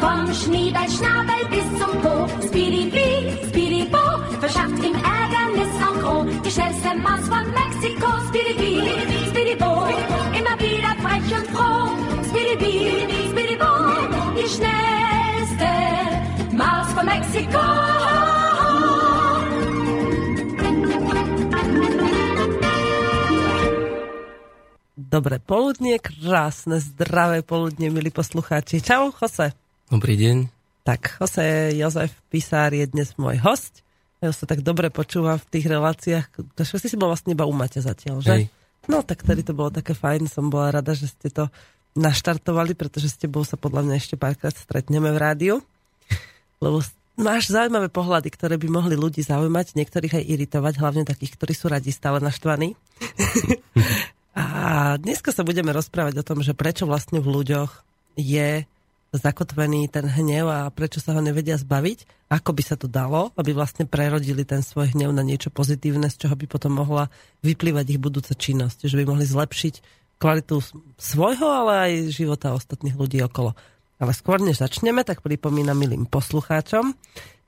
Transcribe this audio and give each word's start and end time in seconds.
Vom 0.00 0.32
Schniedelschnabel 0.32 1.42
bis 1.50 1.66
zum 1.78 1.92
Po, 2.02 2.28
Speedy 2.46 2.90
Bee, 2.90 3.36
Speedy 3.48 3.84
Bo, 3.90 4.04
verschafft 4.40 4.82
ihm 4.84 4.94
Ärgernis 4.94 5.74
en 5.86 5.94
gros. 6.00 6.26
Die 6.44 6.50
schnellste 6.50 6.94
Maus 7.02 7.26
von 7.28 7.44
Mexiko, 7.58 8.08
Speedy 8.28 8.54
Bee, 8.54 9.28
Speedy 9.30 9.56
Bo, 9.56 9.88
immer 10.38 10.56
wieder 10.58 10.94
frech 11.02 11.30
und 11.38 11.46
froh. 11.50 11.90
Speedy 12.28 12.56
Bee, 12.56 13.30
Speedy 13.30 13.56
Bo, 13.56 13.72
die 14.36 14.48
schnellste 14.48 15.70
Maus 16.56 16.88
von 16.94 17.04
Mexiko. 17.06 17.64
Dobré 24.96 25.38
poludnie, 25.40 25.98
krásne, 25.98 26.80
zdravé 26.80 27.42
poludnie, 27.42 27.90
milí 27.90 28.10
poslucháči. 28.12 28.84
Čau, 28.84 29.10
Jose. 29.16 29.67
Dobrý 29.88 30.20
deň. 30.20 30.52
Tak, 30.84 31.16
Jose 31.16 31.72
Jozef 31.72 32.12
Pisár 32.28 32.76
je 32.76 32.84
dnes 32.84 33.08
môj 33.16 33.40
host. 33.40 33.80
Ja 34.20 34.28
sa 34.36 34.44
tak 34.44 34.60
dobre 34.60 34.92
počúvam 34.92 35.40
v 35.40 35.48
tých 35.48 35.64
reláciách. 35.64 36.28
To 36.44 36.60
si 36.60 36.92
si 36.92 36.96
bol 37.00 37.08
vlastne 37.08 37.32
iba 37.32 37.48
u 37.48 37.56
Mate 37.56 37.80
zatiaľ, 37.80 38.20
že? 38.20 38.32
Hej. 38.36 38.44
No, 38.84 39.00
tak 39.00 39.24
tedy 39.24 39.40
to 39.40 39.56
bolo 39.56 39.72
také 39.72 39.96
fajn. 39.96 40.28
Som 40.28 40.52
bola 40.52 40.76
rada, 40.76 40.92
že 40.92 41.08
ste 41.08 41.32
to 41.32 41.48
naštartovali, 41.96 42.76
pretože 42.76 43.08
s 43.08 43.16
tebou 43.16 43.48
sa 43.48 43.56
podľa 43.56 43.88
mňa 43.88 43.94
ešte 43.96 44.20
párkrát 44.20 44.52
stretneme 44.52 45.08
v 45.08 45.18
rádiu. 45.24 45.56
Lebo 46.60 46.84
máš 47.16 47.48
zaujímavé 47.48 47.88
pohľady, 47.88 48.28
ktoré 48.28 48.60
by 48.60 48.68
mohli 48.68 48.92
ľudí 48.92 49.24
zaujímať, 49.24 49.72
niektorých 49.72 50.20
aj 50.20 50.24
iritovať, 50.28 50.84
hlavne 50.84 51.08
takých, 51.08 51.32
ktorí 51.40 51.56
sú 51.56 51.72
radi 51.72 51.96
stále 51.96 52.20
naštvaní. 52.20 52.76
A 54.36 55.00
dneska 55.00 55.32
sa 55.32 55.48
budeme 55.48 55.72
rozprávať 55.72 56.20
o 56.20 56.26
tom, 56.28 56.44
že 56.44 56.52
prečo 56.52 56.84
vlastne 56.84 57.24
v 57.24 57.40
ľuďoch 57.40 57.88
je 58.20 58.68
zakotvený 59.12 59.88
ten 59.88 60.04
hnev 60.04 60.46
a 60.48 60.68
prečo 60.68 61.00
sa 61.00 61.16
ho 61.16 61.20
nevedia 61.24 61.56
zbaviť, 61.56 62.28
ako 62.28 62.50
by 62.52 62.62
sa 62.62 62.76
to 62.76 62.84
dalo, 62.90 63.32
aby 63.40 63.56
vlastne 63.56 63.88
prerodili 63.88 64.44
ten 64.44 64.60
svoj 64.60 64.92
hnev 64.92 65.16
na 65.16 65.24
niečo 65.24 65.48
pozitívne, 65.48 66.12
z 66.12 66.26
čoho 66.26 66.36
by 66.36 66.44
potom 66.44 66.76
mohla 66.76 67.08
vyplývať 67.40 67.96
ich 67.96 68.00
budúca 68.00 68.36
činnosť, 68.36 68.84
že 68.84 68.98
by 69.00 69.04
mohli 69.08 69.24
zlepšiť 69.24 69.74
kvalitu 70.20 70.60
svojho, 70.98 71.46
ale 71.46 71.72
aj 71.88 71.92
života 72.12 72.52
ostatných 72.52 72.98
ľudí 72.98 73.22
okolo. 73.24 73.56
Ale 73.98 74.14
skôr 74.14 74.38
než 74.38 74.62
začneme, 74.62 75.02
tak 75.02 75.24
pripomínam 75.24 75.74
milým 75.74 76.06
poslucháčom, 76.06 76.94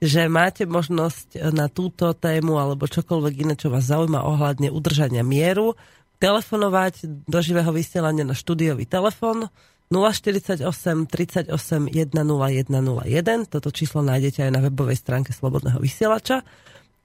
že 0.00 0.27
máte 0.33 0.64
možnosť 0.64 1.52
na 1.52 1.69
túto 1.69 2.11
tému 2.17 2.56
alebo 2.56 2.89
čokoľvek 2.89 3.34
iné, 3.47 3.55
čo 3.55 3.69
vás 3.69 3.86
zaujíma 3.86 4.24
ohľadne 4.24 4.72
udržania 4.72 5.20
mieru, 5.20 5.77
telefonovať 6.20 7.27
do 7.28 7.39
živého 7.41 7.70
vysielania 7.72 8.24
na 8.24 8.36
štúdiový 8.36 8.84
telefón 8.89 9.48
048 9.91 11.10
38 11.10 11.50
10101. 11.91 13.50
Toto 13.50 13.74
číslo 13.74 14.06
nájdete 14.06 14.46
aj 14.46 14.55
na 14.55 14.62
webovej 14.62 15.02
stránke 15.02 15.34
Slobodného 15.34 15.83
vysielača. 15.83 16.46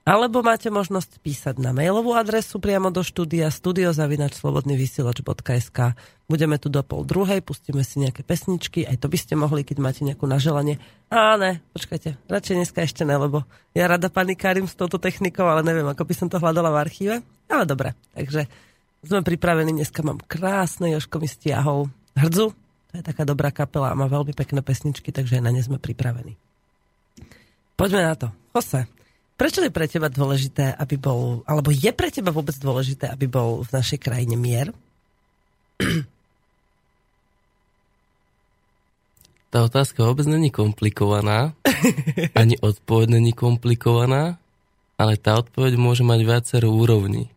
Alebo 0.05 0.45
máte 0.45 0.69
možnosť 0.69 1.17
písať 1.17 1.57
na 1.57 1.73
mailovú 1.73 2.13
adresu 2.13 2.61
priamo 2.61 2.93
do 2.93 3.01
štúdia 3.01 3.49
studiozavinačslobodnyvysielač.sk 3.49 5.97
Budeme 6.29 6.61
tu 6.61 6.69
do 6.69 6.85
pol 6.85 7.09
druhej, 7.09 7.41
pustíme 7.41 7.81
si 7.81 8.05
nejaké 8.05 8.21
pesničky, 8.21 8.85
aj 8.85 9.01
to 9.01 9.09
by 9.09 9.17
ste 9.17 9.33
mohli, 9.33 9.65
keď 9.65 9.81
máte 9.81 10.05
nejakú 10.05 10.29
naželanie. 10.29 10.77
Á, 11.09 11.41
ne, 11.41 11.65
počkajte, 11.73 12.21
radšej 12.29 12.53
dneska 12.53 12.85
ešte 12.85 13.01
ne, 13.01 13.17
lebo 13.17 13.49
ja 13.73 13.89
rada 13.89 14.13
panikárim 14.13 14.69
s 14.69 14.77
touto 14.77 15.01
technikou, 15.01 15.49
ale 15.49 15.65
neviem, 15.65 15.89
ako 15.89 16.05
by 16.05 16.13
som 16.13 16.29
to 16.29 16.37
hľadala 16.37 16.69
v 16.69 16.85
archíve. 16.85 17.25
Ale 17.49 17.65
dobre, 17.65 17.97
takže 18.13 18.45
sme 19.01 19.25
pripravení, 19.25 19.73
dneska 19.73 20.05
mám 20.05 20.21
krásne, 20.21 20.93
Joško 20.93 21.17
mi 21.17 21.25
stiahol 21.25 21.89
hrdzu, 22.13 22.53
to 22.95 23.03
je 23.03 23.11
taká 23.11 23.27
dobrá 23.27 23.51
kapela 23.51 23.91
a 23.91 23.99
má 23.99 24.07
veľmi 24.07 24.31
pekné 24.31 24.63
pesničky, 24.63 25.11
takže 25.11 25.43
na 25.43 25.51
ne 25.51 25.59
sme 25.59 25.75
pripravení. 25.75 26.39
Poďme 27.75 28.07
na 28.07 28.15
to. 28.15 28.31
Jose, 28.55 28.87
prečo 29.35 29.59
je 29.59 29.67
pre 29.67 29.83
teba 29.91 30.07
dôležité, 30.07 30.71
aby 30.79 30.95
bol, 30.95 31.43
alebo 31.43 31.75
je 31.75 31.91
pre 31.91 32.07
teba 32.07 32.31
vôbec 32.31 32.55
dôležité, 32.55 33.11
aby 33.11 33.27
bol 33.27 33.67
v 33.67 33.69
našej 33.75 33.99
krajine 33.99 34.39
mier? 34.39 34.71
Tá 39.55 39.63
otázka 39.63 40.03
vôbec 40.03 40.27
není 40.27 40.51
komplikovaná, 40.51 41.55
ani 42.35 42.59
odpoveď 42.59 43.07
není 43.07 43.31
komplikovaná, 43.31 44.35
ale 44.99 45.15
tá 45.15 45.39
odpoveď 45.39 45.79
môže 45.79 46.03
mať 46.03 46.27
viacero 46.27 46.75
úrovní. 46.75 47.31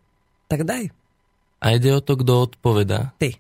Tak 0.51 0.67
daj. 0.67 0.91
A 1.63 1.79
ide 1.79 1.95
o 1.95 2.03
to, 2.03 2.19
kto 2.19 2.51
odpovedá. 2.51 3.15
Ty. 3.23 3.39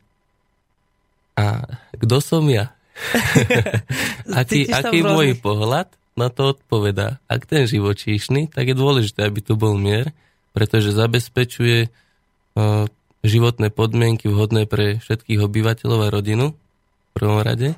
A 1.34 1.66
kto 1.98 2.22
som 2.22 2.44
ja? 2.46 2.72
aký 4.40 4.66
aký 4.70 5.02
rôznych- 5.02 5.06
môj 5.06 5.28
pohľad 5.38 5.88
na 6.18 6.28
to 6.30 6.54
odpovedá? 6.56 7.22
Ak 7.30 7.46
ten 7.46 7.66
živočíšny, 7.66 8.50
tak 8.50 8.70
je 8.70 8.76
dôležité, 8.76 9.26
aby 9.26 9.42
tu 9.42 9.54
bol 9.54 9.78
mier, 9.78 10.10
pretože 10.50 10.90
zabezpečuje 10.90 11.86
uh, 11.88 12.86
životné 13.22 13.70
podmienky 13.70 14.26
vhodné 14.30 14.66
pre 14.66 14.98
všetkých 14.98 15.42
obyvateľov 15.42 16.00
a 16.06 16.12
rodinu 16.14 16.46
v 16.54 17.10
prvom 17.14 17.42
rade. 17.42 17.74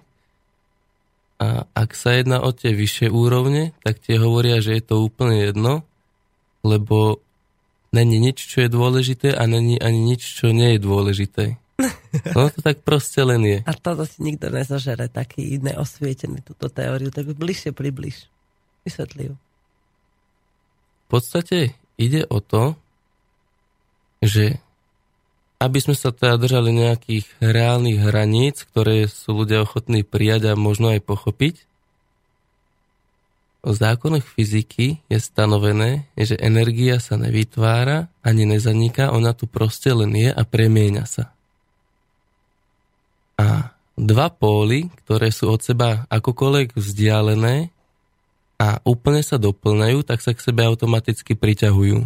A 1.41 1.65
ak 1.73 1.97
sa 1.97 2.21
jedná 2.21 2.45
o 2.45 2.53
tie 2.53 2.77
vyššie 2.77 3.09
úrovne, 3.09 3.73
tak 3.81 4.05
tie 4.05 4.21
hovoria, 4.21 4.61
že 4.61 4.77
je 4.77 4.83
to 4.85 5.01
úplne 5.01 5.41
jedno, 5.41 5.89
lebo 6.61 7.25
není 7.97 8.21
nič, 8.21 8.45
čo 8.45 8.69
je 8.69 8.69
dôležité 8.69 9.33
a 9.33 9.49
není 9.49 9.81
ani 9.81 10.01
nič, 10.05 10.21
čo 10.21 10.53
nie 10.53 10.77
je 10.77 10.81
dôležité. 10.85 11.45
No 12.37 12.51
to 12.51 12.61
tak 12.61 12.83
proste 12.85 13.23
len 13.23 13.43
je. 13.43 13.59
A 13.65 13.73
toto 13.75 14.05
si 14.05 14.21
nikto 14.23 14.51
nezažere, 14.53 15.09
taký 15.11 15.59
neosvietený 15.59 16.45
túto 16.45 16.69
teóriu, 16.69 17.09
tak 17.09 17.31
bližšie 17.33 17.73
približ. 17.75 18.29
Vysvetli 18.87 19.33
ju. 19.33 19.35
V 21.07 21.07
podstate 21.11 21.75
ide 21.99 22.23
o 22.31 22.39
to, 22.39 22.79
že 24.23 24.61
aby 25.61 25.77
sme 25.77 25.93
sa 25.93 26.09
teda 26.09 26.41
držali 26.41 26.73
nejakých 26.73 27.29
reálnych 27.45 28.01
hraníc, 28.01 28.65
ktoré 28.65 29.05
sú 29.05 29.45
ľudia 29.45 29.61
ochotní 29.61 30.01
prijať 30.01 30.53
a 30.53 30.53
možno 30.57 30.89
aj 30.89 31.05
pochopiť, 31.05 31.69
o 33.61 33.77
zákonoch 33.77 34.25
fyziky 34.25 35.05
je 35.13 35.19
stanovené, 35.21 36.09
že 36.17 36.41
energia 36.41 36.97
sa 36.97 37.21
nevytvára 37.21 38.09
ani 38.25 38.49
nezaniká, 38.49 39.13
ona 39.13 39.37
tu 39.37 39.45
proste 39.45 39.93
len 39.93 40.17
je 40.17 40.33
a 40.33 40.43
premieňa 40.49 41.05
sa. 41.05 41.37
A 43.41 43.73
dva 43.97 44.29
póly, 44.29 44.93
ktoré 45.05 45.33
sú 45.33 45.49
od 45.49 45.65
seba 45.65 46.05
akokoľvek 46.13 46.77
vzdialené 46.77 47.73
a 48.61 48.85
úplne 48.85 49.25
sa 49.25 49.41
doplňajú, 49.41 50.05
tak 50.05 50.21
sa 50.21 50.37
k 50.37 50.45
sebe 50.45 50.69
automaticky 50.69 51.33
priťahujú. 51.33 52.05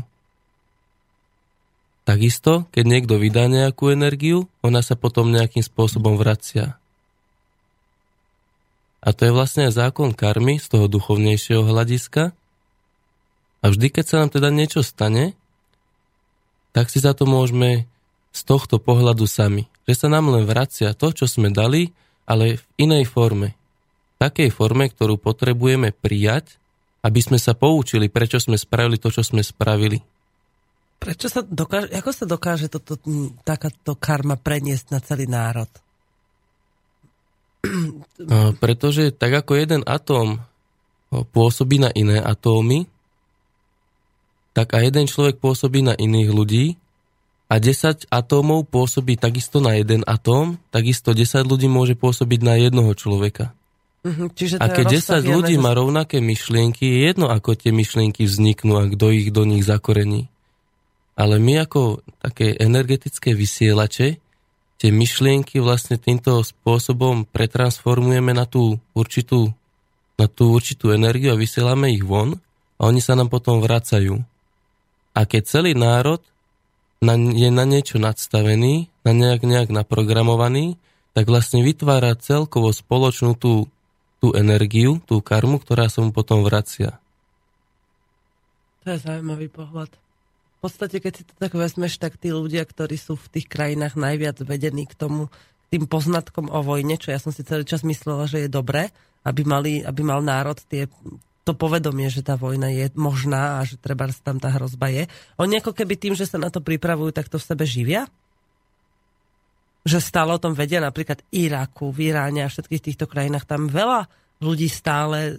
Takisto, 2.04 2.70
keď 2.70 2.84
niekto 2.86 3.18
vydá 3.18 3.50
nejakú 3.50 3.90
energiu, 3.90 4.46
ona 4.62 4.84
sa 4.84 4.94
potom 4.94 5.34
nejakým 5.34 5.64
spôsobom 5.64 6.14
vracia. 6.14 6.78
A 9.02 9.12
to 9.12 9.26
je 9.26 9.32
vlastne 9.34 9.72
zákon 9.72 10.14
karmy 10.14 10.62
z 10.62 10.70
toho 10.70 10.86
duchovnejšieho 10.86 11.64
hľadiska. 11.64 12.36
A 13.60 13.64
vždy, 13.72 13.88
keď 13.90 14.04
sa 14.04 14.16
nám 14.22 14.30
teda 14.30 14.48
niečo 14.52 14.84
stane, 14.84 15.34
tak 16.76 16.92
si 16.92 17.00
za 17.00 17.16
to 17.16 17.24
môžeme 17.24 17.88
z 18.32 18.40
tohto 18.44 18.76
pohľadu 18.78 19.24
sami. 19.24 19.73
Že 19.84 19.94
sa 19.94 20.08
nám 20.08 20.32
len 20.32 20.48
vracia 20.48 20.96
to, 20.96 21.12
čo 21.12 21.28
sme 21.28 21.52
dali, 21.52 21.92
ale 22.24 22.56
v 22.56 22.64
inej 22.80 23.04
forme. 23.08 23.52
V 24.16 24.16
takej 24.20 24.48
forme, 24.48 24.88
ktorú 24.88 25.20
potrebujeme 25.20 25.92
prijať, 25.92 26.56
aby 27.04 27.20
sme 27.20 27.36
sa 27.36 27.52
poučili, 27.52 28.08
prečo 28.08 28.40
sme 28.40 28.56
spravili 28.56 28.96
to, 28.96 29.12
čo 29.12 29.20
sme 29.20 29.44
spravili. 29.44 30.00
Prečo 30.96 31.28
sa 31.28 31.44
dokáže, 31.44 31.92
ako 31.92 32.10
sa 32.16 32.24
dokáže 32.24 32.66
toto, 32.72 32.96
takáto 33.44 33.92
karma 33.92 34.40
preniesť 34.40 34.86
na 34.88 35.04
celý 35.04 35.28
národ? 35.28 35.68
A 38.32 38.56
Pretože 38.56 39.12
tak 39.12 39.36
ako 39.44 39.52
jeden 39.60 39.84
atóm 39.84 40.40
pôsobí 41.12 41.76
na 41.76 41.92
iné 41.92 42.18
atómy, 42.24 42.88
tak 44.56 44.72
aj 44.72 44.82
jeden 44.88 45.06
človek 45.10 45.42
pôsobí 45.42 45.82
na 45.84 45.92
iných 45.98 46.30
ľudí 46.30 46.66
a 47.48 47.60
10 47.60 48.08
atómov 48.08 48.66
pôsobí 48.72 49.20
takisto 49.20 49.60
na 49.60 49.76
jeden 49.76 50.02
atóm, 50.08 50.56
takisto 50.72 51.12
10 51.12 51.44
ľudí 51.44 51.68
môže 51.68 51.94
pôsobiť 51.94 52.40
na 52.40 52.54
jednoho 52.56 52.96
človeka. 52.96 53.52
Uh-huh, 54.04 54.28
čiže 54.32 54.60
a 54.60 54.68
keď 54.68 55.00
10 55.00 55.24
ľudí 55.24 55.54
má 55.56 55.72
rovnaké 55.72 56.20
myšlienky, 56.20 56.84
je 56.84 56.98
jedno, 57.12 57.32
ako 57.32 57.56
tie 57.56 57.72
myšlienky 57.72 58.28
vzniknú 58.28 58.76
a 58.76 58.84
kto 58.88 59.12
ich 59.12 59.28
do 59.32 59.48
nich 59.48 59.64
zakorení. 59.64 60.28
Ale 61.14 61.38
my 61.38 61.64
ako 61.64 62.04
také 62.20 62.58
energetické 62.58 63.32
vysielače 63.32 64.18
tie 64.76 64.90
myšlienky 64.90 65.62
vlastne 65.62 65.96
týmto 65.96 66.42
spôsobom 66.42 67.24
pretransformujeme 67.30 68.34
na 68.34 68.44
tú 68.44 68.76
určitú, 68.92 69.54
na 70.20 70.26
tú 70.28 70.52
určitú 70.52 70.92
energiu 70.92 71.32
a 71.32 71.40
vysielame 71.40 71.94
ich 71.94 72.04
von 72.04 72.36
a 72.76 72.80
oni 72.84 73.00
sa 73.00 73.14
nám 73.16 73.30
potom 73.30 73.62
vracajú. 73.62 74.20
A 75.14 75.20
keď 75.24 75.42
celý 75.46 75.72
národ 75.78 76.20
na, 77.02 77.14
je 77.16 77.50
na 77.50 77.64
niečo 77.64 77.98
nadstavený, 77.98 78.90
na 79.02 79.12
nejak, 79.12 79.42
nejak 79.42 79.70
naprogramovaný, 79.72 80.76
tak 81.14 81.30
vlastne 81.30 81.62
vytvára 81.62 82.18
celkovo 82.18 82.74
spoločnú 82.74 83.38
tú, 83.38 83.70
tú 84.18 84.34
energiu, 84.34 84.98
tú 85.06 85.22
karmu, 85.22 85.62
ktorá 85.62 85.86
sa 85.86 86.02
mu 86.02 86.10
potom 86.10 86.42
vracia. 86.42 86.98
To 88.84 88.92
je 88.92 88.98
zaujímavý 89.00 89.48
pohľad. 89.48 89.88
V 89.94 90.58
podstate, 90.60 91.00
keď 91.00 91.12
si 91.12 91.22
to 91.24 91.34
tak 91.36 91.52
vezmeš, 91.52 92.00
tak 92.00 92.16
tí 92.16 92.32
ľudia, 92.32 92.64
ktorí 92.64 92.96
sú 92.96 93.16
v 93.20 93.30
tých 93.36 93.46
krajinách 93.48 94.00
najviac 94.00 94.40
vedení 94.44 94.88
k 94.88 94.96
tomu, 94.96 95.28
k 95.68 95.76
tým 95.76 95.84
poznatkom 95.84 96.48
o 96.48 96.60
vojne, 96.64 96.96
čo 96.96 97.12
ja 97.12 97.20
som 97.20 97.32
si 97.32 97.44
celý 97.44 97.68
čas 97.68 97.84
myslela, 97.84 98.24
že 98.28 98.44
je 98.44 98.48
dobré, 98.48 98.92
aby, 99.24 99.44
mali, 99.44 99.80
aby 99.84 100.00
mal 100.04 100.20
národ 100.24 100.56
tie 100.68 100.88
to 101.44 101.52
povedomie, 101.52 102.08
že 102.08 102.24
tá 102.24 102.40
vojna 102.40 102.72
je 102.72 102.88
možná 102.96 103.60
a 103.60 103.68
že 103.68 103.76
treba 103.76 104.08
tam 104.24 104.40
tá 104.40 104.48
hrozba 104.48 104.88
je. 104.88 105.04
Oni 105.36 105.60
ako 105.60 105.76
keby 105.76 105.94
tým, 106.00 106.14
že 106.16 106.24
sa 106.24 106.40
na 106.40 106.48
to 106.48 106.64
pripravujú, 106.64 107.12
tak 107.12 107.28
to 107.28 107.36
v 107.36 107.44
sebe 107.44 107.64
živia? 107.68 108.08
Že 109.84 110.00
stále 110.00 110.32
o 110.32 110.40
tom 110.40 110.56
vedia 110.56 110.80
napríklad 110.80 111.20
Iraku, 111.28 111.92
v 111.92 112.08
Iráne 112.08 112.48
a 112.48 112.52
všetkých 112.52 112.84
týchto 112.88 113.04
krajinách. 113.04 113.44
Tam 113.44 113.68
veľa 113.68 114.08
ľudí 114.40 114.72
stále 114.72 115.32
e, 115.32 115.34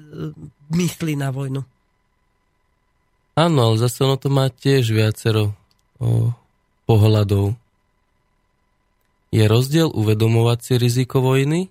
myslí 0.70 1.18
na 1.18 1.34
vojnu. 1.34 1.66
Áno, 3.36 3.60
ale 3.60 3.76
zase 3.82 4.06
ono 4.06 4.16
to 4.16 4.30
má 4.32 4.48
tiež 4.48 4.94
viacero 4.96 5.58
o, 6.00 6.32
pohľadov. 6.88 7.58
Je 9.34 9.44
rozdiel 9.44 9.92
uvedomovať 9.92 10.60
si 10.62 10.74
riziko 10.80 11.20
vojny 11.20 11.68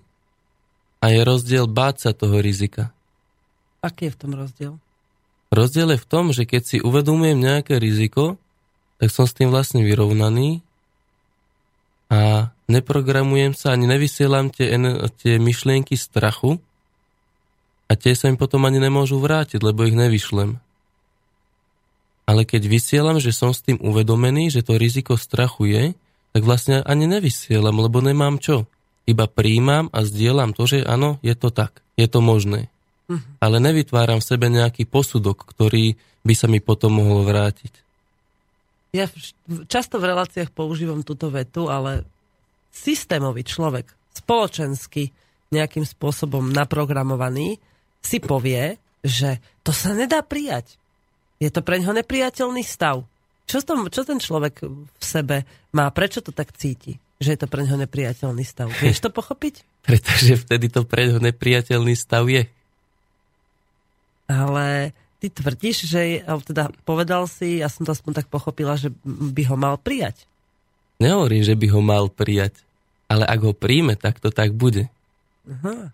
a 1.01 1.09
je 1.09 1.21
rozdiel 1.25 1.65
báť 1.65 1.95
sa 2.05 2.11
toho 2.13 2.37
rizika. 2.37 2.94
Aký 3.85 4.09
je 4.09 4.13
v 4.17 4.19
tom 4.25 4.33
rozdiel? 4.33 4.73
Rozdiel 5.53 5.93
je 5.93 6.01
v 6.01 6.09
tom, 6.09 6.33
že 6.33 6.49
keď 6.49 6.61
si 6.65 6.77
uvedomujem 6.81 7.37
nejaké 7.37 7.77
riziko, 7.77 8.41
tak 8.97 9.13
som 9.13 9.29
s 9.29 9.37
tým 9.37 9.53
vlastne 9.53 9.85
vyrovnaný 9.85 10.65
a 12.09 12.49
neprogramujem 12.65 13.53
sa 13.53 13.77
ani 13.77 13.85
nevysielam 13.85 14.49
tie, 14.49 14.73
tie 15.21 15.37
myšlienky 15.37 15.93
strachu 15.93 16.57
a 17.85 17.93
tie 17.93 18.17
sa 18.17 18.33
mi 18.33 18.41
potom 18.41 18.65
ani 18.65 18.81
nemôžu 18.81 19.21
vrátiť, 19.21 19.61
lebo 19.61 19.85
ich 19.85 19.93
nevyšlem. 19.93 20.57
Ale 22.25 22.41
keď 22.41 22.65
vysielam, 22.65 23.21
že 23.21 23.29
som 23.29 23.53
s 23.53 23.61
tým 23.61 23.77
uvedomený, 23.77 24.49
že 24.49 24.65
to 24.65 24.81
riziko 24.81 25.13
strachu 25.13 25.69
je, 25.69 25.83
tak 26.33 26.41
vlastne 26.41 26.81
ani 26.81 27.05
nevysielam, 27.05 27.77
lebo 27.77 28.01
nemám 28.01 28.41
čo. 28.41 28.65
Iba 29.05 29.29
príjmam 29.29 29.93
a 29.93 30.01
zdieľam 30.01 30.57
to, 30.57 30.65
že 30.65 30.81
áno, 30.81 31.21
je 31.21 31.37
to 31.37 31.53
tak, 31.53 31.85
je 31.93 32.09
to 32.09 32.25
možné 32.25 32.73
uh-huh. 33.09 33.41
ale 33.41 33.57
nevytváram 33.61 34.19
v 34.21 34.27
sebe 34.27 34.47
nejaký 34.49 34.89
posudok, 34.89 35.45
ktorý 35.55 35.97
by 36.25 36.33
sa 36.33 36.49
mi 36.49 36.57
potom 36.59 36.97
mohol 36.97 37.25
vrátiť. 37.25 37.73
Ja 38.95 39.11
často 39.67 39.99
v 39.99 40.07
reláciách 40.15 40.55
používam 40.55 41.03
túto 41.03 41.27
vetu, 41.27 41.67
ale 41.67 42.07
systémový 42.71 43.43
človek, 43.43 43.91
spoločensky 44.15 45.11
nejakým 45.51 45.83
spôsobom 45.83 46.47
naprogramovaný, 46.51 47.59
si 47.99 48.17
povie, 48.23 48.79
že 49.03 49.43
to 49.61 49.75
sa 49.75 49.93
nedá 49.93 50.23
prijať. 50.25 50.77
Je 51.37 51.51
to 51.51 51.59
pre 51.61 51.77
ňoho 51.81 51.93
nepriateľný 52.01 52.63
stav. 52.63 53.03
Čo, 53.45 53.61
tom, 53.61 53.91
čo 53.91 54.01
ten 54.07 54.17
človek 54.17 54.65
v 54.65 55.03
sebe 55.03 55.45
má? 55.75 55.91
Prečo 55.93 56.23
to 56.23 56.33
tak 56.33 56.55
cíti? 56.57 56.97
Že 57.21 57.29
je 57.35 57.39
to 57.45 57.47
pre 57.51 57.61
ňoho 57.67 57.77
nepriateľný 57.85 58.41
stav. 58.41 58.71
Vieš 58.81 59.05
to 59.05 59.09
pochopiť? 59.13 59.61
Pretože 59.87 60.41
vtedy 60.41 60.71
to 60.71 60.87
pre 60.87 61.11
ňoho 61.11 61.21
nepriateľný 61.21 61.93
stav 61.93 62.25
je 62.25 62.47
ale 64.25 64.93
ty 65.21 65.29
tvrdíš, 65.29 65.89
že, 65.89 66.21
teda 66.25 66.69
povedal 66.85 67.25
si, 67.25 67.61
ja 67.61 67.69
som 67.69 67.85
to 67.85 67.93
aspoň 67.93 68.21
tak 68.21 68.27
pochopila, 68.29 68.77
že 68.77 68.93
by 69.05 69.43
ho 69.49 69.55
mal 69.57 69.75
prijať. 69.81 70.29
Nehovorím, 71.01 71.43
že 71.43 71.57
by 71.57 71.67
ho 71.73 71.81
mal 71.81 72.05
prijať, 72.07 72.61
ale 73.09 73.25
ak 73.25 73.39
ho 73.41 73.53
príjme, 73.57 73.97
tak 73.97 74.21
to 74.21 74.29
tak 74.29 74.53
bude. 74.53 74.87
Aha. 75.49 75.91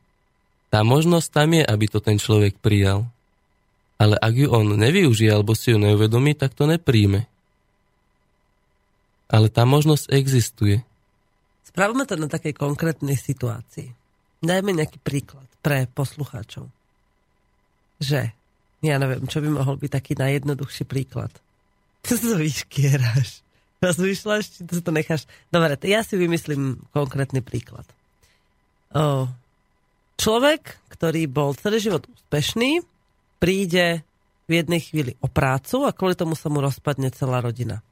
Tá 0.72 0.80
možnosť 0.88 1.28
tam 1.32 1.50
je, 1.52 1.64
aby 1.68 1.86
to 1.92 2.00
ten 2.00 2.16
človek 2.16 2.56
prijal. 2.60 3.08
Ale 4.00 4.18
ak 4.18 4.34
ju 4.34 4.48
on 4.50 4.80
nevyužije 4.80 5.30
alebo 5.30 5.54
si 5.54 5.76
ju 5.76 5.78
neuvedomí, 5.78 6.34
tak 6.34 6.56
to 6.58 6.66
nepríjme. 6.66 7.28
Ale 9.30 9.48
tá 9.52 9.68
možnosť 9.68 10.10
existuje. 10.16 10.82
Spravme 11.68 12.04
to 12.08 12.18
na 12.18 12.28
takej 12.28 12.56
konkrétnej 12.56 13.16
situácii. 13.20 13.94
Dajme 14.42 14.74
nejaký 14.74 14.98
príklad 15.00 15.46
pre 15.62 15.86
poslucháčov 15.92 16.81
že 18.02 18.34
ja 18.82 18.98
neviem, 18.98 19.30
čo 19.30 19.46
by 19.46 19.50
mohol 19.62 19.78
byť 19.78 19.92
taký 19.94 20.14
najjednoduchší 20.18 20.90
príklad. 20.90 21.30
Čo 22.06 22.18
sa 22.18 22.34
vyškieráš? 22.34 23.46
Rozmýšľaš, 23.82 24.44
či 24.46 24.60
to, 24.66 24.82
to 24.82 24.90
necháš... 24.90 25.30
Dobre, 25.54 25.78
ja 25.86 26.02
si 26.02 26.18
vymyslím 26.18 26.82
konkrétny 26.94 27.46
príklad. 27.46 27.86
O, 28.94 29.30
človek, 30.18 30.82
ktorý 30.90 31.30
bol 31.30 31.54
celý 31.54 31.78
život 31.78 32.10
úspešný, 32.10 32.82
príde 33.38 34.02
v 34.50 34.52
jednej 34.62 34.82
chvíli 34.82 35.12
o 35.22 35.30
prácu 35.30 35.86
a 35.86 35.94
kvôli 35.94 36.18
tomu 36.18 36.34
sa 36.34 36.50
mu 36.50 36.62
rozpadne 36.62 37.14
celá 37.14 37.42
rodina. 37.42 37.86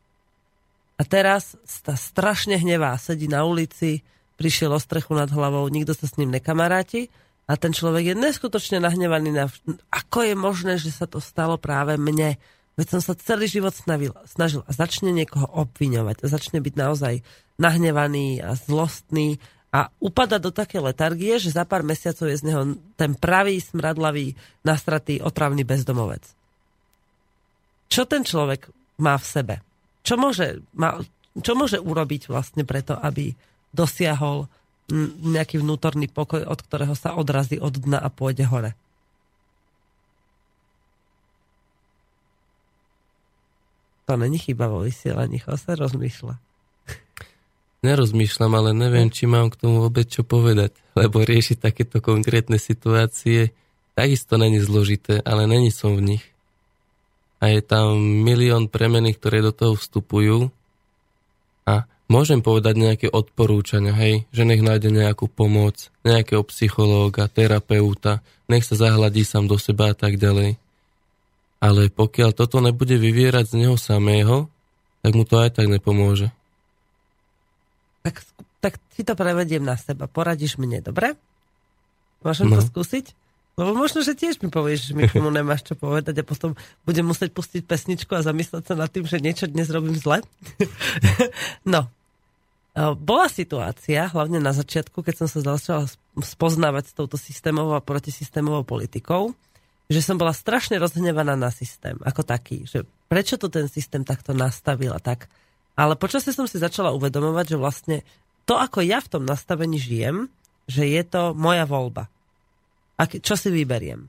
A 0.98 1.06
teraz 1.06 1.54
sa 1.66 1.94
strašne 1.94 2.58
hnevá, 2.58 2.98
sedí 2.98 3.30
na 3.30 3.46
ulici, 3.46 4.02
prišiel 4.42 4.74
o 4.74 4.82
strechu 4.82 5.14
nad 5.14 5.30
hlavou, 5.30 5.70
nikto 5.70 5.94
sa 5.94 6.06
s 6.06 6.18
ním 6.18 6.34
nekamaráti 6.34 7.14
a 7.50 7.58
ten 7.58 7.74
človek 7.74 8.14
je 8.14 8.16
neskutočne 8.16 8.78
nahnevaný 8.78 9.34
na... 9.34 9.50
Ako 9.90 10.22
je 10.22 10.38
možné, 10.38 10.78
že 10.78 10.94
sa 10.94 11.10
to 11.10 11.18
stalo 11.18 11.58
práve 11.58 11.98
mne? 11.98 12.38
Veď 12.78 12.88
som 12.94 13.02
sa 13.02 13.18
celý 13.18 13.50
život 13.50 13.74
snažil, 13.74 14.14
snažil 14.30 14.62
a 14.70 14.72
začne 14.72 15.10
niekoho 15.10 15.50
obviňovať. 15.50 16.22
A 16.22 16.26
začne 16.30 16.62
byť 16.62 16.76
naozaj 16.78 17.26
nahnevaný 17.58 18.46
a 18.46 18.54
zlostný 18.54 19.42
a 19.74 19.90
upada 19.98 20.38
do 20.38 20.54
také 20.54 20.78
letargie, 20.78 21.42
že 21.42 21.50
za 21.50 21.66
pár 21.66 21.82
mesiacov 21.82 22.30
je 22.30 22.38
z 22.38 22.46
neho 22.46 22.78
ten 22.94 23.18
pravý, 23.18 23.58
smradlavý, 23.58 24.38
nastratý, 24.62 25.18
otravný 25.18 25.66
bezdomovec. 25.66 26.22
Čo 27.90 28.06
ten 28.06 28.22
človek 28.22 28.70
má 29.02 29.18
v 29.18 29.26
sebe? 29.26 29.56
Čo 30.06 30.22
môže, 30.22 30.62
má, 30.78 31.02
čo 31.42 31.58
môže 31.58 31.82
urobiť 31.82 32.30
vlastne 32.30 32.62
preto, 32.62 32.94
aby 32.94 33.34
dosiahol 33.74 34.46
nejaký 35.22 35.62
vnútorný 35.62 36.10
pokoj, 36.10 36.44
od 36.44 36.60
ktorého 36.60 36.98
sa 36.98 37.14
odrazí 37.16 37.62
od 37.62 37.78
dna 37.78 38.02
a 38.02 38.10
pôjde 38.10 38.50
hore. 38.50 38.74
To 44.10 44.18
není 44.18 44.42
chyba 44.42 44.66
vo 44.66 44.82
vysielaní, 44.82 45.38
sa 45.38 45.78
rozmýšľa. 45.78 46.42
Nerozmýšľam, 47.80 48.52
ale 48.58 48.72
neviem, 48.74 49.08
či 49.14 49.30
mám 49.30 49.54
k 49.54 49.62
tomu 49.62 49.86
vôbec 49.86 50.10
čo 50.10 50.26
povedať, 50.26 50.74
lebo 51.00 51.22
riešiť 51.22 51.62
takéto 51.62 52.02
konkrétne 52.02 52.58
situácie 52.58 53.54
takisto 54.00 54.40
není 54.40 54.64
zložité, 54.64 55.20
ale 55.28 55.44
není 55.44 55.76
som 55.76 56.00
v 56.00 56.16
nich. 56.16 56.26
A 57.44 57.52
je 57.52 57.60
tam 57.60 58.00
milión 58.00 58.72
premeny, 58.72 59.12
ktoré 59.12 59.44
do 59.44 59.52
toho 59.52 59.76
vstupujú 59.76 60.52
a 61.68 61.84
Môžem 62.10 62.42
povedať 62.42 62.74
nejaké 62.74 63.08
odporúčania, 63.14 63.94
hej, 63.94 64.26
že 64.34 64.42
nech 64.42 64.66
nájde 64.66 64.90
nejakú 64.90 65.30
pomoc, 65.30 65.94
nejakého 66.02 66.42
psychológa, 66.50 67.30
terapeuta, 67.30 68.26
nech 68.50 68.66
sa 68.66 68.74
zahľadí 68.74 69.22
sám 69.22 69.46
do 69.46 69.62
seba 69.62 69.94
a 69.94 69.96
tak 69.96 70.18
ďalej. 70.18 70.58
Ale 71.62 71.94
pokiaľ 71.94 72.34
toto 72.34 72.66
nebude 72.66 72.98
vyvierať 72.98 73.54
z 73.54 73.56
neho 73.62 73.78
samého, 73.78 74.50
tak 75.06 75.12
mu 75.14 75.22
to 75.22 75.38
aj 75.38 75.54
tak 75.62 75.70
nepomôže. 75.70 76.34
Tak, 78.02 78.26
tak 78.58 78.74
si 78.98 79.06
to 79.06 79.14
prevediem 79.14 79.62
na 79.62 79.78
seba. 79.78 80.10
Poradíš 80.10 80.58
mne, 80.58 80.82
dobre? 80.82 81.14
Môžem 82.26 82.50
no. 82.50 82.58
to 82.58 82.66
skúsiť? 82.66 83.14
Lebo 83.54 83.76
možno, 83.76 84.02
že 84.02 84.16
tiež 84.16 84.40
mi 84.42 84.48
povieš, 84.48 84.90
že 84.90 84.94
mi 84.96 85.06
tomu 85.06 85.30
nemáš 85.30 85.68
čo 85.68 85.76
povedať 85.76 86.16
a 86.16 86.24
potom 86.24 86.56
budem 86.88 87.04
musieť 87.04 87.36
pustiť 87.36 87.68
pesničku 87.68 88.18
a 88.18 88.24
zamyslieť 88.24 88.72
sa 88.72 88.74
nad 88.74 88.88
tým, 88.88 89.04
že 89.04 89.20
niečo 89.20 89.52
dnes 89.52 89.68
robím 89.68 90.00
zle. 90.00 90.24
no, 91.68 91.92
bola 92.96 93.28
situácia, 93.28 94.08
hlavne 94.08 94.40
na 94.40 94.56
začiatku, 94.56 95.04
keď 95.04 95.26
som 95.26 95.28
sa 95.28 95.40
začala 95.44 95.84
spoznávať 96.16 96.84
s 96.92 96.96
touto 96.96 97.18
systémovou 97.20 97.76
a 97.76 97.84
protisystémovou 97.84 98.64
politikou, 98.64 99.36
že 99.90 100.06
som 100.06 100.16
bola 100.22 100.32
strašne 100.32 100.78
rozhnevaná 100.78 101.34
na 101.34 101.50
systém 101.50 101.98
ako 102.06 102.22
taký, 102.22 102.64
že 102.64 102.86
prečo 103.10 103.42
to 103.42 103.50
ten 103.50 103.66
systém 103.66 104.06
takto 104.06 104.38
nastavil 104.38 104.94
a 104.94 105.02
tak. 105.02 105.28
Ale 105.74 105.98
počasie 105.98 106.32
som 106.32 106.46
si 106.46 106.62
začala 106.62 106.94
uvedomovať, 106.94 107.46
že 107.52 107.58
vlastne 107.58 107.98
to, 108.46 108.56
ako 108.56 108.86
ja 108.86 109.02
v 109.02 109.12
tom 109.18 109.24
nastavení 109.26 109.82
žijem, 109.82 110.30
že 110.70 110.86
je 110.86 111.04
to 111.04 111.34
moja 111.34 111.66
voľba. 111.66 112.06
a 113.00 113.08
čo 113.08 113.34
si 113.40 113.50
vyberiem. 113.50 114.06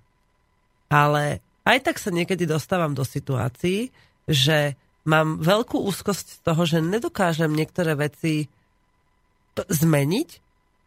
Ale 0.91 1.41
aj 1.63 1.79
tak 1.87 1.97
sa 2.03 2.11
niekedy 2.11 2.45
dostávam 2.45 2.93
do 2.93 3.07
situácií, 3.07 3.95
že 4.27 4.75
mám 5.07 5.39
veľkú 5.39 5.79
úzkosť 5.79 6.27
z 6.27 6.39
toho, 6.43 6.63
že 6.67 6.83
nedokážem 6.83 7.55
niektoré 7.55 7.95
veci 7.95 8.51
zmeniť 9.69 10.29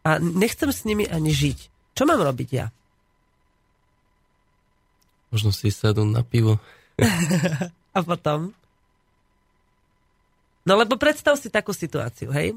a 0.04 0.20
nechcem 0.20 0.70
s 0.70 0.84
nimi 0.84 1.08
ani 1.08 1.32
žiť. 1.32 1.58
Čo 1.94 2.04
mám 2.04 2.20
robiť 2.20 2.48
ja? 2.50 2.66
Možno 5.34 5.50
si 5.50 5.70
sadnúť 5.70 6.10
na 6.10 6.22
pivo. 6.22 6.62
a 7.96 7.98
potom? 8.02 8.54
No 10.64 10.72
lebo 10.78 10.94
predstav 10.96 11.36
si 11.36 11.50
takú 11.50 11.74
situáciu, 11.74 12.30
hej? 12.30 12.56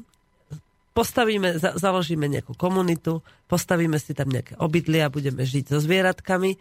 Postavíme, 0.94 1.58
za, 1.58 1.78
založíme 1.78 2.26
nejakú 2.26 2.54
komunitu, 2.58 3.22
postavíme 3.46 3.98
si 4.02 4.14
tam 4.14 4.30
nejaké 4.30 4.58
obydlia, 4.58 5.12
budeme 5.12 5.46
žiť 5.46 5.70
so 5.70 5.78
zvieratkami 5.78 6.58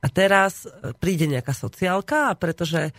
a 0.00 0.06
teraz 0.08 0.64
e, 0.64 0.92
príde 0.96 1.28
nejaká 1.28 1.52
sociálka 1.52 2.32
a 2.32 2.38
pretože 2.38 2.88
e, 2.88 2.92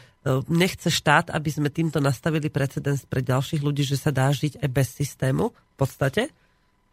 nechce 0.49 0.89
štát, 0.89 1.33
aby 1.33 1.49
sme 1.49 1.73
týmto 1.73 1.97
nastavili 1.97 2.53
precedens 2.53 3.05
pre 3.05 3.25
ďalších 3.25 3.65
ľudí, 3.65 3.81
že 3.81 3.97
sa 3.97 4.13
dá 4.13 4.29
žiť 4.29 4.61
aj 4.61 4.69
bez 4.69 4.87
systému 4.93 5.49
v 5.75 5.77
podstate, 5.77 6.31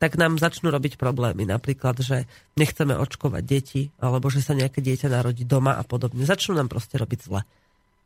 tak 0.03 0.19
nám 0.19 0.35
začnú 0.35 0.75
robiť 0.75 0.99
problémy. 0.99 1.47
Napríklad, 1.47 2.03
že 2.03 2.27
nechceme 2.59 2.99
očkovať 2.99 3.43
deti, 3.47 3.95
alebo 4.03 4.27
že 4.27 4.43
sa 4.43 4.59
nejaké 4.59 4.83
dieťa 4.83 5.07
narodí 5.07 5.47
doma 5.47 5.79
a 5.79 5.87
podobne. 5.87 6.27
Začnú 6.27 6.59
nám 6.59 6.67
proste 6.67 6.99
robiť 6.99 7.21
zle. 7.23 7.47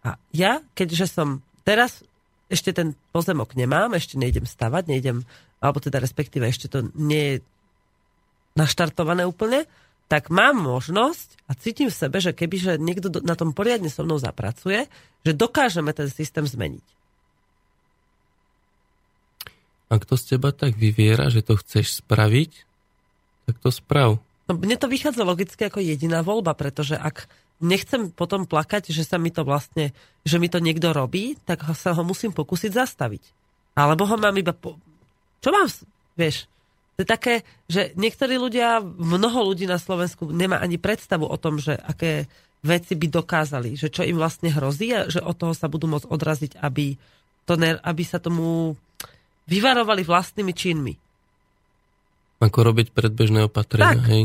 A 0.04 0.20
ja, 0.36 0.60
keďže 0.76 1.08
som 1.08 1.40
teraz 1.64 2.04
ešte 2.52 2.76
ten 2.76 2.92
pozemok 3.16 3.56
nemám, 3.56 3.96
ešte 3.96 4.20
nejdem 4.20 4.44
stavať, 4.44 4.92
nejdem, 4.92 5.24
alebo 5.58 5.80
teda 5.80 5.98
respektíve 5.98 6.44
ešte 6.44 6.68
to 6.68 6.92
nie 6.94 7.24
je 7.24 7.36
naštartované 8.60 9.24
úplne, 9.24 9.64
tak 10.06 10.30
mám 10.30 10.54
možnosť 10.54 11.50
a 11.50 11.52
cítim 11.58 11.90
v 11.90 11.98
sebe, 11.98 12.22
že 12.22 12.30
keby 12.30 12.56
že 12.60 12.72
niekto 12.78 13.10
na 13.26 13.34
tom 13.34 13.50
poriadne 13.50 13.90
so 13.90 14.06
mnou 14.06 14.22
zapracuje, 14.22 14.86
že 15.26 15.32
dokážeme 15.34 15.90
ten 15.90 16.06
systém 16.06 16.46
zmeniť. 16.46 16.95
Ak 19.86 20.02
to 20.02 20.18
z 20.18 20.34
teba 20.34 20.50
tak 20.50 20.74
vyviera, 20.74 21.30
že 21.30 21.46
to 21.46 21.54
chceš 21.58 22.02
spraviť, 22.02 22.52
tak 23.46 23.56
to 23.62 23.70
sprav. 23.70 24.18
No, 24.46 24.52
mne 24.54 24.76
to 24.78 24.90
vychádza 24.90 25.22
logicky 25.22 25.66
ako 25.66 25.82
jediná 25.82 26.22
voľba, 26.22 26.54
pretože 26.58 26.98
ak 26.98 27.30
nechcem 27.62 28.10
potom 28.10 28.44
plakať, 28.44 28.90
že 28.90 29.06
sa 29.06 29.16
mi 29.16 29.30
to 29.30 29.46
vlastne, 29.46 29.94
že 30.26 30.36
mi 30.42 30.50
to 30.50 30.58
niekto 30.58 30.90
robí, 30.90 31.38
tak 31.46 31.62
sa 31.74 31.94
ho 31.94 32.02
musím 32.02 32.34
pokúsiť 32.34 32.70
zastaviť. 32.74 33.22
Alebo 33.78 34.04
ho 34.08 34.16
mám 34.18 34.34
iba... 34.34 34.52
Po... 34.52 34.76
Čo 35.40 35.50
mám, 35.54 35.68
vieš, 36.18 36.50
to 36.96 37.04
je 37.04 37.08
také, 37.08 37.34
že 37.68 37.92
niektorí 37.92 38.40
ľudia, 38.40 38.80
mnoho 38.80 39.52
ľudí 39.52 39.68
na 39.68 39.76
Slovensku 39.76 40.32
nemá 40.32 40.64
ani 40.64 40.80
predstavu 40.80 41.28
o 41.28 41.36
tom, 41.36 41.60
že 41.60 41.76
aké 41.76 42.24
veci 42.64 42.96
by 42.96 43.06
dokázali, 43.12 43.76
že 43.76 43.92
čo 43.92 44.00
im 44.00 44.16
vlastne 44.16 44.48
hrozí 44.48 44.96
a 44.96 45.06
že 45.12 45.20
od 45.20 45.36
toho 45.36 45.52
sa 45.52 45.68
budú 45.68 45.86
môcť 45.92 46.08
odraziť, 46.08 46.52
aby, 46.56 46.96
to 47.44 47.54
ne, 47.60 47.76
aby 47.76 48.02
sa 48.02 48.16
tomu 48.16 48.80
vyvarovali 49.46 50.02
vlastnými 50.02 50.52
činmi. 50.52 50.94
Ako 52.42 52.58
robiť 52.66 52.92
predbežné 52.92 53.48
opatrenia, 53.48 53.96
tak. 53.96 54.10
hej? 54.12 54.24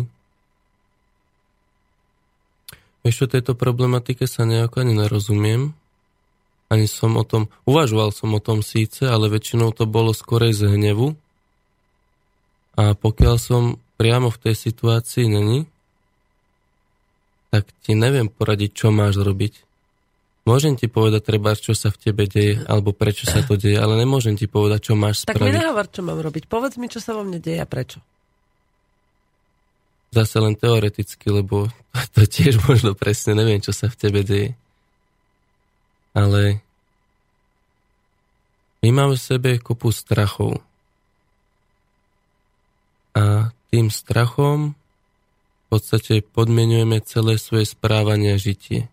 Ešte 3.01 3.37
tejto 3.37 3.57
problematike 3.57 4.29
sa 4.29 4.45
nejako 4.45 4.85
ani 4.85 4.93
nerozumiem. 4.93 5.73
Ani 6.71 6.85
som 6.85 7.17
o 7.17 7.25
tom, 7.25 7.49
uvažoval 7.65 8.13
som 8.13 8.31
o 8.31 8.39
tom 8.39 8.61
síce, 8.61 9.03
ale 9.09 9.27
väčšinou 9.27 9.73
to 9.73 9.89
bolo 9.89 10.13
skorej 10.13 10.53
z 10.55 10.71
hnevu. 10.71 11.17
A 12.79 12.95
pokiaľ 12.95 13.35
som 13.41 13.63
priamo 13.99 14.31
v 14.31 14.39
tej 14.39 14.55
situácii 14.55 15.27
není, 15.27 15.67
tak 17.51 17.67
ti 17.83 17.97
neviem 17.97 18.31
poradiť, 18.31 18.71
čo 18.71 18.87
máš 18.95 19.19
robiť. 19.19 19.70
Môžem 20.41 20.73
ti 20.73 20.89
povedať 20.89 21.21
treba, 21.21 21.53
čo 21.53 21.77
sa 21.77 21.93
v 21.93 22.01
tebe 22.01 22.25
deje, 22.25 22.65
alebo 22.65 22.97
prečo 22.97 23.29
sa 23.29 23.45
to 23.45 23.59
deje, 23.59 23.77
ale 23.77 23.93
nemôžem 23.93 24.33
ti 24.33 24.49
povedať, 24.49 24.89
čo 24.89 24.93
máš 24.97 25.21
spraviť. 25.21 25.37
Tak 25.37 25.45
mi 25.45 25.53
nehovor, 25.53 25.85
čo 25.85 26.01
mám 26.01 26.17
robiť. 26.17 26.49
Povedz 26.49 26.81
mi, 26.81 26.89
čo 26.89 26.97
sa 26.97 27.13
vo 27.13 27.21
mne 27.21 27.37
deje 27.37 27.61
a 27.61 27.69
prečo 27.69 28.01
zase 30.11 30.43
len 30.43 30.59
teoreticky, 30.59 31.31
lebo 31.31 31.71
to 32.15 32.27
tiež 32.27 32.59
možno 32.67 32.93
presne 32.93 33.33
neviem, 33.33 33.63
čo 33.63 33.71
sa 33.71 33.87
v 33.87 33.99
tebe 33.99 34.21
deje. 34.21 34.53
Ale 36.11 36.59
my 38.83 38.89
máme 38.91 39.15
v 39.15 39.23
sebe 39.23 39.51
kopu 39.63 39.95
strachov. 39.95 40.59
A 43.15 43.55
tým 43.71 43.87
strachom 43.87 44.75
v 44.75 45.65
podstate 45.71 46.19
podmienujeme 46.19 46.99
celé 47.07 47.39
svoje 47.39 47.71
správanie 47.71 48.35
a 48.35 48.41
žitie. 48.41 48.91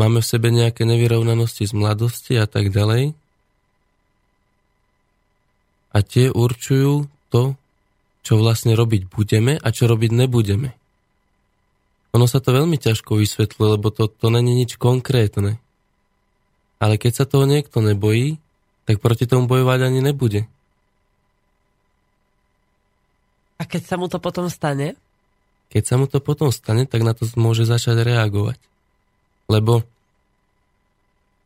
Máme 0.00 0.24
v 0.24 0.30
sebe 0.30 0.48
nejaké 0.48 0.88
nevyrovnanosti 0.88 1.68
z 1.68 1.72
mladosti 1.76 2.34
a 2.40 2.48
tak 2.48 2.72
ďalej. 2.72 3.12
A 5.92 5.98
tie 6.00 6.32
určujú 6.32 7.12
to, 7.28 7.56
čo 8.24 8.40
vlastne 8.40 8.72
robiť 8.72 9.12
budeme 9.12 9.60
a 9.60 9.68
čo 9.68 9.84
robiť 9.84 10.10
nebudeme. 10.14 10.72
Ono 12.12 12.28
sa 12.28 12.40
to 12.40 12.52
veľmi 12.52 12.76
ťažko 12.76 13.20
vysvetľuje, 13.20 13.68
lebo 13.76 13.88
to, 13.92 14.08
to 14.08 14.28
není 14.28 14.52
nič 14.52 14.76
konkrétne. 14.76 15.60
Ale 16.80 16.96
keď 16.96 17.12
sa 17.12 17.24
toho 17.28 17.44
niekto 17.48 17.80
nebojí, 17.80 18.36
tak 18.84 19.00
proti 19.00 19.24
tomu 19.28 19.48
bojovať 19.48 19.80
ani 19.88 20.00
nebude. 20.04 20.48
A 23.60 23.62
keď 23.62 23.82
sa 23.86 23.94
mu 23.94 24.10
to 24.10 24.18
potom 24.18 24.50
stane? 24.50 24.98
Keď 25.70 25.82
sa 25.86 25.94
mu 25.96 26.10
to 26.10 26.18
potom 26.18 26.50
stane, 26.50 26.84
tak 26.84 27.00
na 27.06 27.14
to 27.14 27.24
môže 27.38 27.64
začať 27.64 28.02
reagovať. 28.02 28.58
Lebo 29.50 29.82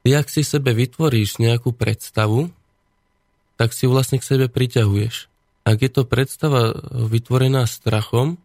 ty, 0.05 0.17
ak 0.17 0.29
si 0.29 0.43
sebe 0.43 0.73
vytvoríš 0.77 1.39
nejakú 1.41 1.73
predstavu, 1.73 2.53
tak 3.57 3.73
si 3.73 3.89
vlastne 3.89 4.21
k 4.21 4.29
sebe 4.29 4.47
priťahuješ. 4.53 5.33
Ak 5.67 5.83
je 5.83 5.91
to 5.91 6.07
predstava 6.07 6.77
vytvorená 6.93 7.65
strachom, 7.67 8.39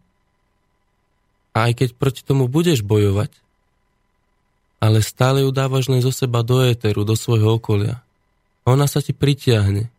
a 1.52 1.68
aj 1.68 1.84
keď 1.84 1.88
proti 2.00 2.24
tomu 2.24 2.48
budeš 2.48 2.80
bojovať, 2.80 3.30
ale 4.82 4.98
stále 5.04 5.46
ju 5.46 5.54
dávaš 5.54 5.86
zo 5.86 6.10
seba 6.10 6.42
do 6.42 6.58
éteru, 6.64 7.06
do 7.06 7.14
svojho 7.14 7.60
okolia. 7.60 8.02
Ona 8.66 8.90
sa 8.90 8.98
ti 8.98 9.14
pritiahne. 9.14 9.92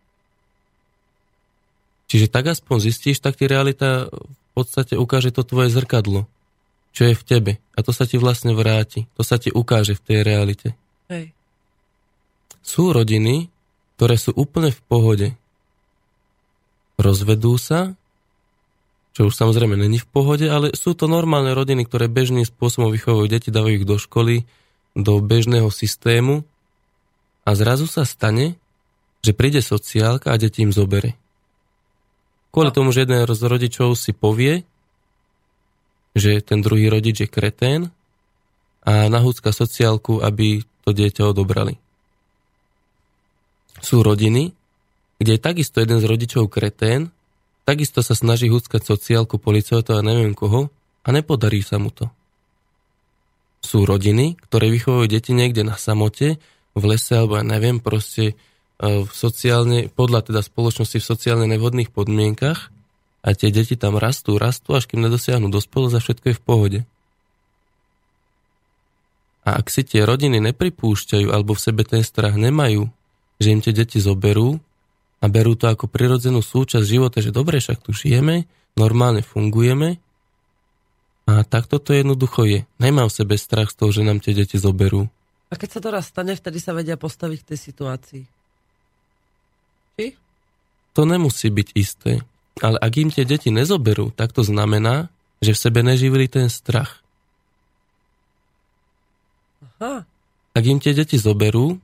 Čiže 2.12 2.28
tak 2.28 2.52
aspoň 2.52 2.78
zistíš, 2.92 3.24
tak 3.24 3.40
ti 3.40 3.48
realita 3.48 4.12
v 4.12 4.52
podstate 4.52 5.00
ukáže 5.00 5.32
to 5.32 5.48
tvoje 5.48 5.72
zrkadlo, 5.72 6.28
čo 6.94 7.10
je 7.10 7.18
v 7.18 7.24
tebe. 7.26 7.52
A 7.74 7.82
to 7.82 7.90
sa 7.90 8.06
ti 8.06 8.22
vlastne 8.22 8.54
vráti. 8.54 9.10
To 9.18 9.26
sa 9.26 9.42
ti 9.42 9.50
ukáže 9.50 9.98
v 9.98 10.04
tej 10.06 10.20
realite. 10.22 10.70
Hej. 11.10 11.34
Sú 12.62 12.94
rodiny, 12.94 13.50
ktoré 13.98 14.16
sú 14.16 14.32
úplne 14.38 14.70
v 14.70 14.82
pohode 14.86 15.28
rozvedú 16.98 17.58
sa, 17.58 17.98
čo 19.14 19.30
už 19.30 19.34
samozrejme 19.34 19.78
není 19.78 20.02
v 20.02 20.10
pohode, 20.10 20.50
ale 20.50 20.74
sú 20.74 20.98
to 20.98 21.06
normálne 21.06 21.54
rodiny, 21.54 21.86
ktoré 21.86 22.10
bežným 22.10 22.46
spôsobom 22.46 22.90
vychovajú 22.90 23.30
deti, 23.30 23.54
dávajú 23.54 23.74
ich 23.82 23.86
do 23.86 23.98
školy, 24.02 24.50
do 24.98 25.22
bežného 25.22 25.70
systému 25.70 26.42
a 27.46 27.50
zrazu 27.54 27.86
sa 27.86 28.06
stane, 28.06 28.58
že 29.22 29.38
príde 29.38 29.62
sociálka 29.62 30.34
a 30.34 30.40
deti 30.42 30.66
im 30.66 30.74
zobere. 30.74 31.14
Kvôli 32.50 32.74
no. 32.74 32.76
tomu, 32.76 32.90
že 32.94 33.06
jeden 33.06 33.22
z 33.26 33.42
rodičov 33.46 33.98
si 33.98 34.14
povie, 34.14 34.66
že 36.14 36.42
ten 36.46 36.62
druhý 36.62 36.90
rodič 36.90 37.26
je 37.26 37.30
kretén 37.30 37.90
a 38.86 39.10
nahúcka 39.10 39.50
sociálku, 39.50 40.22
aby 40.22 40.62
to 40.86 40.92
dieťa 40.92 41.34
odobrali. 41.34 41.80
Sú 43.84 44.04
rodiny, 44.04 44.54
kde 45.20 45.32
je 45.36 45.42
takisto 45.42 45.80
jeden 45.80 46.00
z 46.00 46.06
rodičov 46.08 46.52
kretén, 46.52 47.10
takisto 47.64 48.04
sa 48.04 48.14
snaží 48.14 48.52
húckať 48.52 48.84
sociálku, 48.84 49.40
policajtov 49.40 50.00
a 50.00 50.06
neviem 50.06 50.36
koho 50.36 50.68
a 51.04 51.10
nepodarí 51.12 51.64
sa 51.64 51.80
mu 51.80 51.90
to. 51.90 52.12
Sú 53.64 53.88
rodiny, 53.88 54.36
ktoré 54.44 54.68
vychovajú 54.68 55.08
deti 55.08 55.32
niekde 55.32 55.64
na 55.64 55.80
samote, 55.80 56.36
v 56.74 56.84
lese 56.84 57.16
alebo 57.16 57.40
ja 57.40 57.46
neviem, 57.46 57.80
proste 57.80 58.34
e, 58.34 59.06
v 59.06 59.12
sociálne, 59.14 59.88
podľa 59.88 60.28
teda 60.28 60.42
spoločnosti 60.44 61.00
v 61.00 61.10
sociálne 61.16 61.48
nevhodných 61.48 61.94
podmienkach 61.94 62.73
a 63.24 63.32
tie 63.32 63.50
deti 63.50 63.80
tam 63.80 63.96
rastú, 63.96 64.36
rastú, 64.36 64.76
až 64.76 64.86
kým 64.92 65.00
nedosiahnu 65.00 65.48
dospelosť 65.48 65.96
a 65.96 66.04
všetko 66.04 66.26
je 66.28 66.36
v 66.36 66.44
pohode. 66.44 66.80
A 69.48 69.60
ak 69.60 69.72
si 69.72 69.88
tie 69.88 70.04
rodiny 70.04 70.44
nepripúšťajú 70.44 71.32
alebo 71.32 71.56
v 71.56 71.64
sebe 71.64 71.88
ten 71.88 72.04
strach 72.04 72.36
nemajú, 72.36 72.92
že 73.40 73.52
im 73.52 73.64
tie 73.64 73.72
deti 73.72 74.00
zoberú, 74.00 74.60
a 75.24 75.26
berú 75.32 75.56
to 75.56 75.72
ako 75.72 75.88
prirodzenú 75.88 76.44
súčasť 76.44 76.84
života, 76.84 77.24
že 77.24 77.32
dobre, 77.32 77.64
však 77.64 77.80
tu 77.80 77.96
žijeme, 77.96 78.44
normálne 78.76 79.24
fungujeme 79.24 80.04
a 81.24 81.48
takto 81.48 81.80
to 81.80 81.96
jednoducho 81.96 82.44
je. 82.44 82.60
Nemám 82.84 83.08
v 83.08 83.18
sebe 83.24 83.40
strach 83.40 83.72
z 83.72 83.80
toho, 83.80 83.96
že 83.96 84.04
nám 84.04 84.20
tie 84.20 84.36
deti 84.36 84.60
zoberú. 84.60 85.08
A 85.48 85.56
keď 85.56 85.70
sa 85.72 85.80
to 85.80 85.90
raz 85.96 86.12
stane, 86.12 86.36
vtedy 86.36 86.60
sa 86.60 86.76
vedia 86.76 87.00
postaviť 87.00 87.40
v 87.40 87.48
tej 87.48 87.60
situácii. 87.72 88.24
Či? 89.96 90.06
To 90.92 91.08
nemusí 91.08 91.48
byť 91.48 91.68
isté. 91.80 92.20
Ale 92.62 92.78
ak 92.78 92.94
im 93.02 93.10
tie 93.10 93.26
deti 93.26 93.50
nezoberú, 93.50 94.14
tak 94.14 94.36
to 94.36 94.46
znamená, 94.46 95.10
že 95.42 95.58
v 95.58 95.62
sebe 95.62 95.80
neživili 95.82 96.30
ten 96.30 96.52
strach. 96.52 97.02
Aha. 99.82 100.06
Ak 100.54 100.64
im 100.64 100.78
tie 100.78 100.94
deti 100.94 101.18
zoberú, 101.18 101.82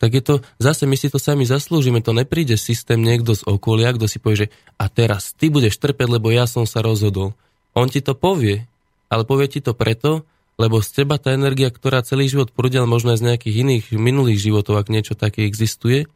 tak 0.00 0.16
je 0.16 0.22
to, 0.24 0.34
zase 0.56 0.88
my 0.88 0.96
si 0.96 1.12
to 1.12 1.20
sami 1.20 1.44
zaslúžime, 1.44 2.00
to 2.00 2.16
nepríde 2.16 2.56
systém 2.56 3.00
niekto 3.00 3.36
z 3.36 3.44
okolia, 3.44 3.94
kto 3.94 4.08
si 4.08 4.18
povie, 4.18 4.48
že 4.48 4.52
a 4.80 4.88
teraz 4.88 5.36
ty 5.36 5.52
budeš 5.52 5.78
trpeť, 5.78 6.18
lebo 6.18 6.32
ja 6.32 6.48
som 6.48 6.64
sa 6.64 6.80
rozhodol. 6.80 7.36
On 7.76 7.86
ti 7.86 8.00
to 8.00 8.16
povie, 8.16 8.64
ale 9.12 9.22
povie 9.28 9.48
ti 9.48 9.60
to 9.60 9.76
preto, 9.76 10.26
lebo 10.58 10.82
z 10.82 11.02
teba 11.02 11.18
tá 11.18 11.34
energia, 11.34 11.70
ktorá 11.70 12.02
celý 12.06 12.30
život 12.30 12.54
prúdila 12.54 12.86
možno 12.86 13.14
aj 13.14 13.22
z 13.22 13.26
nejakých 13.32 13.56
iných 13.66 13.84
minulých 13.98 14.38
životov, 14.42 14.78
ak 14.78 14.90
niečo 14.90 15.14
také 15.18 15.46
existuje, 15.46 16.06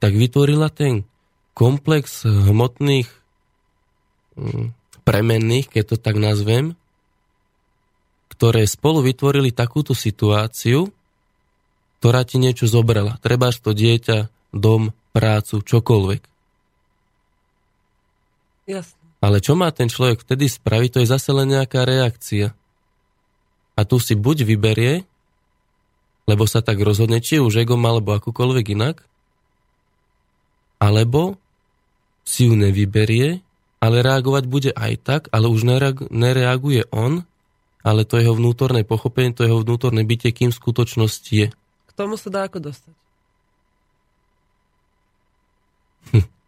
tak 0.00 0.16
vytvorila 0.16 0.68
ten 0.72 1.04
komplex 1.60 2.24
hmotných 2.24 3.04
mm, 4.40 4.72
premenných, 5.04 5.68
keď 5.68 5.84
to 5.92 5.96
tak 6.00 6.16
nazvem, 6.16 6.72
ktoré 8.32 8.64
spolu 8.64 9.04
vytvorili 9.04 9.52
takúto 9.52 9.92
situáciu, 9.92 10.88
ktorá 12.00 12.24
ti 12.24 12.40
niečo 12.40 12.64
zobrala. 12.64 13.20
Trebáš 13.20 13.60
to 13.60 13.76
dieťa, 13.76 14.32
dom, 14.56 14.96
prácu, 15.12 15.60
čokoľvek. 15.60 16.22
Jasne. 18.64 18.96
Ale 19.20 19.44
čo 19.44 19.52
má 19.52 19.68
ten 19.68 19.92
človek 19.92 20.24
vtedy 20.24 20.48
spraviť, 20.48 20.90
to 20.96 21.00
je 21.04 21.12
zase 21.12 21.28
len 21.36 21.52
nejaká 21.52 21.84
reakcia. 21.84 22.56
A 23.76 23.80
tu 23.84 24.00
si 24.00 24.16
buď 24.16 24.48
vyberie, 24.48 25.04
lebo 26.24 26.48
sa 26.48 26.64
tak 26.64 26.80
rozhodne, 26.80 27.20
či 27.20 27.36
už 27.36 27.60
egom 27.60 27.84
alebo 27.84 28.16
akúkoľvek 28.16 28.66
inak, 28.72 29.04
alebo 30.80 31.36
si 32.24 32.46
ju 32.46 32.54
nevyberie, 32.54 33.42
ale 33.80 34.04
reagovať 34.04 34.44
bude 34.44 34.70
aj 34.76 34.92
tak, 35.00 35.22
ale 35.32 35.48
už 35.48 35.64
nereaguje 36.12 36.84
on, 36.92 37.24
ale 37.80 38.04
to 38.04 38.20
jeho 38.20 38.36
vnútorné 38.36 38.84
pochopenie, 38.84 39.32
to 39.32 39.48
jeho 39.48 39.64
vnútorné 39.64 40.04
bytie, 40.04 40.36
kým 40.36 40.52
v 40.52 40.60
skutočnosti 40.60 41.32
je. 41.32 41.48
K 41.88 41.92
tomu 41.96 42.20
sa 42.20 42.28
dá 42.28 42.44
ako 42.44 42.60
dostať. 42.70 42.94
Hm. 46.12 46.26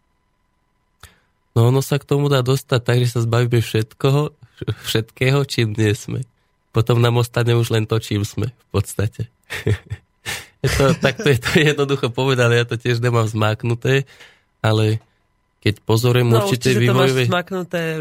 No 1.53 1.69
ono 1.69 1.85
sa 1.85 2.01
k 2.01 2.09
tomu 2.09 2.33
dá 2.33 2.41
dostať 2.41 2.81
tak, 2.81 2.97
že 3.05 3.13
sa 3.13 3.21
zbavíme 3.21 3.61
všetkoho, 3.61 4.33
všetkého, 4.89 5.45
čím 5.45 5.77
nie 5.77 5.93
sme. 5.93 6.25
Potom 6.73 6.97
nám 6.97 7.21
ostane 7.21 7.53
už 7.53 7.69
len 7.69 7.85
to, 7.85 8.01
čím 8.01 8.25
sme 8.25 8.49
v 8.49 8.67
podstate. 8.73 9.29
to, 10.81 10.97
takto 10.97 11.29
je 11.29 11.37
to 11.37 11.53
jednoducho 11.61 12.09
povedané, 12.09 12.57
ja 12.57 12.65
to 12.65 12.81
tiež 12.81 13.05
nemám 13.05 13.29
zmáknuté, 13.29 14.09
ale 14.65 15.05
keď 15.63 15.79
pozorujem 15.87 16.27
no, 16.27 16.43
určité 16.43 16.75
vývojové... 16.75 17.31
to 17.31 17.31
máš 17.31 17.47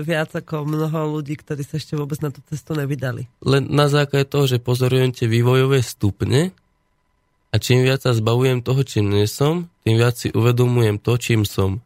viac 0.01 0.33
ako 0.33 0.65
mnoho 0.65 1.21
ľudí, 1.21 1.37
ktorí 1.37 1.61
sa 1.61 1.77
ešte 1.77 1.93
vôbec 1.93 2.17
na 2.25 2.33
tú 2.33 2.41
cestu 2.49 2.73
nevydali. 2.73 3.29
Len 3.45 3.69
na 3.69 3.85
základe 3.85 4.25
toho, 4.25 4.49
že 4.49 4.57
pozorujem 4.57 5.13
tie 5.13 5.29
vývojové 5.29 5.85
stupne 5.85 6.57
a 7.53 7.55
čím 7.61 7.85
viac 7.85 8.01
sa 8.01 8.17
zbavujem 8.17 8.65
toho, 8.65 8.81
čím 8.81 9.13
nie 9.13 9.29
som, 9.29 9.69
tým 9.85 10.01
viac 10.01 10.17
si 10.17 10.33
uvedomujem 10.33 10.97
to, 10.97 11.13
čím 11.21 11.45
som. 11.45 11.85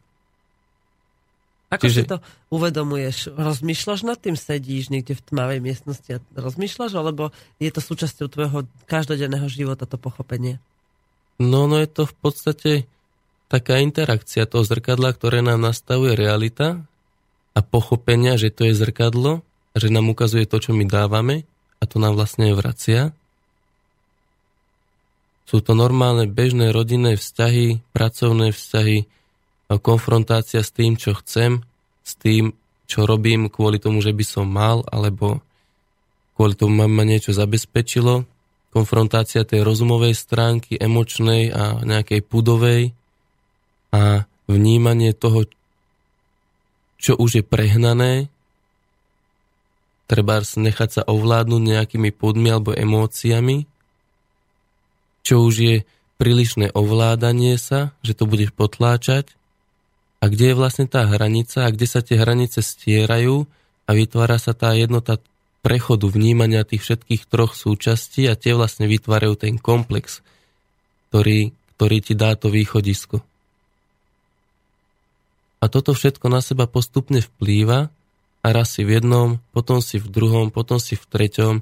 Ako 1.66 1.90
Čiže... 1.90 2.00
si 2.00 2.08
to 2.08 2.18
uvedomuješ? 2.54 3.34
Rozmýšľaš 3.34 4.06
nad 4.06 4.16
tým? 4.22 4.38
Sedíš 4.38 4.88
niekde 4.88 5.18
v 5.18 5.22
tmavej 5.28 5.58
miestnosti 5.58 6.08
a 6.08 6.22
rozmýšľaš? 6.38 6.94
Alebo 6.94 7.34
je 7.58 7.68
to 7.74 7.82
súčasťou 7.82 8.30
tvojho 8.30 8.58
každodenného 8.86 9.50
života, 9.50 9.82
to 9.82 9.98
pochopenie? 9.98 10.62
No, 11.42 11.66
no 11.66 11.76
je 11.82 11.90
to 11.90 12.06
v 12.06 12.14
podstate 12.22 12.70
taká 13.46 13.78
interakcia 13.78 14.46
toho 14.46 14.66
zrkadla, 14.66 15.14
ktoré 15.14 15.42
nám 15.42 15.62
nastavuje 15.62 16.18
realita 16.18 16.82
a 17.54 17.60
pochopenia, 17.62 18.34
že 18.34 18.50
to 18.50 18.68
je 18.68 18.74
zrkadlo, 18.74 19.46
že 19.76 19.92
nám 19.92 20.10
ukazuje 20.10 20.48
to, 20.48 20.58
čo 20.58 20.74
my 20.74 20.84
dávame 20.88 21.46
a 21.78 21.84
to 21.84 22.02
nám 22.02 22.18
vlastne 22.18 22.50
vracia. 22.56 23.14
Sú 25.46 25.62
to 25.62 25.78
normálne 25.78 26.26
bežné 26.26 26.74
rodinné 26.74 27.14
vzťahy, 27.14 27.94
pracovné 27.94 28.50
vzťahy, 28.50 29.06
konfrontácia 29.78 30.62
s 30.62 30.74
tým, 30.74 30.98
čo 30.98 31.14
chcem, 31.22 31.62
s 32.02 32.12
tým, 32.18 32.54
čo 32.90 33.06
robím 33.06 33.46
kvôli 33.46 33.78
tomu, 33.78 34.02
že 34.02 34.10
by 34.10 34.24
som 34.26 34.46
mal, 34.46 34.82
alebo 34.90 35.42
kvôli 36.34 36.58
tomu 36.58 36.86
ma 36.86 37.02
niečo 37.06 37.30
zabezpečilo. 37.30 38.26
Konfrontácia 38.74 39.46
tej 39.46 39.62
rozumovej 39.62 40.18
stránky, 40.18 40.74
emočnej 40.78 41.54
a 41.54 41.80
nejakej 41.82 42.20
pudovej 42.26 42.90
a 43.92 44.26
vnímanie 44.46 45.12
toho, 45.12 45.46
čo 46.96 47.18
už 47.18 47.42
je 47.42 47.44
prehnané, 47.44 48.30
treba 50.06 50.40
nechať 50.40 50.90
sa 50.90 51.02
ovládnuť 51.04 51.62
nejakými 51.62 52.10
podmi 52.14 52.48
alebo 52.54 52.70
emóciami, 52.72 53.66
čo 55.26 55.42
už 55.42 55.54
je 55.58 55.76
prílišné 56.16 56.72
ovládanie 56.72 57.58
sa, 57.58 57.92
že 58.00 58.14
to 58.14 58.24
budeš 58.24 58.54
potláčať 58.54 59.34
a 60.22 60.30
kde 60.30 60.54
je 60.54 60.58
vlastne 60.58 60.86
tá 60.88 61.04
hranica 61.04 61.66
a 61.66 61.72
kde 61.74 61.86
sa 61.90 62.00
tie 62.00 62.16
hranice 62.16 62.64
stierajú 62.64 63.44
a 63.86 63.90
vytvára 63.92 64.40
sa 64.40 64.56
tá 64.56 64.72
jednota 64.72 65.20
prechodu 65.60 66.06
vnímania 66.06 66.62
tých 66.62 66.86
všetkých 66.86 67.26
troch 67.26 67.58
súčastí 67.58 68.30
a 68.30 68.38
tie 68.38 68.54
vlastne 68.54 68.86
vytvárajú 68.86 69.34
ten 69.34 69.58
komplex, 69.58 70.22
ktorý, 71.10 71.50
ktorý 71.74 71.96
ti 72.00 72.14
dá 72.14 72.38
to 72.38 72.48
východisko. 72.48 73.20
A 75.66 75.72
toto 75.72 75.98
všetko 75.98 76.30
na 76.30 76.38
seba 76.38 76.70
postupne 76.70 77.18
vplýva 77.18 77.90
a 78.38 78.46
raz 78.54 78.78
si 78.78 78.86
v 78.86 79.02
jednom, 79.02 79.42
potom 79.50 79.82
si 79.82 79.98
v 79.98 80.06
druhom, 80.06 80.54
potom 80.54 80.78
si 80.78 80.94
v 80.94 81.02
treťom 81.02 81.54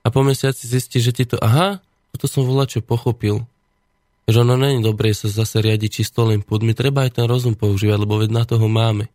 a 0.00 0.08
po 0.08 0.20
mesiaci 0.24 0.64
zistí, 0.64 0.96
že 0.96 1.12
ti 1.12 1.28
to, 1.28 1.36
aha, 1.36 1.84
toto 2.16 2.24
som 2.24 2.48
volá, 2.48 2.64
čo 2.64 2.80
pochopil. 2.80 3.44
Že 4.32 4.48
ono 4.48 4.56
není 4.56 4.80
dobré 4.80 5.12
sa 5.12 5.28
zase 5.28 5.60
riadiť 5.60 6.00
čisto 6.00 6.24
len 6.24 6.40
púdmi, 6.40 6.72
treba 6.72 7.04
aj 7.04 7.20
ten 7.20 7.28
rozum 7.28 7.52
používať, 7.52 8.00
lebo 8.00 8.16
veď 8.16 8.32
na 8.32 8.48
toho 8.48 8.64
máme. 8.64 9.12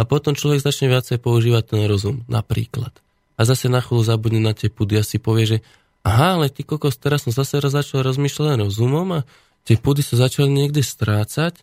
A 0.00 0.08
potom 0.08 0.32
človek 0.32 0.64
začne 0.64 0.88
viacej 0.88 1.20
používať 1.20 1.76
ten 1.76 1.84
rozum, 1.84 2.24
napríklad. 2.32 2.96
A 3.36 3.44
zase 3.44 3.68
na 3.68 3.84
chvíľu 3.84 4.08
zabudne 4.08 4.40
na 4.40 4.56
tie 4.56 4.72
pudy 4.72 4.96
a 4.96 5.04
si 5.04 5.20
povie, 5.20 5.44
že 5.44 5.58
aha, 6.00 6.40
ale 6.40 6.48
ty 6.48 6.64
kokos, 6.64 6.96
teraz 6.96 7.28
som 7.28 7.36
zase 7.36 7.60
začal 7.60 8.08
rozmýšľať 8.08 8.64
rozumom 8.64 9.20
a 9.20 9.28
tie 9.68 9.76
pudy 9.76 10.00
sa 10.00 10.16
začali 10.16 10.48
niekde 10.48 10.80
strácať 10.80 11.60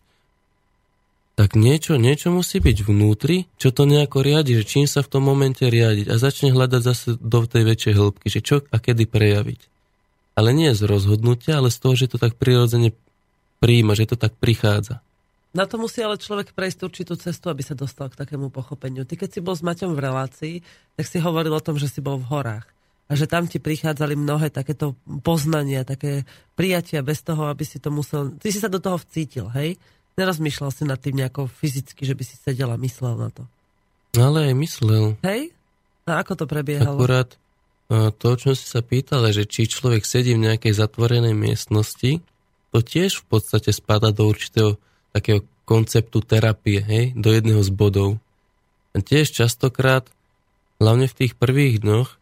tak 1.34 1.58
niečo, 1.58 1.98
niečo 1.98 2.30
musí 2.30 2.62
byť 2.62 2.86
vnútri, 2.86 3.50
čo 3.58 3.74
to 3.74 3.90
nejako 3.90 4.22
riadi, 4.22 4.54
že 4.54 4.70
čím 4.70 4.86
sa 4.86 5.02
v 5.02 5.18
tom 5.18 5.26
momente 5.26 5.66
riadiť 5.66 6.06
a 6.06 6.22
začne 6.22 6.54
hľadať 6.54 6.82
zase 6.82 7.18
do 7.18 7.42
tej 7.42 7.66
väčšej 7.66 7.94
hĺbky, 7.98 8.26
že 8.30 8.40
čo 8.40 8.62
a 8.70 8.76
kedy 8.78 9.10
prejaviť. 9.10 9.60
Ale 10.38 10.54
nie 10.54 10.70
z 10.70 10.86
rozhodnutia, 10.86 11.58
ale 11.58 11.74
z 11.74 11.78
toho, 11.82 11.94
že 11.98 12.10
to 12.10 12.22
tak 12.22 12.38
prirodzene 12.38 12.94
príjma, 13.58 13.98
že 13.98 14.06
to 14.06 14.14
tak 14.14 14.38
prichádza. 14.38 15.02
Na 15.54 15.66
to 15.70 15.78
musí 15.78 16.02
ale 16.02 16.18
človek 16.18 16.50
prejsť 16.50 16.82
určitú 16.82 17.14
cestu, 17.14 17.46
aby 17.46 17.62
sa 17.62 17.78
dostal 17.78 18.10
k 18.10 18.18
takému 18.18 18.50
pochopeniu. 18.50 19.06
Ty 19.06 19.14
keď 19.18 19.38
si 19.38 19.40
bol 19.42 19.54
s 19.54 19.62
Maťom 19.62 19.94
v 19.94 20.02
relácii, 20.02 20.54
tak 20.98 21.06
si 21.06 21.22
hovoril 21.22 21.54
o 21.54 21.62
tom, 21.62 21.78
že 21.78 21.86
si 21.86 22.02
bol 22.02 22.18
v 22.18 22.26
horách. 22.26 22.66
A 23.06 23.14
že 23.14 23.30
tam 23.30 23.46
ti 23.46 23.62
prichádzali 23.62 24.18
mnohé 24.18 24.50
takéto 24.50 24.98
poznania, 25.22 25.86
také 25.86 26.26
prijatia 26.58 27.06
bez 27.06 27.22
toho, 27.22 27.46
aby 27.46 27.62
si 27.62 27.78
to 27.78 27.94
musel... 27.94 28.34
Ty 28.34 28.48
si 28.50 28.58
sa 28.58 28.66
do 28.66 28.82
toho 28.82 28.98
vcítil, 28.98 29.46
hej? 29.54 29.78
Nerozmýšľal 30.14 30.70
si 30.70 30.82
nad 30.86 30.98
tým 31.02 31.18
nejako 31.18 31.50
fyzicky, 31.50 32.06
že 32.06 32.14
by 32.14 32.22
si 32.22 32.38
sedel 32.38 32.70
a 32.70 32.78
myslel 32.78 33.18
na 33.18 33.28
to. 33.34 33.42
Ale 34.14 34.50
aj 34.50 34.54
myslel. 34.54 35.04
Hej? 35.26 35.50
A 36.06 36.22
ako 36.22 36.38
to 36.38 36.44
prebiehalo? 36.46 36.94
Akurát 36.94 37.34
to, 37.90 38.28
čo 38.38 38.54
si 38.54 38.64
sa 38.64 38.80
pýtala, 38.80 39.34
že 39.34 39.44
či 39.44 39.66
človek 39.66 40.06
sedí 40.06 40.32
v 40.38 40.46
nejakej 40.50 40.72
zatvorenej 40.74 41.34
miestnosti, 41.36 42.22
to 42.70 42.78
tiež 42.82 43.22
v 43.22 43.24
podstate 43.26 43.70
spada 43.70 44.10
do 44.10 44.26
určitého 44.26 44.80
takého 45.14 45.46
konceptu 45.64 46.22
terapie, 46.22 46.82
hej, 46.82 47.04
do 47.14 47.30
jedného 47.30 47.62
z 47.62 47.70
bodov. 47.70 48.10
A 48.94 49.02
tiež 49.02 49.30
častokrát, 49.30 50.06
hlavne 50.82 51.06
v 51.06 51.16
tých 51.24 51.32
prvých 51.38 51.82
dňoch, 51.82 52.18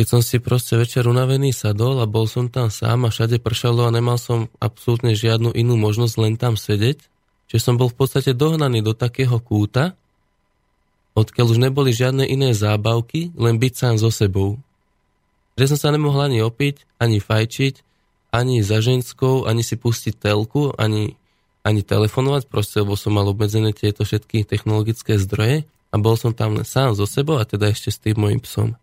keď 0.00 0.16
som 0.16 0.24
si 0.24 0.40
proste 0.40 0.80
večer 0.80 1.04
unavený 1.04 1.52
sadol 1.52 2.00
a 2.00 2.08
bol 2.08 2.24
som 2.24 2.48
tam 2.48 2.72
sám 2.72 3.04
a 3.04 3.12
všade 3.12 3.36
pršalo 3.36 3.84
a 3.84 3.92
nemal 3.92 4.16
som 4.16 4.48
absolútne 4.56 5.12
žiadnu 5.12 5.52
inú 5.52 5.76
možnosť 5.76 6.14
len 6.16 6.40
tam 6.40 6.56
sedieť, 6.56 7.04
že 7.52 7.58
som 7.60 7.76
bol 7.76 7.92
v 7.92 8.00
podstate 8.00 8.32
dohnaný 8.32 8.80
do 8.80 8.96
takého 8.96 9.36
kúta, 9.44 9.92
odkiaľ 11.12 11.52
už 11.52 11.60
neboli 11.60 11.92
žiadne 11.92 12.24
iné 12.24 12.56
zábavky, 12.56 13.36
len 13.36 13.60
byť 13.60 13.72
sám 13.76 13.94
so 14.00 14.08
sebou. 14.08 14.56
Že 15.60 15.76
som 15.76 15.78
sa 15.84 15.88
nemohol 15.92 16.32
ani 16.32 16.40
opiť, 16.40 16.96
ani 16.96 17.20
fajčiť, 17.20 17.84
ani 18.32 18.64
za 18.64 18.80
ženskou, 18.80 19.44
ani 19.44 19.60
si 19.60 19.76
pustiť 19.76 20.16
telku, 20.16 20.72
ani, 20.80 21.12
ani 21.60 21.84
telefonovať, 21.84 22.48
proste, 22.48 22.80
lebo 22.80 22.96
som 22.96 23.12
mal 23.12 23.28
obmedzené 23.28 23.76
tieto 23.76 24.08
všetky 24.08 24.48
technologické 24.48 25.20
zdroje 25.20 25.68
a 25.92 25.94
bol 26.00 26.16
som 26.16 26.32
tam 26.32 26.56
len 26.56 26.64
sám 26.64 26.96
so 26.96 27.04
sebou 27.04 27.36
a 27.36 27.44
teda 27.44 27.68
ešte 27.68 27.92
s 27.92 28.00
tým 28.00 28.16
mojim 28.16 28.40
psom. 28.40 28.80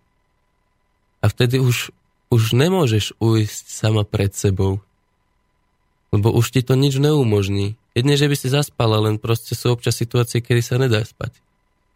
A 1.21 1.25
vtedy 1.27 1.57
už, 1.57 1.89
už 2.29 2.43
nemôžeš 2.53 3.17
ujsť 3.17 3.65
sama 3.71 4.05
pred 4.05 4.31
sebou. 4.33 4.81
Lebo 6.13 6.31
už 6.31 6.55
ti 6.55 6.61
to 6.63 6.77
nič 6.77 7.01
neumožní. 7.01 7.75
Jedne, 7.97 8.15
že 8.15 8.29
by 8.29 8.35
si 8.37 8.47
zaspala, 8.53 9.01
len 9.01 9.17
proste 9.17 9.57
sú 9.57 9.73
občas 9.73 9.97
situácie, 9.97 10.39
kedy 10.39 10.61
sa 10.61 10.77
nedá 10.77 11.01
spať. 11.01 11.33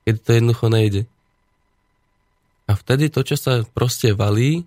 Keď 0.04 0.14
to 0.18 0.30
jednoducho 0.34 0.68
nejde. 0.68 1.02
A 2.66 2.74
vtedy 2.74 3.14
to, 3.14 3.22
čo 3.22 3.38
sa 3.38 3.62
proste 3.76 4.16
valí, 4.16 4.66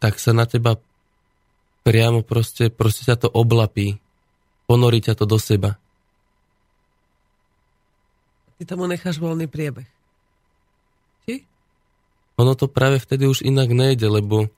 tak 0.00 0.16
sa 0.16 0.32
na 0.32 0.48
teba 0.48 0.80
priamo 1.84 2.24
proste, 2.24 2.72
proste 2.72 3.04
ťa 3.04 3.26
to 3.26 3.28
oblapí. 3.28 4.00
Ponorí 4.64 5.04
ťa 5.04 5.18
to 5.18 5.28
do 5.28 5.36
seba. 5.36 5.76
Ty 8.56 8.76
tomu 8.76 8.88
necháš 8.88 9.20
voľný 9.20 9.48
priebeh. 9.50 9.99
Ono 12.40 12.56
to 12.56 12.72
práve 12.72 12.96
vtedy 12.96 13.28
už 13.28 13.44
inak 13.44 13.68
nejde, 13.68 14.08
lebo 14.08 14.48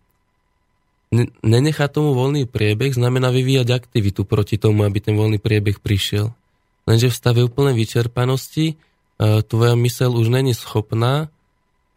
nenechá 1.43 1.91
tomu 1.91 2.15
voľný 2.15 2.47
priebeh 2.47 2.95
znamená 2.95 3.35
vyvíjať 3.35 3.69
aktivitu 3.75 4.23
proti 4.23 4.57
tomu, 4.57 4.87
aby 4.87 5.03
ten 5.03 5.19
voľný 5.19 5.43
priebeh 5.43 5.83
prišiel. 5.83 6.31
Lenže 6.87 7.11
v 7.11 7.19
stave 7.19 7.41
úplnej 7.43 7.75
vyčerpanosti 7.75 8.79
tvoja 9.21 9.75
mysel 9.77 10.15
už 10.15 10.31
není 10.31 10.55
schopná 10.55 11.29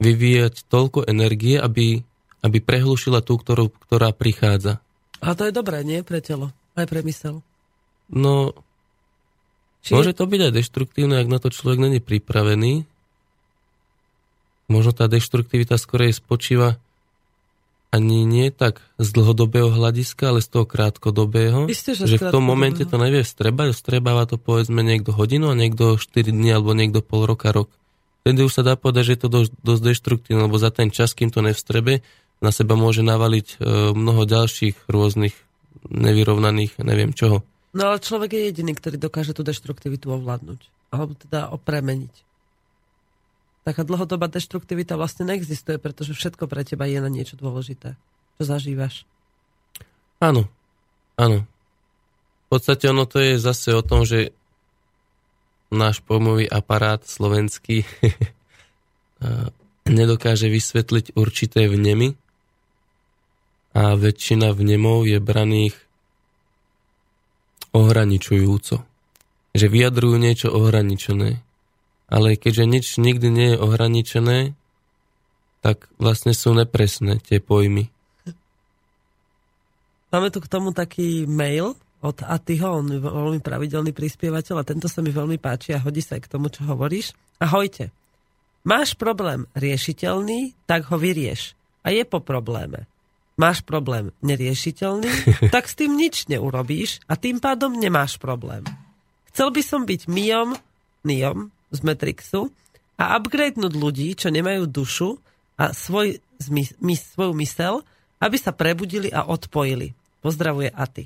vyvíjať 0.04 0.68
toľko 0.68 1.08
energie, 1.08 1.56
aby, 1.56 2.04
aby 2.44 2.58
prehlušila 2.60 3.24
tú, 3.24 3.40
ktorú, 3.40 3.72
ktorá 3.88 4.12
prichádza. 4.12 4.84
A 5.24 5.34
to 5.34 5.48
je 5.48 5.56
dobré, 5.56 5.82
nie? 5.88 6.04
Pre 6.04 6.20
telo. 6.20 6.52
Aj 6.76 6.84
pre 6.84 7.00
mysel. 7.08 7.40
No, 8.12 8.54
Či 9.82 9.96
môže 9.96 10.18
to 10.18 10.28
byť 10.28 10.42
aj 10.50 10.56
deštruktívne, 10.60 11.16
ak 11.22 11.32
na 11.32 11.40
to 11.40 11.50
človek 11.50 11.78
není 11.78 12.04
pripravený. 12.04 12.86
Možno 14.66 14.92
tá 14.98 15.06
deštruktivita 15.06 15.78
skorej 15.78 16.18
spočíva 16.18 16.82
ani 17.96 18.28
nie 18.28 18.52
tak 18.52 18.84
z 19.00 19.08
dlhodobého 19.16 19.72
hľadiska, 19.72 20.36
ale 20.36 20.40
z 20.44 20.52
toho 20.52 20.66
krátkodobého. 20.68 21.72
Isté, 21.72 21.96
že, 21.96 22.04
že 22.12 22.20
v 22.20 22.28
tom 22.28 22.44
momente 22.44 22.84
to 22.84 23.00
nevie 23.00 23.24
vstrebať, 23.24 23.72
vstrebáva 23.72 24.28
to 24.28 24.36
povedzme 24.36 24.84
niekto 24.84 25.16
hodinu 25.16 25.54
a 25.54 25.56
niekto 25.56 25.96
4 25.96 26.28
dní 26.28 26.52
alebo 26.52 26.76
niekto 26.76 27.00
pol 27.00 27.24
roka, 27.24 27.56
rok. 27.56 27.72
Vtedy 28.28 28.42
už 28.44 28.52
sa 28.52 28.68
dá 28.68 28.76
povedať, 28.76 29.04
že 29.08 29.14
je 29.16 29.22
to 29.22 29.30
dosť, 29.32 29.52
dosť 29.64 29.82
deštruktívne, 29.86 30.42
lebo 30.50 30.58
za 30.60 30.74
ten 30.76 30.92
čas, 30.92 31.16
kým 31.16 31.32
to 31.32 31.40
nevstrebe, 31.40 32.04
na 32.44 32.52
seba 32.52 32.76
môže 32.76 33.00
navaliť 33.00 33.48
e, 33.48 33.56
mnoho 33.96 34.28
ďalších 34.28 34.92
rôznych 34.92 35.38
nevyrovnaných, 35.88 36.82
neviem 36.84 37.16
čoho. 37.16 37.48
No 37.72 37.94
ale 37.94 38.04
človek 38.04 38.36
je 38.36 38.42
jediný, 38.52 38.76
ktorý 38.76 39.00
dokáže 39.00 39.32
tú 39.32 39.46
deštruktivitu 39.46 40.12
ovládnuť. 40.12 40.60
Alebo 40.92 41.16
teda 41.16 41.54
opremeniť 41.54 42.26
taká 43.66 43.82
dlhodobá 43.82 44.30
deštruktivita 44.30 44.94
vlastne 44.94 45.26
neexistuje, 45.26 45.82
pretože 45.82 46.14
všetko 46.14 46.46
pre 46.46 46.62
teba 46.62 46.86
je 46.86 47.02
na 47.02 47.10
niečo 47.10 47.34
dôležité. 47.34 47.98
Čo 48.38 48.44
zažívaš? 48.46 49.10
Áno, 50.22 50.46
áno. 51.18 51.50
V 52.46 52.48
podstate 52.54 52.86
ono 52.94 53.10
to 53.10 53.18
je 53.18 53.42
zase 53.42 53.74
o 53.74 53.82
tom, 53.82 54.06
že 54.06 54.30
náš 55.74 56.06
pojmový 56.06 56.46
aparát 56.46 57.02
slovenský 57.02 57.90
nedokáže 59.90 60.46
vysvetliť 60.48 61.18
určité 61.18 61.66
vnemy 61.66 62.14
a 63.76 63.98
väčšina 63.98 64.54
vnemov 64.54 65.10
je 65.10 65.18
braných 65.20 65.76
ohraničujúco. 67.76 68.86
Že 69.56 69.66
vyjadrujú 69.72 70.16
niečo 70.16 70.48
ohraničené 70.54 71.44
ale 72.10 72.38
keďže 72.38 72.66
nič 72.66 72.86
nikdy 73.02 73.28
nie 73.34 73.48
je 73.54 73.62
ohraničené, 73.62 74.40
tak 75.66 75.90
vlastne 75.98 76.38
sú 76.38 76.54
nepresné 76.54 77.18
tie 77.26 77.42
pojmy. 77.42 77.90
Máme 80.14 80.30
tu 80.30 80.40
k 80.40 80.48
tomu 80.48 80.72
taký 80.72 81.26
mail 81.26 81.74
od 82.06 82.18
Atyho, 82.22 82.86
on 82.86 82.88
je 82.88 83.02
veľmi 83.02 83.42
pravidelný 83.42 83.90
prispievateľ 83.90 84.62
a 84.62 84.68
tento 84.68 84.86
sa 84.86 85.02
mi 85.02 85.10
veľmi 85.10 85.42
páči 85.42 85.74
a 85.74 85.82
hodí 85.82 86.06
sa 86.06 86.22
aj 86.22 86.30
k 86.30 86.32
tomu, 86.38 86.54
čo 86.54 86.62
hovoríš. 86.70 87.18
Ahojte. 87.42 87.90
Máš 88.62 88.94
problém 88.94 89.50
riešiteľný, 89.58 90.54
tak 90.70 90.86
ho 90.94 90.98
vyrieš. 91.02 91.58
A 91.82 91.94
je 91.94 92.06
po 92.06 92.22
probléme. 92.22 92.86
Máš 93.36 93.66
problém 93.66 94.14
neriešiteľný, 94.22 95.10
tak 95.56 95.66
s 95.66 95.76
tým 95.76 95.98
nič 95.98 96.30
neurobíš 96.30 97.02
a 97.10 97.18
tým 97.18 97.42
pádom 97.42 97.74
nemáš 97.74 98.22
problém. 98.22 98.64
Chcel 99.34 99.52
by 99.52 99.62
som 99.66 99.82
byť 99.84 100.08
Miom, 100.08 100.56
Niom, 101.04 101.52
z 101.76 101.82
Matrixu 101.84 102.50
a 102.96 103.20
upgradenúť 103.20 103.74
ľudí, 103.76 104.16
čo 104.16 104.32
nemajú 104.32 104.66
dušu 104.66 105.20
a 105.60 105.76
svoj, 105.76 106.24
zmys- 106.40 106.76
mys- 106.80 107.12
svoju 107.12 107.36
mysel, 107.44 107.84
aby 108.24 108.40
sa 108.40 108.56
prebudili 108.56 109.12
a 109.12 109.28
odpojili. 109.28 109.92
Pozdravuje 110.24 110.72
Aty. 110.72 111.06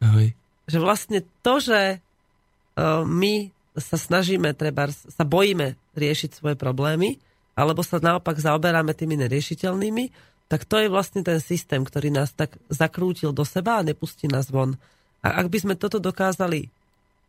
Ahoj. 0.00 0.32
Že 0.66 0.78
vlastne 0.82 1.18
to, 1.42 1.58
že 1.58 1.98
uh, 1.98 3.02
my 3.02 3.50
sa 3.76 4.00
snažíme, 4.00 4.56
treba, 4.56 4.88
sa 4.90 5.24
bojíme 5.26 5.76
riešiť 5.94 6.30
svoje 6.32 6.56
problémy, 6.56 7.20
alebo 7.56 7.84
sa 7.84 8.00
naopak 8.00 8.40
zaoberáme 8.40 8.96
tými 8.96 9.16
neriešiteľnými, 9.20 10.04
tak 10.46 10.62
to 10.62 10.78
je 10.78 10.88
vlastne 10.92 11.26
ten 11.26 11.42
systém, 11.42 11.82
ktorý 11.82 12.14
nás 12.14 12.30
tak 12.30 12.54
zakrútil 12.70 13.34
do 13.34 13.42
seba 13.42 13.82
a 13.82 13.86
nepustí 13.86 14.30
nás 14.30 14.48
von. 14.48 14.78
A 15.24 15.42
ak 15.42 15.50
by 15.50 15.58
sme 15.58 15.74
toto 15.74 15.98
dokázali 15.98 16.70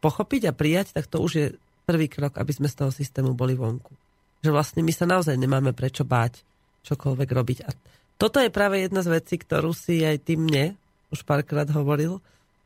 pochopiť 0.03 0.51
a 0.51 0.53
prijať, 0.53 0.93
tak 0.93 1.09
to 1.09 1.17
už 1.17 1.31
je 1.33 1.47
prvý 1.87 2.11
krok, 2.11 2.35
aby 2.35 2.51
sme 2.51 2.67
z 2.67 2.83
toho 2.83 2.91
systému 2.91 3.31
boli 3.31 3.55
vonku. 3.55 3.95
Že 4.43 4.51
vlastne 4.51 4.81
my 4.83 4.91
sa 4.91 5.07
naozaj 5.07 5.39
nemáme 5.39 5.71
prečo 5.71 6.03
báť 6.03 6.43
čokoľvek 6.83 7.29
robiť. 7.31 7.57
A 7.63 7.71
toto 8.19 8.43
je 8.43 8.51
práve 8.51 8.83
jedna 8.83 8.99
z 8.99 9.15
vecí, 9.15 9.39
ktorú 9.39 9.71
si 9.71 10.03
aj 10.03 10.27
ty 10.27 10.35
mne 10.35 10.75
už 11.15 11.23
párkrát 11.23 11.65
hovoril 11.71 12.19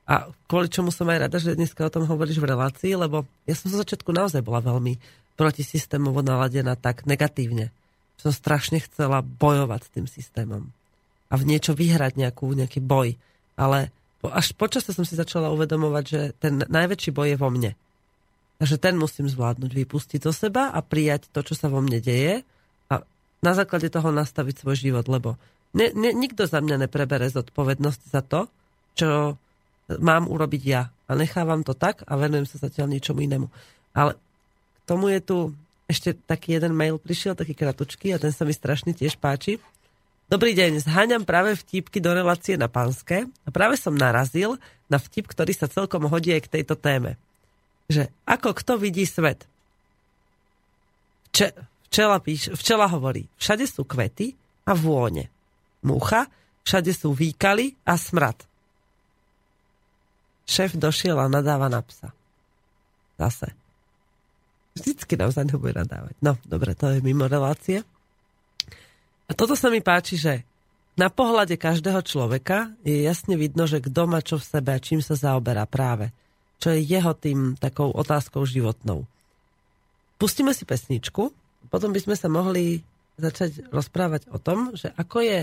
a 0.09 0.33
kvôli 0.49 0.73
čomu 0.73 0.89
som 0.89 1.05
aj 1.13 1.29
rada, 1.29 1.37
že 1.37 1.53
dneska 1.53 1.85
o 1.85 1.93
tom 1.93 2.09
hovoríš 2.09 2.41
v 2.41 2.49
relácii, 2.49 2.97
lebo 2.97 3.29
ja 3.45 3.53
som 3.53 3.69
zo 3.69 3.77
začiatku 3.77 4.09
naozaj 4.09 4.41
bola 4.41 4.57
veľmi 4.57 4.97
protisystémovo 5.37 6.25
naladená 6.25 6.73
tak 6.73 7.05
negatívne. 7.05 7.69
Som 8.17 8.33
strašne 8.33 8.81
chcela 8.81 9.21
bojovať 9.21 9.81
s 9.85 9.93
tým 9.93 10.05
systémom 10.09 10.73
a 11.31 11.33
v 11.37 11.47
niečo 11.47 11.77
vyhrať 11.77 12.17
nejakú, 12.17 12.49
nejaký 12.51 12.81
boj. 12.81 13.15
Ale 13.55 13.93
až 14.25 14.51
počasie 14.57 14.91
som 14.91 15.05
si 15.07 15.15
začala 15.15 15.53
uvedomovať, 15.53 16.03
že 16.03 16.21
ten 16.41 16.65
najväčší 16.65 17.13
boj 17.13 17.27
je 17.31 17.37
vo 17.39 17.49
mne. 17.53 17.71
Takže 18.61 18.77
ten 18.77 18.93
musím 18.93 19.25
zvládnuť, 19.25 19.73
vypustiť 19.73 20.21
zo 20.21 20.29
seba 20.29 20.69
a 20.69 20.85
prijať 20.85 21.33
to, 21.33 21.41
čo 21.41 21.57
sa 21.57 21.65
vo 21.65 21.81
mne 21.81 21.97
deje 21.97 22.45
a 22.93 23.01
na 23.41 23.51
základe 23.57 23.89
toho 23.89 24.13
nastaviť 24.13 24.61
svoj 24.61 24.77
život, 24.77 25.09
lebo 25.09 25.33
ne, 25.73 25.89
ne, 25.97 26.13
nikto 26.13 26.45
za 26.45 26.61
mňa 26.61 26.85
neprebere 26.85 27.25
zodpovednosť 27.33 28.01
za 28.13 28.21
to, 28.21 28.45
čo 28.93 29.33
mám 29.97 30.29
urobiť 30.29 30.61
ja. 30.61 30.93
A 31.09 31.17
nechávam 31.17 31.65
to 31.65 31.73
tak 31.73 32.05
a 32.05 32.13
venujem 32.13 32.45
sa 32.45 32.61
zatiaľ 32.61 32.93
ničomu 32.93 33.25
inému. 33.25 33.49
Ale 33.97 34.13
k 34.13 34.81
tomu 34.85 35.09
je 35.09 35.25
tu 35.25 35.37
ešte 35.89 36.13
taký 36.13 36.61
jeden 36.61 36.77
mail 36.77 37.01
prišiel, 37.01 37.33
taký 37.33 37.57
kratučký 37.57 38.13
a 38.13 38.21
ten 38.21 38.29
sa 38.29 38.45
mi 38.45 38.53
strašne 38.53 38.93
tiež 38.93 39.17
páči. 39.17 39.57
Dobrý 40.29 40.53
deň, 40.53 40.85
zháňam 40.85 41.25
práve 41.25 41.57
vtipky 41.57 41.97
do 41.97 42.13
relácie 42.13 42.61
na 42.61 42.69
pánske 42.69 43.25
a 43.25 43.49
práve 43.49 43.73
som 43.81 43.97
narazil 43.97 44.61
na 44.85 45.01
vtip, 45.01 45.25
ktorý 45.25 45.49
sa 45.49 45.65
celkom 45.65 46.05
hodí 46.05 46.29
aj 46.29 46.45
k 46.45 46.61
tejto 46.61 46.77
téme 46.77 47.17
že 47.91 48.07
ako 48.23 48.55
kto 48.55 48.79
vidí 48.79 49.03
svet. 49.03 49.43
Če, 51.35 51.51
včela, 51.91 52.17
píš, 52.23 52.55
včela 52.55 52.87
hovorí, 52.87 53.27
všade 53.35 53.67
sú 53.67 53.83
kvety 53.83 54.35
a 54.67 54.71
vône. 54.75 55.27
Mucha, 55.83 56.27
všade 56.63 56.91
sú 56.95 57.11
výkaly 57.11 57.75
a 57.83 57.99
smrad. 57.99 58.39
Šéf 60.47 60.75
došiel 60.75 61.15
a 61.15 61.31
nadáva 61.31 61.71
na 61.71 61.79
psa. 61.79 62.11
Zase. 63.15 63.55
Vždycky 64.75 65.19
nám 65.19 65.31
za 65.35 65.43
bude 65.43 65.75
nadávať. 65.75 66.15
No, 66.23 66.39
dobre, 66.47 66.75
to 66.75 66.91
je 66.95 67.03
mimo 67.03 67.27
relácie. 67.27 67.83
A 69.27 69.31
toto 69.31 69.55
sa 69.55 69.71
mi 69.71 69.83
páči, 69.83 70.19
že 70.19 70.43
na 70.99 71.07
pohľade 71.07 71.55
každého 71.55 72.03
človeka 72.03 72.75
je 72.83 73.03
jasne 73.03 73.39
vidno, 73.39 73.63
že 73.63 73.79
kto 73.79 74.11
má 74.11 74.19
čo 74.19 74.35
v 74.35 74.47
sebe 74.47 74.75
a 74.75 74.83
čím 74.83 74.99
sa 74.99 75.15
zaoberá 75.15 75.63
práve 75.63 76.11
čo 76.61 76.69
je 76.77 76.85
jeho 76.85 77.17
tým 77.17 77.57
takou 77.57 77.89
otázkou 77.89 78.45
životnou. 78.45 79.09
Pustíme 80.21 80.53
si 80.53 80.69
pesničku, 80.69 81.33
potom 81.73 81.89
by 81.89 81.99
sme 82.05 82.13
sa 82.13 82.29
mohli 82.29 82.85
začať 83.17 83.73
rozprávať 83.73 84.29
o 84.29 84.37
tom, 84.37 84.77
že 84.77 84.93
ako 84.93 85.25
je 85.25 85.39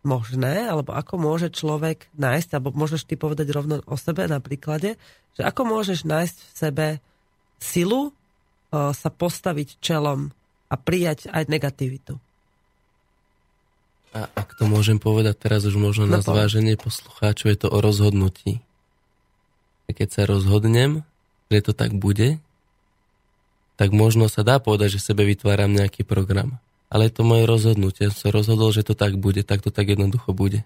možné, 0.00 0.72
alebo 0.72 0.96
ako 0.96 1.20
môže 1.20 1.52
človek 1.52 2.08
nájsť, 2.16 2.56
alebo 2.56 2.72
môžeš 2.72 3.04
ty 3.04 3.20
povedať 3.20 3.52
rovno 3.52 3.84
o 3.84 3.96
sebe 4.00 4.24
na 4.24 4.40
príklade, 4.40 4.96
že 5.36 5.42
ako 5.44 5.76
môžeš 5.76 6.08
nájsť 6.08 6.36
v 6.40 6.52
sebe 6.56 6.86
silu 7.60 8.08
o, 8.08 8.12
sa 8.96 9.10
postaviť 9.12 9.76
čelom 9.82 10.32
a 10.72 10.74
prijať 10.80 11.28
aj 11.28 11.52
negativitu. 11.52 12.16
A 14.16 14.32
ak 14.32 14.56
to 14.56 14.64
môžem 14.64 14.96
povedať 14.96 15.36
teraz 15.36 15.68
už 15.68 15.76
možno 15.76 16.08
no 16.08 16.16
na 16.16 16.20
zváženie 16.24 16.80
poslucháčov, 16.80 17.52
je 17.52 17.58
to 17.60 17.68
o 17.68 17.78
rozhodnutí 17.84 18.64
keď 19.92 20.08
sa 20.10 20.22
rozhodnem, 20.26 21.06
že 21.50 21.70
to 21.70 21.72
tak 21.76 21.94
bude, 21.94 22.42
tak 23.76 23.92
možno 23.92 24.26
sa 24.26 24.42
dá 24.42 24.56
povedať, 24.56 24.98
že 24.98 25.12
sebe 25.12 25.22
vytváram 25.28 25.70
nejaký 25.70 26.02
program. 26.02 26.58
Ale 26.88 27.10
je 27.10 27.18
to 27.18 27.22
moje 27.26 27.44
rozhodnutie. 27.44 28.08
Ja 28.08 28.14
som 28.14 28.30
sa 28.30 28.34
rozhodol, 28.34 28.70
že 28.72 28.86
to 28.86 28.94
tak 28.96 29.18
bude, 29.20 29.42
tak 29.44 29.60
to 29.60 29.74
tak 29.74 29.90
jednoducho 29.90 30.32
bude. 30.32 30.64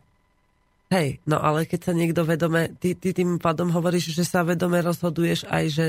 Hej, 0.91 1.23
no 1.23 1.39
ale 1.39 1.71
keď 1.71 1.91
sa 1.91 1.93
niekto 1.95 2.27
vedome, 2.27 2.75
ty, 2.83 2.99
ty 2.99 3.15
tým 3.15 3.39
pádom 3.39 3.71
hovoríš, 3.71 4.11
že 4.11 4.27
sa 4.27 4.43
vedome 4.43 4.83
rozhoduješ 4.83 5.47
aj, 5.47 5.65
že 5.71 5.87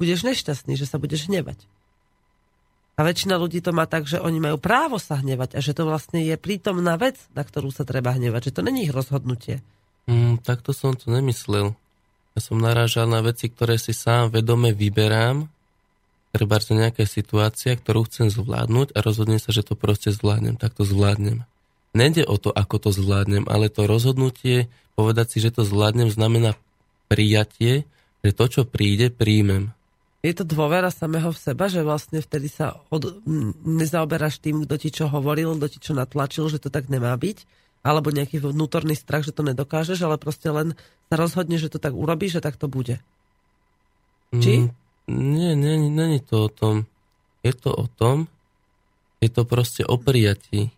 budeš 0.00 0.24
nešťastný, 0.24 0.80
že 0.80 0.88
sa 0.88 0.96
budeš 0.96 1.28
hnevať. 1.28 1.60
A 2.96 3.04
väčšina 3.04 3.36
ľudí 3.36 3.64
to 3.64 3.72
má 3.72 3.84
tak, 3.84 4.08
že 4.08 4.20
oni 4.20 4.40
majú 4.40 4.56
právo 4.60 4.96
sa 5.00 5.20
hnevať 5.20 5.56
a 5.56 5.64
že 5.64 5.76
to 5.76 5.88
vlastne 5.88 6.20
je 6.24 6.36
prítomná 6.40 6.96
vec, 7.00 7.20
na 7.32 7.44
ktorú 7.44 7.72
sa 7.72 7.84
treba 7.84 8.12
hnevať, 8.16 8.52
že 8.52 8.54
to 8.56 8.64
není 8.64 8.88
ich 8.88 8.92
rozhodnutie. 8.92 9.64
Mm, 10.08 10.40
takto 10.40 10.72
som 10.72 10.96
to 10.96 11.12
nemyslel. 11.12 11.76
Som 12.40 12.58
narážal 12.58 13.06
na 13.06 13.20
veci, 13.20 13.52
ktoré 13.52 13.76
si 13.76 13.92
sám 13.92 14.32
vedome 14.32 14.72
vyberám, 14.72 15.46
treba 16.32 16.56
to 16.58 16.72
nejaká 16.74 17.04
situácia, 17.04 17.76
ktorú 17.76 18.08
chcem 18.08 18.32
zvládnuť 18.32 18.96
a 18.96 18.98
rozhodnem 19.04 19.38
sa, 19.38 19.52
že 19.52 19.66
to 19.66 19.76
proste 19.76 20.10
zvládnem, 20.10 20.56
tak 20.56 20.74
to 20.74 20.82
zvládnem. 20.82 21.44
Nede 21.92 22.22
o 22.22 22.38
to, 22.38 22.54
ako 22.54 22.88
to 22.88 22.90
zvládnem, 22.94 23.44
ale 23.50 23.66
to 23.66 23.84
rozhodnutie, 23.84 24.70
povedať 24.94 25.36
si, 25.36 25.38
že 25.42 25.50
to 25.50 25.66
zvládnem, 25.66 26.08
znamená 26.08 26.54
prijatie, 27.10 27.82
že 28.22 28.30
to, 28.30 28.44
čo 28.46 28.62
príde, 28.62 29.10
príjmem. 29.10 29.74
Je 30.20 30.36
to 30.36 30.44
dôvera 30.44 30.92
samého 30.92 31.32
v 31.32 31.40
seba, 31.40 31.66
že 31.66 31.80
vlastne 31.80 32.20
vtedy 32.20 32.52
sa 32.52 32.76
od, 32.92 33.24
nezaoberáš 33.64 34.38
tým, 34.38 34.68
kto 34.68 34.74
ti 34.76 34.92
čo 34.92 35.08
hovoril, 35.08 35.56
kto 35.56 35.66
ti 35.66 35.78
čo 35.80 35.92
natlačil, 35.96 36.46
že 36.52 36.60
to 36.60 36.68
tak 36.68 36.92
nemá 36.92 37.16
byť, 37.16 37.38
alebo 37.80 38.12
nejaký 38.12 38.42
vnútorný 38.42 38.92
strach, 38.92 39.24
že 39.24 39.32
to 39.32 39.46
nedokážeš, 39.46 40.04
ale 40.04 40.20
proste 40.20 40.52
len 40.52 40.76
sa 41.08 41.14
rozhodne, 41.16 41.56
že 41.56 41.72
to 41.72 41.80
tak 41.80 41.96
urobíš, 41.96 42.40
že 42.40 42.44
tak 42.44 42.60
to 42.60 42.68
bude. 42.68 43.00
Či? 44.36 44.68
Mm, 44.68 44.70
nie, 45.10 45.52
nie, 45.56 45.74
nie 45.90 46.20
je 46.20 46.22
to 46.22 46.36
o 46.46 46.50
tom. 46.52 46.74
Je 47.40 47.56
to 47.56 47.72
o 47.72 47.88
tom, 47.88 48.28
je 49.24 49.32
to 49.32 49.48
proste 49.48 49.80
o 49.88 49.96
prijatí 49.96 50.70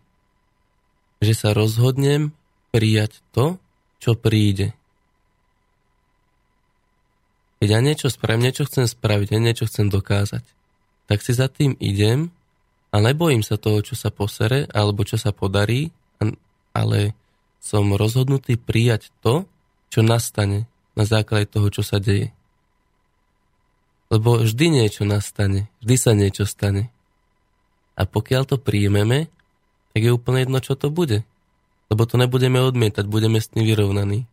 že 1.23 1.33
sa 1.33 1.55
rozhodnem 1.55 2.35
prijať 2.75 3.23
to, 3.31 3.57
čo 4.03 4.19
príde. 4.19 4.75
Keď 7.63 7.69
ja 7.71 7.79
niečo 7.79 8.11
spravím, 8.11 8.43
niečo 8.43 8.67
chcem 8.67 8.83
spraviť, 8.91 9.31
ja 9.31 9.39
niečo 9.39 9.65
chcem 9.71 9.87
dokázať, 9.87 10.43
tak 11.07 11.23
si 11.23 11.31
za 11.31 11.47
tým 11.47 11.79
idem 11.79 12.27
a 12.91 12.99
nebojím 12.99 13.39
sa 13.39 13.55
toho, 13.55 13.79
čo 13.79 13.95
sa 13.95 14.11
posere 14.11 14.67
alebo 14.67 15.07
čo 15.07 15.15
sa 15.15 15.31
podarí, 15.31 15.95
ale 16.73 17.13
som 17.63 17.95
rozhodnutý 17.95 18.59
prijať 18.59 19.13
to, 19.23 19.47
čo 19.93 20.01
nastane 20.01 20.67
na 20.97 21.05
základe 21.05 21.47
toho, 21.47 21.69
čo 21.69 21.85
sa 21.85 22.01
deje. 22.01 22.33
Lebo 24.11 24.41
vždy 24.41 24.83
niečo 24.83 25.07
nastane, 25.07 25.69
vždy 25.81 25.95
sa 25.95 26.11
niečo 26.13 26.43
stane. 26.45 26.91
A 27.93 28.09
pokiaľ 28.09 28.43
to 28.49 28.57
príjmeme, 28.57 29.29
tak 29.93 30.01
je 30.01 30.11
úplne 30.11 30.43
jedno, 30.43 30.59
čo 30.59 30.73
to 30.73 30.89
bude. 30.89 31.21
Lebo 31.93 32.03
to 32.09 32.17
nebudeme 32.17 32.57
odmietať, 32.57 33.05
budeme 33.05 33.37
s 33.37 33.53
tým 33.53 33.63
vyrovnaní. 33.65 34.25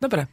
Dobre. 0.00 0.28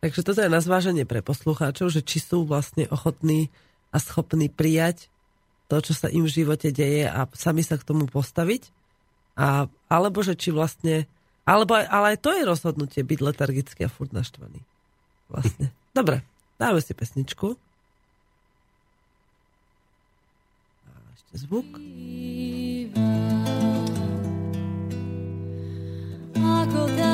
Takže 0.00 0.20
toto 0.20 0.40
je 0.44 0.52
na 0.52 0.60
zváženie 0.60 1.08
pre 1.08 1.24
poslucháčov, 1.24 1.88
že 1.88 2.04
či 2.04 2.20
sú 2.20 2.44
vlastne 2.44 2.88
ochotní 2.92 3.48
a 3.88 3.96
schopní 4.00 4.52
prijať 4.52 5.08
to, 5.68 5.80
čo 5.80 5.92
sa 5.96 6.12
im 6.12 6.28
v 6.28 6.34
živote 6.44 6.68
deje 6.68 7.08
a 7.08 7.24
sami 7.32 7.64
sa 7.64 7.80
k 7.80 7.88
tomu 7.88 8.04
postaviť. 8.04 8.68
A, 9.34 9.66
alebo 9.90 10.22
že 10.22 10.38
či 10.38 10.54
vlastne... 10.54 11.10
Alebo, 11.44 11.76
ale 11.76 12.16
aj 12.16 12.18
to 12.24 12.32
je 12.32 12.48
rozhodnutie 12.48 13.04
byť 13.04 13.18
letargický 13.20 13.84
a 13.84 13.92
furt 13.92 14.14
naštvaný. 14.14 14.64
Vlastne. 15.28 15.74
Dobre, 15.98 16.24
dáme 16.56 16.80
si 16.80 16.96
pesničku. 16.96 17.58
zvuk. 21.34 21.66
Ako 26.38 26.82
dá 26.94 27.13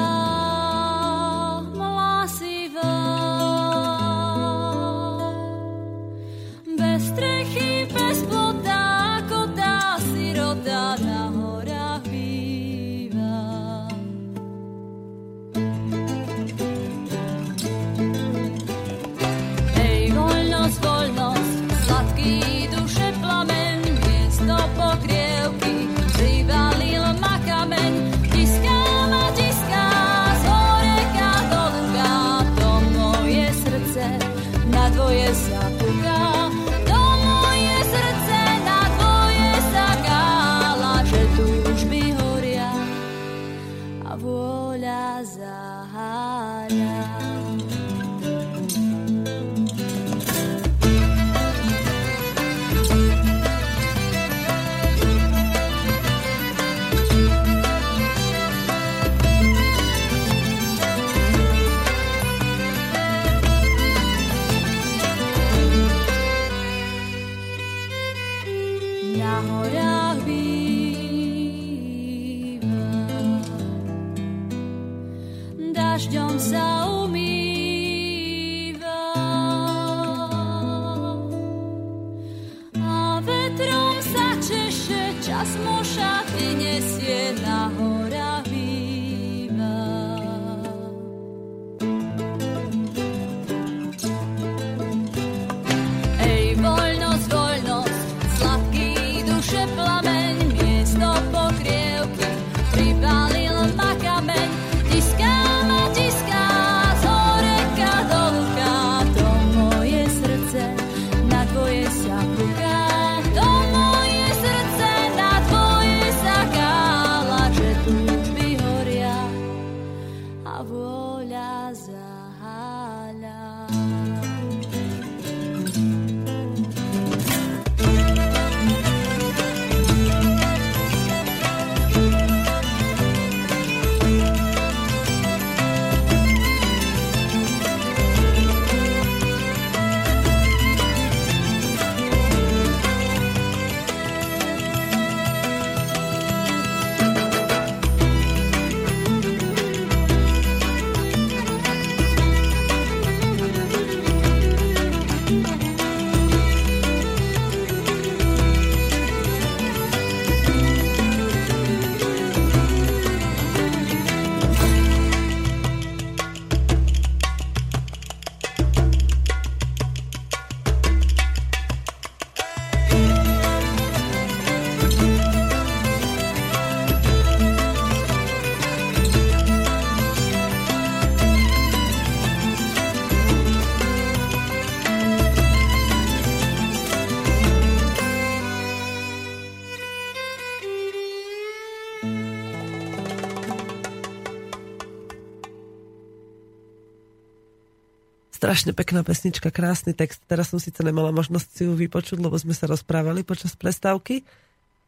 Strašne 198.51 198.75
pekná 198.75 199.07
pesnička, 199.07 199.55
krásny 199.55 199.95
text. 199.95 200.27
Teraz 200.27 200.51
som 200.51 200.59
síce 200.59 200.83
nemala 200.83 201.15
možnosť 201.15 201.49
si 201.55 201.63
ju 201.71 201.79
vypočuť, 201.79 202.19
lebo 202.19 202.35
sme 202.35 202.51
sa 202.51 202.67
rozprávali 202.67 203.23
počas 203.23 203.55
prestávky, 203.55 204.27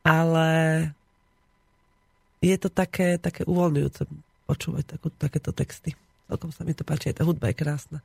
ale 0.02 0.90
je 2.42 2.58
to 2.58 2.66
také, 2.66 3.22
také 3.22 3.46
uvoľňujúce 3.46 4.02
počúvať 4.50 4.98
takú, 4.98 5.14
takéto 5.14 5.54
texty. 5.54 5.94
Celkom 6.26 6.50
sa 6.50 6.66
mi 6.66 6.74
to 6.74 6.82
páči, 6.82 7.14
aj 7.14 7.22
tá 7.22 7.22
hudba 7.22 7.54
je 7.54 7.62
krásna. 7.62 7.98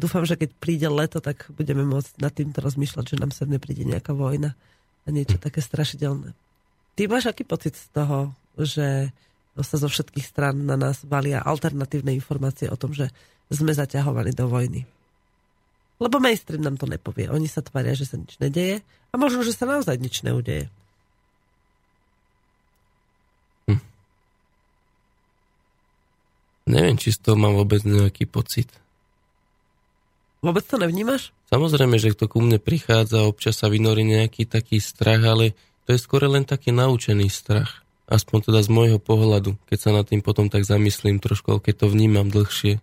Dúfam, 0.00 0.24
že 0.24 0.32
keď 0.32 0.48
príde 0.56 0.88
leto, 0.88 1.20
tak 1.20 1.44
budeme 1.60 1.84
môcť 1.84 2.16
nad 2.16 2.32
týmto 2.32 2.64
rozmýšľať, 2.64 3.12
že 3.12 3.20
nám 3.20 3.36
sa 3.36 3.44
nepríde 3.44 3.84
nejaká 3.84 4.16
vojna 4.16 4.56
a 5.04 5.08
niečo 5.12 5.36
také 5.36 5.60
strašidelné. 5.60 6.32
Ty 6.96 7.02
máš 7.12 7.28
aký 7.28 7.44
pocit 7.44 7.76
z 7.76 7.84
toho, 7.92 8.32
že 8.56 9.12
sa 9.60 9.76
zo 9.76 9.92
všetkých 9.92 10.24
strán 10.24 10.64
na 10.64 10.80
nás 10.80 11.04
valia 11.04 11.44
alternatívne 11.44 12.16
informácie 12.16 12.72
o 12.72 12.80
tom, 12.80 12.96
že 12.96 13.12
sme 13.52 13.76
zaťahovaní 13.76 14.32
do 14.32 14.48
vojny. 14.48 14.88
Lebo 16.02 16.18
mainstream 16.18 16.66
nám 16.66 16.82
to 16.82 16.90
nepovie. 16.90 17.30
Oni 17.30 17.46
sa 17.46 17.62
tvária, 17.62 17.94
že 17.94 18.10
sa 18.10 18.18
nič 18.18 18.42
nedeje 18.42 18.82
a 19.10 19.14
možno, 19.14 19.46
že 19.46 19.54
sa 19.54 19.70
naozaj 19.70 20.02
nič 20.02 20.26
neudeje. 20.26 20.66
Hm. 23.70 23.78
Neviem, 26.66 26.98
či 26.98 27.14
z 27.14 27.22
toho 27.22 27.38
mám 27.38 27.54
vôbec 27.54 27.86
nejaký 27.86 28.26
pocit. 28.26 28.66
Vôbec 30.42 30.66
to 30.66 30.74
nevnímaš? 30.74 31.30
Samozrejme, 31.54 32.02
že 32.02 32.18
to 32.18 32.26
ku 32.26 32.42
mne 32.42 32.58
prichádza, 32.58 33.22
občas 33.22 33.62
sa 33.62 33.70
vynorí 33.70 34.02
nejaký 34.02 34.50
taký 34.50 34.82
strach, 34.82 35.22
ale 35.22 35.54
to 35.86 35.94
je 35.94 36.02
skôr 36.02 36.26
len 36.26 36.42
taký 36.42 36.74
naučený 36.74 37.30
strach. 37.30 37.86
Aspoň 38.10 38.50
teda 38.50 38.60
z 38.66 38.68
môjho 38.74 38.98
pohľadu, 38.98 39.54
keď 39.70 39.78
sa 39.78 39.90
nad 39.94 40.02
tým 40.02 40.18
potom 40.18 40.50
tak 40.50 40.66
zamyslím 40.66 41.22
trošku, 41.22 41.62
keď 41.62 41.86
to 41.86 41.86
vnímam 41.94 42.26
dlhšie. 42.26 42.82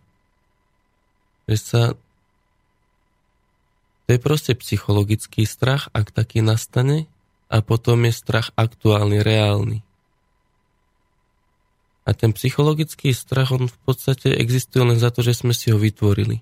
Že 1.51 1.57
sa... 1.59 1.81
To 4.09 4.17
je 4.17 4.25
proste 4.25 4.57
psychologický 4.57 5.45
strach, 5.45 5.93
ak 5.93 6.09
taký 6.09 6.41
nastane, 6.41 7.05
a 7.45 7.61
potom 7.61 8.09
je 8.09 8.13
strach 8.17 8.49
aktuálny, 8.57 9.21
reálny. 9.21 9.85
A 12.09 12.17
ten 12.17 12.33
psychologický 12.33 13.13
strach, 13.13 13.53
on 13.53 13.69
v 13.69 13.77
podstate 13.85 14.33
existuje 14.33 14.81
len 14.81 14.97
za 14.97 15.13
to, 15.13 15.21
že 15.21 15.37
sme 15.37 15.53
si 15.53 15.69
ho 15.69 15.77
vytvorili. 15.77 16.41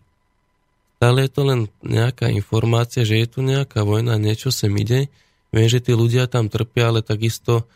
Stále 0.96 1.28
je 1.28 1.32
to 1.36 1.44
len 1.44 1.68
nejaká 1.84 2.32
informácia, 2.32 3.04
že 3.04 3.20
je 3.20 3.28
tu 3.28 3.44
nejaká 3.44 3.84
vojna, 3.84 4.16
niečo 4.16 4.48
sem 4.48 4.72
ide. 4.80 5.12
Viem, 5.52 5.68
že 5.68 5.84
tí 5.84 5.92
ľudia 5.92 6.32
tam 6.32 6.48
trpia, 6.48 6.96
ale 6.96 7.04
takisto 7.04 7.68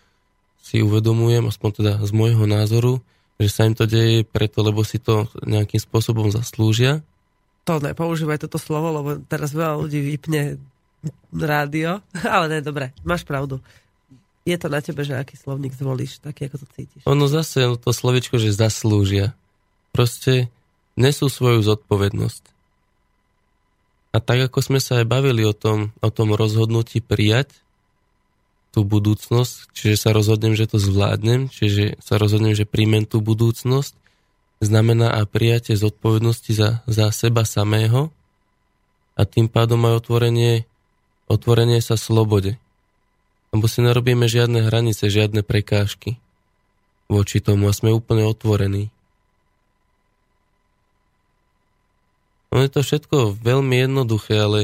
si 0.63 0.79
uvedomujem, 0.79 1.51
aspoň 1.51 1.69
teda 1.83 1.93
z 1.99 2.11
môjho 2.15 2.47
názoru, 2.47 3.03
že 3.43 3.51
sa 3.51 3.67
im 3.67 3.75
to 3.75 3.83
deje 3.83 4.23
preto, 4.23 4.63
lebo 4.63 4.87
si 4.87 5.03
to 5.03 5.27
nejakým 5.43 5.83
spôsobom 5.83 6.31
zaslúžia. 6.31 7.03
To 7.69 7.77
nepoužívaj 7.77 8.41
toto 8.41 8.57
slovo, 8.57 8.89
lebo 8.89 9.09
teraz 9.29 9.53
veľa 9.53 9.77
ľudí 9.85 10.01
vypne 10.15 10.57
rádio, 11.33 12.01
ale 12.35 12.45
ne, 12.47 12.59
dobre, 12.61 12.93
máš 13.05 13.25
pravdu. 13.25 13.61
Je 14.41 14.57
to 14.57 14.73
na 14.73 14.81
tebe, 14.81 15.05
že 15.05 15.13
aký 15.13 15.37
slovník 15.37 15.77
zvolíš, 15.77 16.17
taký 16.17 16.49
ako 16.49 16.65
to 16.65 16.67
cítiš. 16.73 17.01
Ono 17.05 17.29
zase 17.29 17.77
to 17.77 17.91
slovičko, 17.93 18.41
že 18.41 18.49
zaslúžia. 18.49 19.37
Proste 19.93 20.49
nesú 20.97 21.29
svoju 21.29 21.61
zodpovednosť. 21.61 22.43
A 24.11 24.17
tak 24.19 24.51
ako 24.51 24.59
sme 24.59 24.79
sa 24.81 24.99
aj 24.99 25.05
bavili 25.07 25.45
o 25.45 25.53
tom, 25.53 25.93
o 26.01 26.09
tom 26.09 26.33
rozhodnutí 26.33 26.99
prijať 26.99 27.53
tú 28.71 28.87
budúcnosť, 28.87 29.71
čiže 29.75 29.95
sa 29.99 30.09
rozhodnem, 30.15 30.55
že 30.55 30.67
to 30.67 30.79
zvládnem, 30.79 31.51
čiže 31.51 31.99
sa 31.99 32.15
rozhodnem, 32.15 32.55
že 32.55 32.67
príjmem 32.67 33.03
tú 33.03 33.19
budúcnosť, 33.19 33.93
znamená 34.61 35.17
a 35.17 35.25
prijatie 35.25 35.73
zodpovednosti 35.73 36.53
za, 36.53 36.69
za 36.85 37.09
seba 37.09 37.43
samého 37.43 38.13
a 39.17 39.25
tým 39.25 39.49
pádom 39.49 39.81
aj 39.89 40.05
otvorenie, 40.05 40.69
otvorenie 41.25 41.81
sa 41.81 41.97
slobode. 41.97 42.61
Lebo 43.51 43.67
si 43.67 43.83
nerobíme 43.83 44.29
žiadne 44.29 44.63
hranice, 44.63 45.11
žiadne 45.11 45.43
prekážky 45.43 46.21
voči 47.11 47.43
tomu 47.43 47.67
a 47.67 47.75
sme 47.75 47.91
úplne 47.91 48.23
otvorení. 48.23 48.87
Ono 52.55 52.63
je 52.63 52.71
to 52.71 52.81
všetko 52.83 53.35
veľmi 53.35 53.83
jednoduché, 53.83 54.39
ale 54.39 54.59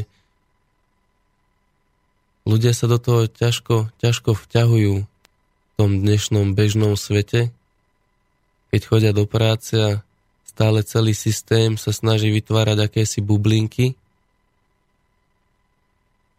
ľudia 2.47 2.71
sa 2.71 2.87
do 2.87 2.99
toho 2.99 3.27
ťažko, 3.27 3.91
ťažko 3.99 4.35
vťahujú 4.35 5.03
v 5.03 5.71
tom 5.75 5.89
dnešnom 5.99 6.55
bežnom 6.55 6.95
svete, 6.95 7.51
keď 8.73 8.81
chodia 8.83 9.11
do 9.15 9.23
práce 9.29 9.75
a 9.75 10.01
stále 10.45 10.81
celý 10.83 11.13
systém 11.13 11.77
sa 11.77 11.93
snaží 11.93 12.33
vytvárať 12.33 12.89
akési 12.89 13.19
bublinky, 13.21 13.93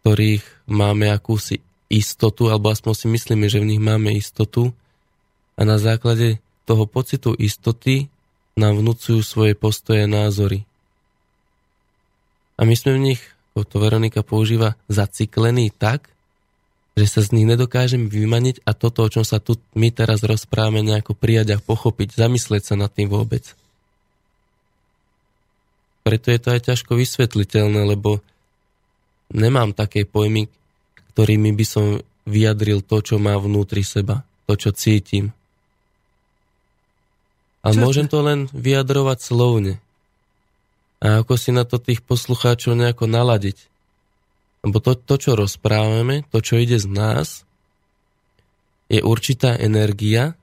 ktorých 0.03 0.43
máme 0.67 1.11
akúsi 1.11 1.63
istotu, 1.89 2.47
alebo 2.47 2.69
aspoň 2.69 2.93
si 2.95 3.07
myslíme, 3.09 3.45
že 3.49 3.63
v 3.63 3.69
nich 3.75 3.81
máme 3.81 4.13
istotu 4.13 4.71
a 5.57 5.65
na 5.65 5.81
základe 5.81 6.37
toho 6.63 6.85
pocitu 6.85 7.33
istoty 7.33 8.07
nám 8.53 8.77
vnúcujú 8.77 9.25
svoje 9.25 9.57
postoje 9.57 10.05
a 10.05 10.11
názory. 10.11 10.67
A 12.59 12.67
my 12.67 12.75
sme 12.75 12.99
v 12.99 13.03
nich, 13.11 13.21
ako 13.55 13.63
to 13.65 13.77
Veronika 13.79 14.21
používa, 14.21 14.75
zaciklení 14.91 15.71
tak, 15.71 16.11
že 16.99 17.07
sa 17.07 17.23
z 17.23 17.31
nich 17.31 17.47
nedokážeme 17.47 18.11
vymaniť 18.11 18.67
a 18.67 18.75
toto, 18.75 19.07
o 19.07 19.11
čom 19.11 19.23
sa 19.23 19.39
tu 19.39 19.55
my 19.71 19.87
teraz 19.95 20.19
rozprávame, 20.19 20.83
nejako 20.83 21.15
prijať 21.15 21.55
a 21.55 21.63
pochopiť, 21.63 22.19
zamyslieť 22.19 22.63
sa 22.67 22.75
nad 22.75 22.91
tým 22.91 23.07
vôbec. 23.07 23.55
Preto 26.03 26.27
je 26.27 26.39
to 26.43 26.49
aj 26.51 26.61
ťažko 26.67 26.99
vysvetliteľné, 26.99 27.87
lebo 27.87 28.19
nemám 29.31 29.71
také 29.71 30.03
pojmy, 30.03 30.51
ktorými 31.15 31.55
by 31.55 31.65
som 31.65 31.85
vyjadril 32.27 32.83
to, 32.83 32.99
čo 32.99 33.15
má 33.15 33.39
vnútri 33.39 33.87
seba, 33.87 34.27
to, 34.43 34.59
čo 34.59 34.75
cítim. 34.75 35.31
A 37.63 37.71
môžem 37.71 38.11
to 38.11 38.19
len 38.19 38.51
vyjadrovať 38.51 39.19
slovne 39.23 39.73
a 40.99 41.23
ako 41.23 41.39
si 41.39 41.55
na 41.55 41.63
to 41.63 41.79
tých 41.79 42.03
poslucháčov 42.03 42.75
nejako 42.75 43.07
naladiť. 43.07 43.68
Lebo 44.59 44.77
to, 44.83 44.95
to, 44.95 45.15
čo 45.15 45.31
rozprávame, 45.39 46.27
to, 46.29 46.43
čo 46.43 46.59
ide 46.59 46.75
z 46.75 46.87
nás, 46.89 47.47
je 48.89 48.99
určitá 49.05 49.55
energia 49.55 50.33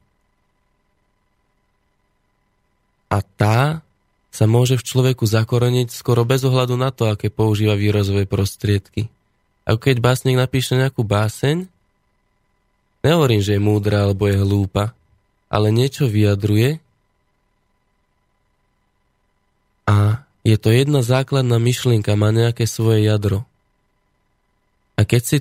a 3.11 3.19
tá 3.23 3.83
sa 4.31 4.45
môže 4.45 4.77
v 4.77 4.87
človeku 4.87 5.25
zakoreniť 5.25 5.89
skoro 5.89 6.29
bez 6.29 6.45
ohľadu 6.45 6.77
na 6.77 6.93
to, 6.93 7.09
aké 7.09 7.33
používa 7.33 7.73
výrozové 7.73 8.29
prostriedky. 8.29 9.09
A 9.67 9.75
keď 9.75 9.99
básnik 9.99 10.37
napíše 10.39 10.77
nejakú 10.77 11.03
báseň, 11.03 11.67
nehovorím, 13.01 13.41
že 13.41 13.57
je 13.57 13.61
múdra 13.65 14.05
alebo 14.05 14.29
je 14.29 14.37
hlúpa, 14.39 14.93
ale 15.49 15.73
niečo 15.73 16.07
vyjadruje 16.07 16.79
a 19.89 20.23
je 20.47 20.57
to 20.61 20.71
jedna 20.71 21.03
základná 21.03 21.59
myšlienka, 21.59 22.15
má 22.15 22.31
nejaké 22.31 22.69
svoje 22.69 23.09
jadro. 23.09 23.43
A 24.97 25.05
keď, 25.05 25.23
si, 25.23 25.37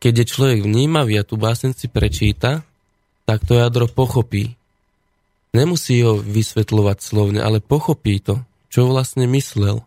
keď 0.00 0.24
je 0.24 0.30
človek 0.32 0.58
vnímavý 0.64 1.20
a 1.20 1.28
tú 1.28 1.36
básen 1.36 1.76
si 1.76 1.86
prečíta, 1.92 2.64
tak 3.28 3.44
to 3.44 3.54
jadro 3.56 3.86
pochopí. 3.86 4.56
Nemusí 5.52 6.00
ho 6.00 6.16
vysvetľovať 6.16 6.98
slovne, 7.04 7.40
ale 7.44 7.60
pochopí 7.60 8.18
to, 8.24 8.40
čo 8.72 8.88
vlastne 8.88 9.28
myslel 9.28 9.84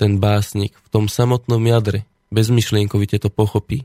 ten 0.00 0.16
básnik 0.16 0.72
v 0.72 0.88
tom 0.88 1.04
samotnom 1.12 1.60
jadre. 1.60 2.08
Bezmyšlienkovite 2.32 3.20
to 3.20 3.28
pochopí. 3.28 3.84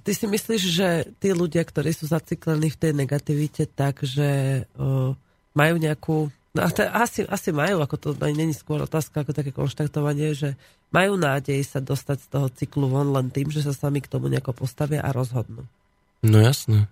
Ty 0.00 0.12
si 0.14 0.24
myslíš, 0.24 0.62
že 0.62 0.88
tí 1.20 1.34
ľudia, 1.34 1.66
ktorí 1.66 1.92
sú 1.92 2.08
zaciklení 2.08 2.72
v 2.72 2.80
tej 2.80 2.92
negativite, 2.96 3.66
takže 3.68 4.62
uh, 4.78 5.12
majú 5.52 5.74
nejakú 5.76 6.16
No 6.56 6.64
a 6.64 6.72
to 6.72 6.80
asi, 6.80 7.28
asi 7.28 7.52
majú, 7.52 7.84
ako 7.84 7.96
to 8.00 8.08
není 8.32 8.56
skôr 8.56 8.80
otázka, 8.80 9.20
ako 9.20 9.36
také 9.36 9.52
konštaktovanie, 9.52 10.32
že 10.32 10.56
majú 10.88 11.20
nádej 11.20 11.60
sa 11.60 11.84
dostať 11.84 12.18
z 12.24 12.28
toho 12.32 12.46
cyklu 12.48 12.88
von 12.88 13.12
len 13.12 13.28
tým, 13.28 13.52
že 13.52 13.60
sa 13.60 13.76
sami 13.76 14.00
k 14.00 14.08
tomu 14.08 14.32
nejako 14.32 14.56
postavia 14.56 15.04
a 15.04 15.12
rozhodnú. 15.12 15.68
No 16.24 16.38
jasné. 16.40 16.88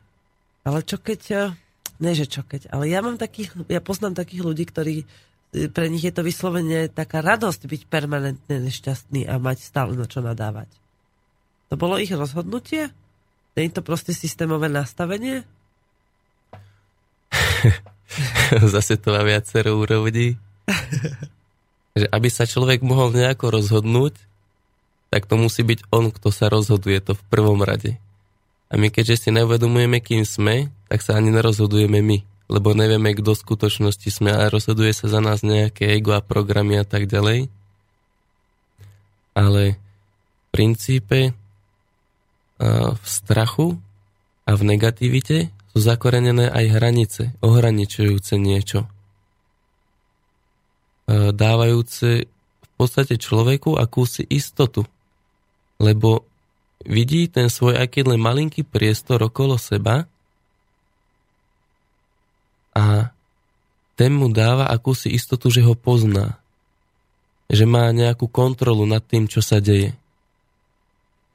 Ale 0.60 0.84
čo 0.84 1.00
keď, 1.00 1.20
eh, 1.32 1.48
ne 2.04 2.12
že 2.12 2.28
čo 2.28 2.44
keď, 2.44 2.68
ale 2.68 2.92
ja 2.92 3.00
mám 3.00 3.16
takých, 3.16 3.56
ja 3.72 3.80
poznám 3.80 4.12
takých 4.12 4.44
ľudí, 4.44 4.68
ktorí 4.68 4.96
eh, 5.02 5.72
pre 5.72 5.88
nich 5.88 6.04
je 6.04 6.12
to 6.12 6.20
vyslovene 6.20 6.92
taká 6.92 7.24
radosť 7.24 7.64
byť 7.64 7.82
permanentne 7.88 8.60
nešťastný 8.60 9.24
a 9.24 9.40
mať 9.40 9.56
stále 9.64 9.96
na 9.96 10.04
čo 10.04 10.20
nadávať. 10.20 10.68
To 11.72 11.80
bolo 11.80 11.96
ich 11.96 12.12
rozhodnutie? 12.12 12.92
Nie 13.56 13.72
je 13.72 13.72
to 13.72 13.82
proste 13.82 14.12
systémové 14.12 14.68
nastavenie? 14.68 15.48
Zase 18.74 18.96
to 18.96 19.14
má 19.14 19.22
viacero 19.26 19.78
úrovní. 19.78 20.38
že 21.96 22.06
aby 22.12 22.28
sa 22.28 22.44
človek 22.44 22.84
mohol 22.84 23.16
nejako 23.16 23.56
rozhodnúť, 23.56 24.20
tak 25.08 25.24
to 25.24 25.40
musí 25.40 25.64
byť 25.64 25.88
on, 25.88 26.12
kto 26.12 26.28
sa 26.28 26.52
rozhoduje 26.52 27.00
to 27.00 27.16
v 27.16 27.26
prvom 27.32 27.64
rade. 27.64 27.96
A 28.68 28.76
my 28.76 28.92
keďže 28.92 29.26
si 29.26 29.28
neuvedomujeme, 29.32 30.04
kým 30.04 30.28
sme, 30.28 30.68
tak 30.92 31.00
sa 31.00 31.16
ani 31.16 31.32
nerozhodujeme 31.32 32.04
my, 32.04 32.18
lebo 32.52 32.76
nevieme, 32.76 33.16
kto 33.16 33.32
v 33.32 33.42
skutočnosti 33.48 34.08
sme 34.12 34.34
a 34.34 34.52
rozhoduje 34.52 34.92
sa 34.92 35.08
za 35.08 35.24
nás 35.24 35.40
nejaké 35.40 35.96
ego 35.96 36.12
a 36.12 36.20
programy 36.20 36.76
a 36.76 36.84
tak 36.84 37.08
ďalej. 37.08 37.48
Ale 39.32 39.80
v 39.80 40.44
princípe 40.52 41.32
v 42.60 43.04
strachu 43.04 43.76
a 44.48 44.52
v 44.56 44.62
negativite 44.64 45.52
sú 45.76 45.84
zakorenené 45.84 46.48
aj 46.48 46.72
hranice, 46.72 47.22
ohraničujúce 47.44 48.40
niečo. 48.40 48.88
Dávajúce 51.36 52.24
v 52.64 52.70
podstate 52.80 53.20
človeku 53.20 53.76
akúsi 53.76 54.24
istotu, 54.24 54.88
lebo 55.76 56.24
vidí 56.80 57.28
ten 57.28 57.52
svoj, 57.52 57.76
keď 57.92 58.16
len 58.16 58.24
malinký 58.24 58.64
priestor 58.64 59.20
okolo 59.20 59.60
seba 59.60 60.08
a 62.72 63.12
ten 64.00 64.16
mu 64.16 64.32
dáva 64.32 64.72
akúsi 64.72 65.12
istotu, 65.12 65.52
že 65.52 65.60
ho 65.60 65.76
pozná. 65.76 66.40
Že 67.52 67.68
má 67.68 67.92
nejakú 67.92 68.32
kontrolu 68.32 68.88
nad 68.88 69.04
tým, 69.04 69.28
čo 69.28 69.44
sa 69.44 69.60
deje. 69.60 69.92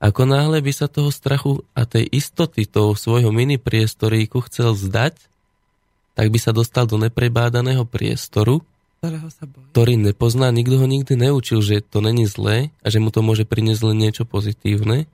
Ako 0.02 0.26
náhle 0.26 0.66
by 0.66 0.74
sa 0.74 0.90
toho 0.90 1.14
strachu 1.14 1.62
a 1.78 1.86
tej 1.86 2.10
istoty 2.10 2.66
toho 2.66 2.98
svojho 2.98 3.30
mini 3.30 3.62
priestoríku 3.62 4.42
chcel 4.50 4.74
zdať, 4.74 5.14
tak 6.18 6.28
by 6.34 6.40
sa 6.42 6.52
dostal 6.52 6.90
do 6.90 6.98
neprebádaného 6.98 7.86
priestoru, 7.86 8.66
sa 9.02 9.46
ktorý 9.74 9.98
nepozná, 9.98 10.50
nikto 10.50 10.82
ho 10.82 10.86
nikdy 10.90 11.18
neučil, 11.18 11.62
že 11.62 11.86
to 11.86 12.02
není 12.02 12.26
zlé 12.26 12.74
a 12.82 12.90
že 12.90 13.02
mu 13.02 13.14
to 13.14 13.22
môže 13.22 13.46
priniesť 13.46 13.82
len 13.94 13.98
niečo 13.98 14.26
pozitívne. 14.26 15.06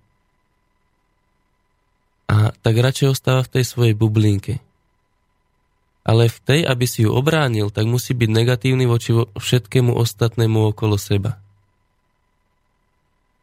A 2.28 2.52
tak 2.60 2.76
radšej 2.76 3.16
ostáva 3.16 3.44
v 3.44 3.60
tej 3.60 3.64
svojej 3.64 3.96
bublinke 3.96 4.60
ale 6.08 6.32
v 6.32 6.40
tej, 6.40 6.62
aby 6.64 6.88
si 6.88 7.04
ju 7.04 7.12
obránil, 7.12 7.68
tak 7.68 7.84
musí 7.84 8.16
byť 8.16 8.30
negatívny 8.32 8.88
voči 8.88 9.12
všetkému 9.12 9.92
ostatnému 9.92 10.72
okolo 10.72 10.96
seba. 10.96 11.36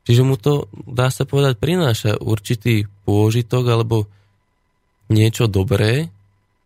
Čiže 0.05 0.23
mu 0.23 0.37
to, 0.37 0.69
dá 0.73 1.09
sa 1.09 1.25
povedať, 1.25 1.57
prináša 1.57 2.21
určitý 2.21 2.85
pôžitok 3.09 3.65
alebo 3.73 4.05
niečo 5.09 5.49
dobré, 5.49 6.13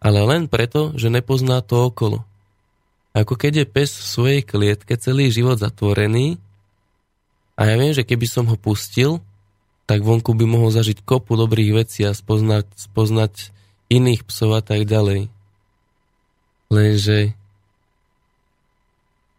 ale 0.02 0.18
len 0.26 0.50
preto, 0.50 0.94
že 0.98 1.10
nepozná 1.10 1.62
to 1.62 1.86
okolo. 1.90 2.26
Ako 3.14 3.34
keď 3.34 3.62
je 3.62 3.66
pes 3.66 3.90
v 3.94 4.06
svojej 4.06 4.42
klietke 4.42 4.94
celý 4.98 5.30
život 5.30 5.58
zatvorený 5.58 6.38
a 7.58 7.66
ja 7.66 7.74
viem, 7.74 7.94
že 7.94 8.06
keby 8.06 8.26
som 8.26 8.46
ho 8.46 8.54
pustil, 8.58 9.22
tak 9.88 10.04
vonku 10.04 10.36
by 10.36 10.44
mohol 10.44 10.70
zažiť 10.70 11.02
kopu 11.02 11.34
dobrých 11.34 11.82
vecí 11.82 12.04
a 12.04 12.12
spoznať, 12.12 12.68
spoznať 12.76 13.50
iných 13.88 14.22
psov 14.28 14.60
a 14.60 14.62
tak 14.62 14.84
ďalej. 14.84 15.32
Lenže 16.68 17.32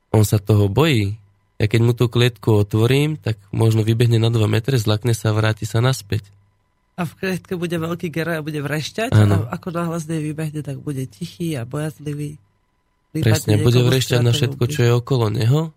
on 0.09 0.25
sa 0.25 0.41
toho 0.41 0.65
bojí. 0.65 1.18
Ja 1.59 1.67
keď 1.67 1.81
mu 1.83 1.91
tú 1.91 2.07
klietku 2.07 2.63
otvorím, 2.63 3.19
tak 3.19 3.35
možno 3.51 3.83
vybehne 3.83 4.15
na 4.15 4.31
2 4.31 4.47
metre, 4.47 4.79
zlakne 4.79 5.11
sa 5.11 5.31
a 5.31 5.37
vráti 5.37 5.67
sa 5.67 5.83
naspäť. 5.83 6.23
A 6.95 7.03
v 7.03 7.15
klietke 7.15 7.55
bude 7.55 7.75
veľký 7.75 8.11
geroj 8.11 8.39
a 8.39 8.45
bude 8.45 8.59
vrešťať 8.59 9.11
ano. 9.11 9.47
a 9.47 9.55
ako 9.55 9.71
náhle 9.71 9.97
z 9.99 10.05
nej 10.07 10.21
vybehne, 10.23 10.61
tak 10.63 10.79
bude 10.79 11.03
tichý 11.07 11.55
a 11.59 11.63
bojazlivý. 11.63 12.39
Presne, 13.11 13.59
bude 13.59 13.83
vrešťať 13.83 14.21
na 14.23 14.31
všetko, 14.31 14.63
čo 14.69 14.79
je 14.85 14.91
okolo 14.93 15.31
neho 15.31 15.75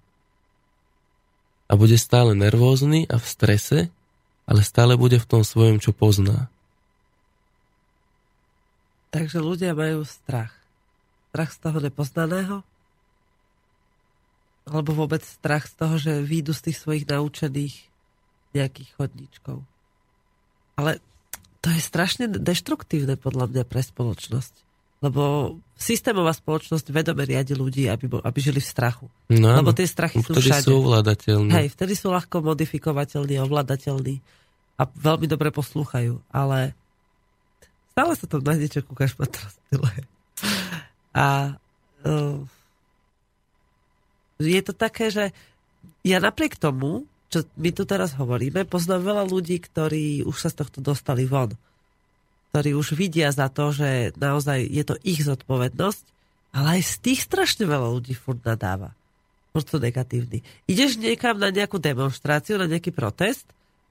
a 1.66 1.72
bude 1.74 1.96
stále 1.96 2.36
nervózny 2.36 3.08
a 3.08 3.16
v 3.16 3.26
strese, 3.26 3.78
ale 4.44 4.60
stále 4.66 4.98
bude 4.98 5.16
v 5.16 5.26
tom 5.26 5.42
svojom, 5.46 5.80
čo 5.80 5.96
pozná. 5.96 6.52
Takže 9.14 9.40
ľudia 9.40 9.72
majú 9.72 10.04
strach 10.04 10.62
strach 11.32 11.56
z 11.56 11.58
toho 11.64 11.78
nepoznaného? 11.80 12.60
Alebo 14.62 14.94
vôbec 14.94 15.22
strach 15.26 15.66
z 15.66 15.74
toho, 15.74 15.94
že 15.98 16.22
výjdu 16.22 16.54
z 16.54 16.70
tých 16.70 16.78
svojich 16.78 17.04
naučených 17.10 17.74
nejakých 18.52 18.90
chodníčkov. 18.94 19.64
Ale 20.78 21.02
to 21.62 21.68
je 21.70 21.80
strašne 21.82 22.26
deštruktívne 22.30 23.14
podľa 23.18 23.50
mňa 23.50 23.64
pre 23.66 23.82
spoločnosť. 23.82 24.54
Lebo 25.02 25.54
systémová 25.74 26.30
spoločnosť 26.30 26.94
vedome 26.94 27.26
riadi 27.26 27.58
ľudí, 27.58 27.90
aby, 27.90 28.06
aby 28.06 28.38
žili 28.38 28.62
v 28.62 28.70
strachu. 28.70 29.06
No, 29.34 29.58
Lebo 29.58 29.74
tie 29.74 29.86
strachy 29.86 30.22
sú 30.22 30.30
všade. 30.30 30.62
sú 30.62 30.78
ovládateľné. 30.78 31.50
Hej, 31.50 31.74
vtedy 31.74 31.98
sú 31.98 32.14
ľahko 32.14 32.38
modifikovateľní, 32.38 33.42
ovládateľní 33.42 34.22
a 34.78 34.82
veľmi 34.86 35.26
dobre 35.26 35.50
poslúchajú. 35.50 36.22
Ale 36.30 36.78
stále 37.90 38.14
sa 38.14 38.26
tam 38.30 38.46
nájde, 38.46 38.78
čo 38.78 38.80
kúkaš 38.86 39.18
po 39.18 39.26
a 41.12 41.26
uh, 42.06 42.38
je 44.42 44.62
to 44.62 44.74
také, 44.74 45.10
že 45.10 45.24
ja 46.02 46.18
napriek 46.18 46.58
tomu, 46.58 47.06
čo 47.32 47.46
my 47.56 47.70
tu 47.72 47.88
teraz 47.88 48.12
hovoríme, 48.18 48.68
poznám 48.68 49.14
veľa 49.14 49.24
ľudí, 49.24 49.56
ktorí 49.62 50.26
už 50.26 50.36
sa 50.36 50.48
z 50.52 50.62
tohto 50.62 50.84
dostali 50.84 51.24
von. 51.24 51.54
Ktorí 52.52 52.76
už 52.76 52.92
vidia 52.92 53.32
za 53.32 53.48
to, 53.48 53.72
že 53.72 54.12
naozaj 54.20 54.60
je 54.68 54.84
to 54.84 55.00
ich 55.00 55.24
zodpovednosť, 55.24 56.04
ale 56.52 56.78
aj 56.78 56.82
z 56.84 56.94
tých 57.00 57.20
strašne 57.24 57.64
veľa 57.64 57.88
ľudí 57.96 58.12
furt 58.12 58.44
nadáva. 58.44 58.92
To 59.52 59.76
negatívny. 59.76 60.40
Ideš 60.64 60.96
niekam 60.96 61.36
na 61.36 61.52
nejakú 61.52 61.76
demonstráciu, 61.76 62.56
na 62.56 62.64
nejaký 62.64 62.88
protest 62.88 63.44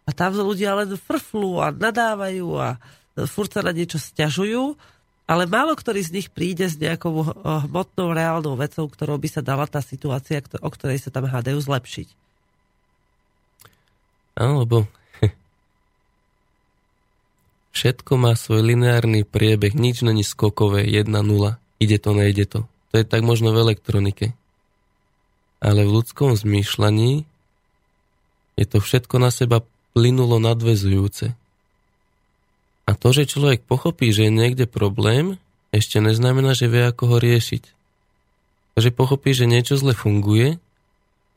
a 0.06 0.14
tam 0.14 0.34
ľudia 0.34 0.74
len 0.74 0.98
frflú 0.98 1.62
a 1.62 1.70
nadávajú 1.70 2.50
a 2.58 2.82
furt 3.30 3.54
sa 3.54 3.62
na 3.62 3.70
niečo 3.70 4.02
stiažujú 4.02 4.74
ale 5.32 5.48
málo 5.48 5.80
ktorý 5.80 6.04
z 6.04 6.12
nich 6.12 6.28
príde 6.28 6.68
s 6.68 6.76
nejakou 6.76 7.24
eh, 7.24 7.32
hmotnou, 7.72 8.12
reálnou 8.12 8.60
vecou, 8.60 8.92
ktorou 8.92 9.16
by 9.16 9.30
sa 9.32 9.40
dala 9.40 9.64
tá 9.64 9.80
situácia, 9.80 10.44
o 10.60 10.68
ktorej 10.68 11.00
sa 11.00 11.08
tam 11.08 11.32
hádajú, 11.32 11.56
zlepšiť. 11.64 12.08
Áno, 14.36 14.68
všetko 17.76 18.12
má 18.20 18.36
svoj 18.36 18.76
lineárny 18.76 19.24
priebeh, 19.24 19.72
nič 19.72 20.04
není 20.04 20.28
skokové, 20.28 20.84
1-0, 20.84 21.08
ide 21.80 21.98
to, 22.00 22.12
nejde 22.12 22.46
to. 22.52 22.60
To 22.92 23.00
je 23.00 23.08
tak 23.08 23.24
možno 23.24 23.56
v 23.56 23.72
elektronike. 23.72 24.36
Ale 25.64 25.88
v 25.88 26.04
ľudskom 26.04 26.36
zmýšľaní 26.36 27.24
je 28.60 28.66
to 28.68 28.84
všetko 28.84 29.16
na 29.16 29.32
seba 29.32 29.64
plynulo 29.96 30.44
nadvezujúce. 30.44 31.40
A 32.90 32.98
to, 32.98 33.14
že 33.14 33.30
človek 33.30 33.64
pochopí, 33.64 34.10
že 34.10 34.28
je 34.28 34.34
niekde 34.34 34.66
problém, 34.66 35.38
ešte 35.72 36.04
neznamená, 36.04 36.52
že 36.58 36.68
vie, 36.68 36.84
ako 36.84 37.16
ho 37.16 37.18
riešiť. 37.22 37.64
To, 38.76 38.78
že 38.84 38.92
pochopí, 38.92 39.32
že 39.32 39.48
niečo 39.48 39.80
zle 39.80 39.96
funguje, 39.96 40.60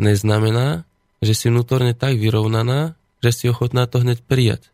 neznamená, 0.03 0.83
že 1.23 1.35
si 1.35 1.47
vnútorne 1.51 1.95
tak 1.95 2.19
vyrovnaná, 2.19 2.99
že 3.23 3.31
si 3.31 3.45
ochotná 3.47 3.87
to 3.87 4.03
hneď 4.03 4.21
prijať. 4.27 4.69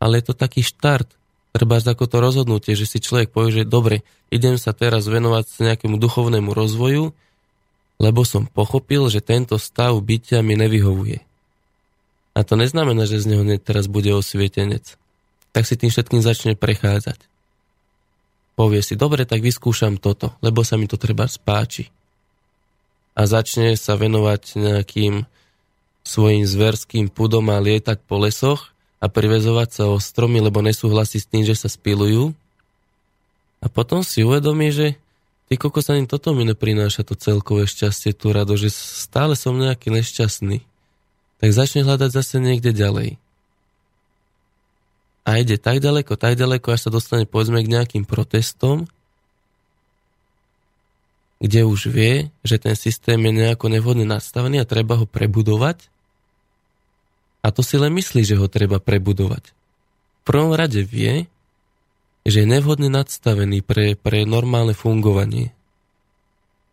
Ale 0.00 0.18
je 0.18 0.32
to 0.32 0.34
taký 0.34 0.64
štart, 0.64 1.10
treba 1.52 1.82
ako 1.82 2.04
to 2.06 2.16
rozhodnutie, 2.22 2.72
že 2.78 2.86
si 2.86 2.98
človek 3.02 3.34
povie, 3.34 3.62
že 3.62 3.68
dobre, 3.68 4.06
idem 4.30 4.56
sa 4.56 4.72
teraz 4.72 5.10
venovať 5.10 5.60
nejakému 5.60 5.98
duchovnému 5.98 6.54
rozvoju, 6.54 7.12
lebo 7.98 8.20
som 8.22 8.46
pochopil, 8.46 9.10
že 9.10 9.18
tento 9.18 9.58
stav 9.58 9.98
bytia 9.98 10.40
mi 10.40 10.54
nevyhovuje. 10.54 11.18
A 12.38 12.46
to 12.46 12.54
neznamená, 12.54 13.10
že 13.10 13.18
z 13.18 13.34
neho 13.34 13.42
teraz 13.58 13.90
bude 13.90 14.14
osvietenec 14.14 14.94
tak 15.52 15.64
si 15.64 15.74
tým 15.74 15.90
všetkým 15.90 16.20
začne 16.20 16.52
prechádzať. 16.54 17.18
Povie 18.58 18.82
si, 18.82 18.98
dobre, 18.98 19.22
tak 19.22 19.38
vyskúšam 19.38 20.02
toto, 20.02 20.34
lebo 20.42 20.66
sa 20.66 20.74
mi 20.74 20.90
to 20.90 20.98
treba 20.98 21.30
spáči. 21.30 21.94
A 23.14 23.26
začne 23.26 23.78
sa 23.78 23.94
venovať 23.94 24.58
nejakým 24.58 25.26
svojim 26.02 26.42
zverským 26.42 27.06
pudom 27.06 27.46
a 27.54 27.62
lietať 27.62 28.02
po 28.02 28.18
lesoch 28.18 28.74
a 28.98 29.06
privezovať 29.06 29.68
sa 29.70 29.84
o 29.86 30.02
stromy, 30.02 30.42
lebo 30.42 30.58
nesúhlasí 30.58 31.22
s 31.22 31.30
tým, 31.30 31.46
že 31.46 31.54
sa 31.54 31.70
spilujú. 31.70 32.34
A 33.62 33.66
potom 33.70 34.02
si 34.02 34.26
uvedomí, 34.26 34.74
že 34.74 34.98
ty 35.46 35.54
sa 35.58 35.94
ním 35.94 36.10
toto 36.10 36.34
mi 36.34 36.42
neprináša 36.42 37.06
to 37.06 37.14
celkové 37.14 37.66
šťastie, 37.70 38.14
tú 38.14 38.34
rado, 38.34 38.58
že 38.58 38.74
stále 38.74 39.38
som 39.38 39.54
nejaký 39.54 39.94
nešťastný. 39.94 40.62
Tak 41.38 41.50
začne 41.54 41.86
hľadať 41.86 42.10
zase 42.10 42.42
niekde 42.42 42.74
ďalej 42.74 43.22
a 45.28 45.36
ide 45.36 45.60
tak 45.60 45.84
ďaleko, 45.84 46.16
tak 46.16 46.40
ďaleko, 46.40 46.72
až 46.72 46.88
sa 46.88 46.90
dostane 46.90 47.28
povedzme 47.28 47.60
k 47.60 47.68
nejakým 47.68 48.08
protestom, 48.08 48.88
kde 51.36 51.68
už 51.68 51.92
vie, 51.92 52.32
že 52.40 52.56
ten 52.56 52.72
systém 52.72 53.20
je 53.20 53.32
nejako 53.36 53.68
nevhodne 53.68 54.08
nastavený 54.08 54.64
a 54.64 54.66
treba 54.66 54.96
ho 54.96 55.04
prebudovať. 55.04 55.92
A 57.44 57.52
to 57.52 57.60
si 57.60 57.76
len 57.76 57.92
myslí, 57.92 58.24
že 58.24 58.40
ho 58.40 58.48
treba 58.48 58.80
prebudovať. 58.80 59.52
V 59.52 60.22
prvom 60.24 60.56
rade 60.56 60.80
vie, 60.80 61.28
že 62.24 62.42
je 62.42 62.48
nevhodne 62.48 62.88
nadstavený 62.88 63.60
pre, 63.60 64.00
pre 64.00 64.24
normálne 64.24 64.72
fungovanie. 64.72 65.52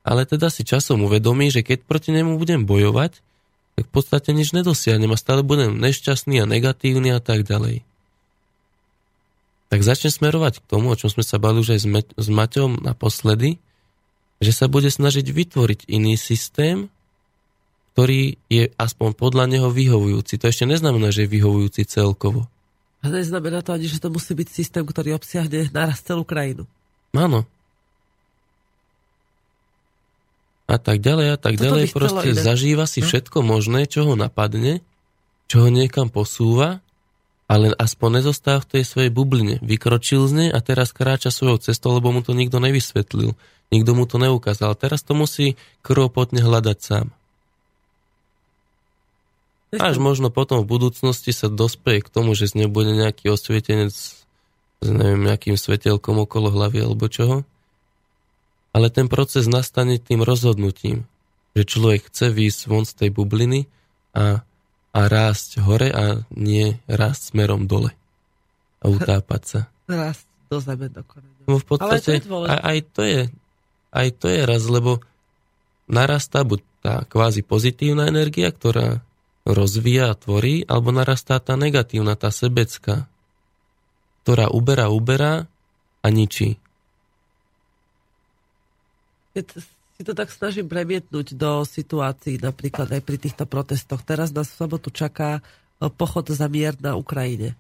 Ale 0.08 0.24
teda 0.24 0.48
si 0.48 0.64
časom 0.64 1.04
uvedomí, 1.04 1.52
že 1.52 1.60
keď 1.60 1.84
proti 1.84 2.16
nemu 2.16 2.40
budem 2.40 2.64
bojovať, 2.64 3.20
tak 3.76 3.84
v 3.84 3.92
podstate 3.92 4.32
nič 4.32 4.56
nedosiahnem 4.56 5.12
a 5.12 5.20
stále 5.20 5.44
budem 5.44 5.76
nešťastný 5.76 6.40
a 6.40 6.50
negatívny 6.50 7.12
a 7.12 7.20
tak 7.20 7.44
ďalej 7.44 7.85
tak 9.70 9.82
začne 9.82 10.14
smerovať 10.14 10.62
k 10.62 10.68
tomu, 10.70 10.94
o 10.94 11.00
čom 11.00 11.10
sme 11.10 11.26
sa 11.26 11.42
bali 11.42 11.60
už 11.60 11.76
aj 11.76 11.80
s, 11.82 11.88
Me- 11.90 12.16
s 12.16 12.28
Maťom 12.30 12.86
naposledy, 12.86 13.58
že 14.44 14.52
sa 14.54 14.70
bude 14.70 14.92
snažiť 14.92 15.26
vytvoriť 15.26 15.90
iný 15.90 16.20
systém, 16.20 16.92
ktorý 17.96 18.36
je 18.52 18.76
aspoň 18.76 19.16
podľa 19.16 19.48
neho 19.48 19.72
vyhovujúci. 19.72 20.36
To 20.44 20.52
ešte 20.52 20.68
neznamená, 20.68 21.16
že 21.16 21.26
je 21.26 21.34
vyhovujúci 21.40 21.88
celkovo. 21.88 22.52
A 23.00 23.08
neznamená 23.08 23.64
to 23.64 23.72
ani, 23.72 23.88
že 23.88 24.04
to 24.04 24.12
musí 24.12 24.36
byť 24.36 24.48
systém, 24.52 24.84
ktorý 24.84 25.16
obsiahne 25.16 25.72
naraz 25.72 26.04
celú 26.04 26.28
krajinu. 26.28 26.68
Áno. 27.16 27.48
A 30.66 30.76
tak 30.82 31.00
ďalej 31.00 31.28
a 31.34 31.38
tak 31.38 31.56
Toto 31.56 31.64
ďalej. 31.72 31.86
Proste 31.94 32.30
zažíva 32.34 32.90
si 32.90 33.00
no? 33.00 33.08
všetko 33.08 33.46
možné, 33.46 33.86
čo 33.86 34.10
ho 34.10 34.18
napadne, 34.18 34.82
čo 35.46 35.64
ho 35.64 35.70
niekam 35.70 36.10
posúva, 36.10 36.82
ale 37.46 37.74
aspoň 37.78 38.22
nezostáva 38.22 38.66
v 38.66 38.70
tej 38.78 38.84
svojej 38.84 39.12
bubline. 39.14 39.62
Vykročil 39.62 40.26
z 40.26 40.34
nej 40.34 40.50
a 40.50 40.60
teraz 40.66 40.90
kráča 40.90 41.30
svojou 41.30 41.62
cestou, 41.62 41.94
lebo 41.94 42.10
mu 42.10 42.26
to 42.26 42.34
nikto 42.34 42.58
nevysvetlil. 42.58 43.38
Nikto 43.70 43.92
mu 43.94 44.06
to 44.10 44.18
neukázal. 44.18 44.74
Teraz 44.78 45.06
to 45.06 45.14
musí 45.14 45.58
krvopotne 45.86 46.42
hľadať 46.42 46.78
sám. 46.82 47.08
Až 49.76 50.00
možno 50.00 50.32
potom 50.32 50.64
v 50.64 50.72
budúcnosti 50.72 51.36
sa 51.36 51.52
dospeje 51.52 52.06
k 52.06 52.10
tomu, 52.14 52.32
že 52.38 52.48
z 52.48 52.64
neho 52.64 52.72
bude 52.72 52.96
nejaký 52.96 53.28
osvietenec 53.28 53.92
s 53.92 54.88
neviem, 54.88 55.26
nejakým 55.26 55.58
svetelkom 55.58 56.22
okolo 56.24 56.54
hlavy 56.54 56.86
alebo 56.86 57.10
čoho. 57.10 57.44
Ale 58.76 58.92
ten 58.92 59.08
proces 59.08 59.48
nastane 59.48 60.00
tým 60.00 60.22
rozhodnutím, 60.24 61.08
že 61.56 61.64
človek 61.64 62.12
chce 62.12 62.32
výjsť 62.32 62.62
von 62.68 62.84
z 62.84 62.94
tej 62.94 63.10
bubliny 63.12 63.68
a, 64.16 64.44
a 64.96 65.12
rásť 65.12 65.60
hore 65.60 65.92
a 65.92 66.24
nie 66.32 66.80
rásť 66.88 67.36
smerom 67.36 67.68
dole 67.68 67.92
a 68.80 68.86
utápať 68.88 69.42
sa. 69.44 69.60
Rásť 69.92 70.26
do 70.48 70.58
zeme 70.64 70.88
do. 70.88 71.04
No 71.46 71.60
v 71.60 71.66
podstate 71.68 72.22
Ale 72.22 72.24
to 72.24 72.36
aj, 72.48 72.60
aj, 72.64 72.80
to 72.96 73.02
je, 73.04 73.22
aj 73.92 74.08
to 74.18 74.26
je 74.32 74.40
raz, 74.48 74.64
lebo 74.66 75.04
narastá 75.86 76.42
buď 76.42 76.62
tá 76.82 77.04
kvázi 77.06 77.42
pozitívna 77.46 78.08
energia, 78.08 78.50
ktorá 78.50 79.02
rozvíja 79.46 80.14
a 80.14 80.18
tvorí, 80.18 80.66
alebo 80.66 80.90
narastá 80.90 81.38
tá 81.38 81.54
negatívna, 81.54 82.18
tá 82.18 82.34
sebecká, 82.34 83.06
ktorá 84.26 84.50
uberá, 84.50 84.90
uberá 84.90 85.46
a 86.02 86.08
ničí. 86.10 86.58
Keď 89.38 89.75
si 89.96 90.04
to 90.04 90.12
tak 90.12 90.28
snažím 90.28 90.68
premietnúť 90.68 91.40
do 91.40 91.64
situácií, 91.64 92.44
napríklad 92.44 92.92
aj 92.92 93.02
pri 93.02 93.18
týchto 93.20 93.48
protestoch. 93.48 94.04
Teraz 94.04 94.36
nás 94.36 94.52
v 94.52 94.60
sobotu 94.60 94.92
čaká 94.92 95.40
e, 95.40 95.88
pochod 95.88 96.28
za 96.28 96.52
mier 96.52 96.76
na 96.84 97.00
Ukrajine. 97.00 97.56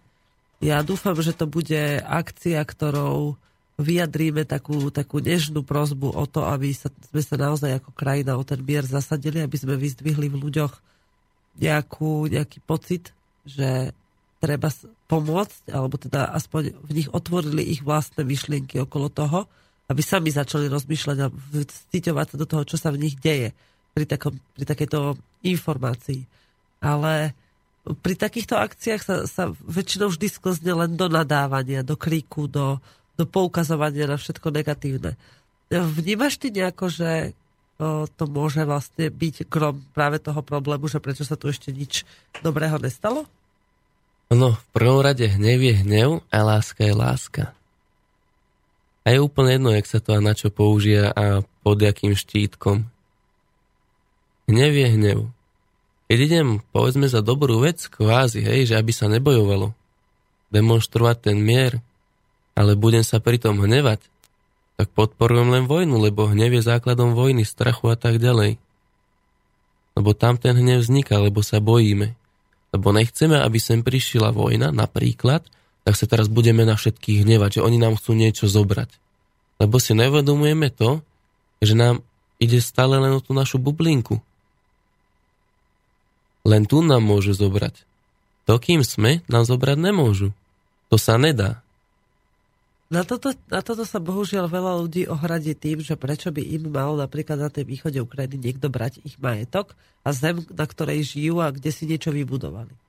Ja 0.59 0.83
dúfam, 0.83 1.15
že 1.15 1.31
to 1.31 1.47
bude 1.47 2.03
akcia, 2.03 2.59
ktorou 2.59 3.39
vyjadríme 3.75 4.47
takú, 4.47 4.87
takú 4.87 5.19
nežnú 5.19 5.63
prozbu 5.63 6.15
o 6.15 6.23
to, 6.27 6.47
aby 6.47 6.71
sa, 6.71 6.87
sme 7.11 7.21
sa 7.23 7.35
naozaj 7.35 7.83
ako 7.83 7.91
krajina 7.91 8.39
o 8.39 8.43
ten 8.43 8.63
mier 8.63 8.87
zasadili, 8.87 9.43
aby 9.43 9.55
sme 9.55 9.75
vyzdvihli 9.75 10.31
v 10.31 10.39
ľuďoch 10.39 10.73
nejakú, 11.59 12.27
nejaký 12.31 12.63
pocit, 12.63 13.11
že 13.43 13.91
treba 14.39 14.71
pomôcť, 15.07 15.71
alebo 15.71 15.95
teda 15.95 16.31
aspoň 16.35 16.75
v 16.83 16.91
nich 16.91 17.09
otvorili 17.11 17.63
ich 17.67 17.83
vlastné 17.83 18.23
myšlienky 18.23 18.79
okolo 18.83 19.07
toho, 19.11 19.47
aby 19.85 20.01
sami 20.01 20.33
začali 20.33 20.65
rozmýšľať 20.65 21.17
a 21.21 21.27
ciťovať 21.93 22.25
sa 22.33 22.35
do 22.41 22.45
toho, 22.49 22.63
čo 22.65 22.77
sa 22.77 22.89
v 22.89 23.05
nich 23.05 23.15
deje 23.21 23.53
pri, 23.93 24.05
takom, 24.09 24.33
pri 24.57 24.65
takejto 24.65 25.17
informácii. 25.45 26.25
Ale 26.81 27.37
pri 27.85 28.17
takýchto 28.17 28.57
akciách 28.57 29.01
sa, 29.01 29.15
sa 29.29 29.43
väčšinou 29.61 30.09
vždy 30.09 30.27
sklzne 30.27 30.73
len 30.73 30.91
do 30.97 31.05
nadávania, 31.05 31.85
do 31.85 31.93
kríku, 31.93 32.49
do, 32.49 32.81
do 33.13 33.29
poukazovania 33.29 34.09
na 34.09 34.17
všetko 34.17 34.49
negatívne. 34.49 35.13
Vnímaš 35.69 36.41
ty 36.41 36.49
nejako, 36.49 36.89
že 36.89 37.37
to 38.15 38.23
môže 38.31 38.63
vlastne 38.63 39.11
byť 39.11 39.51
krom 39.51 39.83
práve 39.91 40.17
toho 40.23 40.39
problému, 40.39 40.87
že 40.87 41.03
prečo 41.03 41.27
sa 41.27 41.35
tu 41.35 41.51
ešte 41.51 41.75
nič 41.75 42.07
dobrého 42.39 42.79
nestalo? 42.79 43.27
No, 44.31 44.57
v 44.57 44.67
prvom 44.73 45.03
rade 45.03 45.27
hnev 45.27 45.59
je 45.61 45.75
hnev 45.85 46.09
a 46.31 46.37
láska 46.41 46.81
je 46.87 46.95
láska. 46.95 47.43
A 49.05 49.13
je 49.13 49.21
úplne 49.21 49.55
jedno, 49.55 49.69
jak 49.69 49.85
sa 49.85 50.01
to 50.01 50.17
a 50.17 50.19
na 50.19 50.33
čo 50.33 50.49
použia 50.49 51.13
a 51.13 51.45
pod 51.61 51.77
jakým 51.77 52.17
štítkom. 52.17 52.89
Hnev 54.49 54.73
je 54.73 54.87
hnev. 54.97 55.19
Keď 56.09 56.19
idem, 56.21 56.47
povedzme, 56.73 57.05
za 57.09 57.21
dobrú 57.21 57.61
vec, 57.61 57.81
kvázi, 57.85 58.41
hej, 58.41 58.73
že 58.73 58.75
aby 58.77 58.93
sa 58.93 59.09
nebojovalo, 59.09 59.73
demonstrovať 60.53 61.29
ten 61.29 61.37
mier, 61.41 61.81
ale 62.57 62.77
budem 62.77 63.01
sa 63.01 63.17
pritom 63.21 63.61
hnevať, 63.61 64.05
tak 64.75 64.87
podporujem 64.93 65.49
len 65.53 65.65
vojnu, 65.65 65.97
lebo 66.01 66.29
hnev 66.29 66.59
je 66.59 66.67
základom 66.67 67.13
vojny, 67.17 67.47
strachu 67.47 67.93
a 67.93 67.97
tak 67.97 68.21
ďalej. 68.21 68.61
Lebo 69.95 70.11
tam 70.11 70.35
ten 70.35 70.57
hnev 70.59 70.83
vzniká, 70.83 71.17
lebo 71.21 71.39
sa 71.39 71.63
bojíme. 71.63 72.13
Lebo 72.75 72.87
nechceme, 72.91 73.39
aby 73.39 73.57
sem 73.57 73.79
prišla 73.81 74.35
vojna, 74.35 74.75
napríklad, 74.75 75.47
tak 75.85 75.93
sa 75.93 76.09
teraz 76.09 76.25
budeme 76.25 76.65
na 76.65 76.73
všetkých 76.73 77.21
hnevať, 77.21 77.61
že 77.61 77.65
oni 77.65 77.77
nám 77.77 78.01
chcú 78.01 78.17
niečo 78.17 78.49
zobrať. 78.49 78.89
Lebo 79.61 79.77
si 79.77 79.93
nevedomujeme 79.93 80.73
to, 80.73 81.05
že 81.61 81.77
nám 81.77 82.01
ide 82.41 82.57
stále 82.57 82.97
len 82.97 83.13
o 83.13 83.21
tú 83.21 83.37
našu 83.37 83.61
bublinku. 83.61 84.17
Len 86.41 86.65
tu 86.65 86.81
nám 86.81 87.05
môžu 87.05 87.37
zobrať. 87.37 87.85
To, 88.49 88.57
kým 88.57 88.81
sme, 88.81 89.21
nám 89.29 89.45
zobrať 89.45 89.77
nemôžu. 89.77 90.33
To 90.89 90.97
sa 90.97 91.21
nedá. 91.21 91.61
Na 92.85 93.01
toto, 93.01 93.33
na 93.49 93.65
toto 93.65 93.81
sa 93.81 93.97
bohužiaľ 93.97 94.45
veľa 94.45 94.73
ľudí 94.85 95.09
ohradí 95.09 95.57
tým, 95.57 95.81
že 95.81 95.97
prečo 95.97 96.29
by 96.29 96.41
im 96.41 96.69
mal 96.69 96.93
napríklad 96.93 97.41
na 97.41 97.49
tej 97.49 97.65
východe 97.65 97.97
Ukrajiny 97.97 98.37
niekto 98.37 98.69
brať 98.69 99.01
ich 99.01 99.17
majetok 99.17 99.73
a 100.05 100.13
zem, 100.13 100.45
na 100.53 100.65
ktorej 100.69 101.01
žijú 101.01 101.41
a 101.41 101.49
kde 101.49 101.73
si 101.73 101.89
niečo 101.89 102.13
vybudovali. 102.13 102.84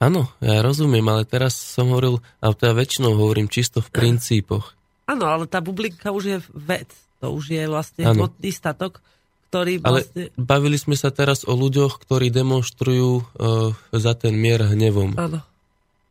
Áno, 0.00 0.32
ja 0.40 0.64
rozumiem, 0.64 1.04
ale 1.12 1.28
teraz 1.28 1.52
som 1.54 1.92
hovoril, 1.92 2.24
a 2.40 2.56
teda 2.56 2.72
väčšinou 2.72 3.14
hovorím 3.20 3.52
čisto 3.52 3.84
v 3.84 3.92
princípoch. 3.92 4.72
Áno, 5.04 5.28
ale 5.28 5.44
tá 5.44 5.60
bublinka 5.60 6.08
už 6.10 6.24
je 6.24 6.38
vec. 6.56 6.88
To 7.20 7.36
už 7.36 7.52
je 7.52 7.64
vlastne 7.68 8.08
ano. 8.08 8.24
hmotný 8.24 8.48
statok, 8.48 9.04
ktorý 9.52 9.84
vlastne... 9.84 10.32
Ale 10.32 10.40
bavili 10.40 10.80
sme 10.80 10.96
sa 10.96 11.12
teraz 11.12 11.44
o 11.44 11.52
ľuďoch, 11.52 12.00
ktorí 12.00 12.32
demonstrujú 12.32 13.10
uh, 13.20 13.76
za 13.92 14.16
ten 14.16 14.32
mier 14.32 14.64
hnevom. 14.64 15.20
Áno 15.20 15.44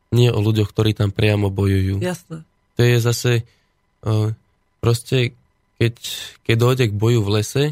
nie 0.10 0.30
o 0.34 0.40
ľuďoch, 0.42 0.74
ktorí 0.74 0.98
tam 0.98 1.14
priamo 1.14 1.54
bojujú. 1.54 2.02
Jasné. 2.02 2.42
To 2.78 2.82
je 2.82 2.98
zase 2.98 3.32
uh, 4.06 4.34
proste, 4.82 5.38
keď, 5.78 5.94
keď 6.46 6.56
dojde 6.58 6.86
k 6.90 6.98
boju 6.98 7.20
v 7.22 7.30
lese, 7.42 7.64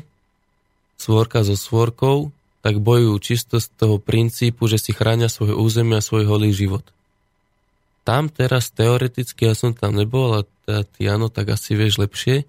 svorka 0.98 1.42
so 1.42 1.58
svorkou, 1.58 2.30
tak 2.68 2.84
bojujú 2.84 3.16
čisto 3.24 3.64
z 3.64 3.72
toho 3.80 3.96
princípu, 3.96 4.68
že 4.68 4.76
si 4.76 4.92
chránia 4.92 5.32
svoje 5.32 5.56
územie 5.56 5.96
a 5.96 6.04
svoj 6.04 6.28
holý 6.28 6.52
život. 6.52 6.84
Tam 8.04 8.28
teraz 8.28 8.76
teoreticky, 8.76 9.48
ja 9.48 9.56
som 9.56 9.72
tam 9.72 9.96
nebol, 9.96 10.36
ale 10.36 10.44
teda 10.68 10.84
ty 10.84 11.08
áno, 11.08 11.32
tak 11.32 11.56
asi 11.56 11.80
vieš 11.80 11.96
lepšie, 12.04 12.44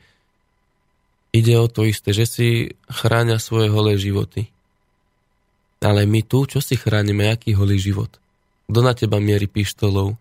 ide 1.31 1.55
o 1.55 1.71
to 1.71 1.87
isté, 1.87 2.11
že 2.11 2.27
si 2.27 2.49
chránia 2.91 3.39
svoje 3.39 3.71
holé 3.71 3.95
životy. 3.95 4.51
Ale 5.79 6.03
my 6.03 6.27
tu, 6.27 6.51
čo 6.51 6.59
si 6.59 6.75
chránime, 6.75 7.31
aký 7.31 7.55
holý 7.55 7.79
život? 7.79 8.11
Kto 8.67 8.83
na 8.83 8.99
teba 8.99 9.23
mierí 9.23 9.47
pištolou? 9.47 10.19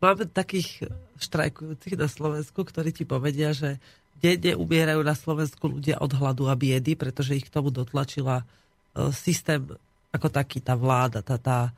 Máme 0.00 0.24
takých 0.32 0.88
štrajkujúcich 1.20 1.92
na 2.00 2.08
Slovensku, 2.08 2.64
ktorí 2.64 2.96
ti 2.96 3.04
povedia, 3.04 3.52
že 3.52 3.76
denne 4.20 4.52
umierajú 4.54 5.00
na 5.00 5.16
Slovensku 5.16 5.64
ľudia 5.66 5.98
od 5.98 6.12
hladu 6.12 6.46
a 6.46 6.54
biedy, 6.54 6.94
pretože 6.94 7.34
ich 7.34 7.48
k 7.48 7.54
tomu 7.56 7.72
dotlačila 7.72 8.44
e, 8.44 8.44
systém 9.16 9.64
ako 10.12 10.28
taký, 10.28 10.60
tá 10.60 10.74
vláda, 10.76 11.24
tá, 11.24 11.38
tá, 11.38 11.72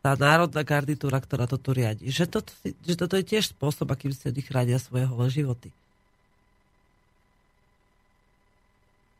tá 0.00 0.16
národná 0.16 0.64
garnitúra, 0.64 1.20
ktorá 1.20 1.44
to 1.44 1.60
tu 1.60 1.76
riadi. 1.76 2.08
Že, 2.08 2.24
to, 2.26 2.38
že 2.64 2.94
toto 2.96 3.14
je 3.20 3.24
tiež 3.24 3.52
spôsob, 3.52 3.92
akým 3.92 4.10
si 4.10 4.26
oni 4.26 4.40
chránia 4.40 4.80
svoje 4.80 5.04
holé 5.04 5.28
životy. 5.28 5.68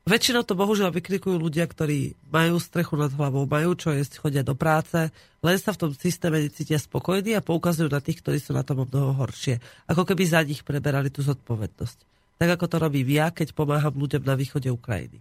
Väčšinou 0.09 0.43
to 0.43 0.59
bohužiaľ 0.59 0.91
vykrikujú 0.91 1.37
ľudia, 1.39 1.69
ktorí 1.69 2.19
majú 2.33 2.59
strechu 2.59 2.97
nad 2.97 3.13
hlavou, 3.15 3.47
majú 3.47 3.77
čo 3.77 3.95
jesť, 3.95 4.19
chodia 4.19 4.43
do 4.43 4.57
práce, 4.59 5.13
len 5.45 5.57
sa 5.61 5.71
v 5.77 5.87
tom 5.87 5.91
systéme 5.95 6.41
necítia 6.41 6.81
spokojní 6.81 7.37
a 7.37 7.45
poukazujú 7.45 7.87
na 7.87 8.03
tých, 8.03 8.25
ktorí 8.25 8.43
sú 8.43 8.57
na 8.57 8.65
tom 8.65 8.89
mnoho 8.89 9.15
horšie. 9.21 9.61
Ako 9.87 10.03
keby 10.09 10.25
za 10.27 10.41
nich 10.43 10.65
preberali 10.65 11.13
tú 11.13 11.21
zodpovednosť. 11.23 12.11
Tak 12.41 12.57
ako 12.57 12.67
to 12.73 12.77
robím 12.81 13.09
ja, 13.13 13.29
keď 13.29 13.53
pomáham 13.53 13.93
ľuďom 13.93 14.25
na 14.25 14.33
východe 14.33 14.73
Ukrajiny. 14.73 15.21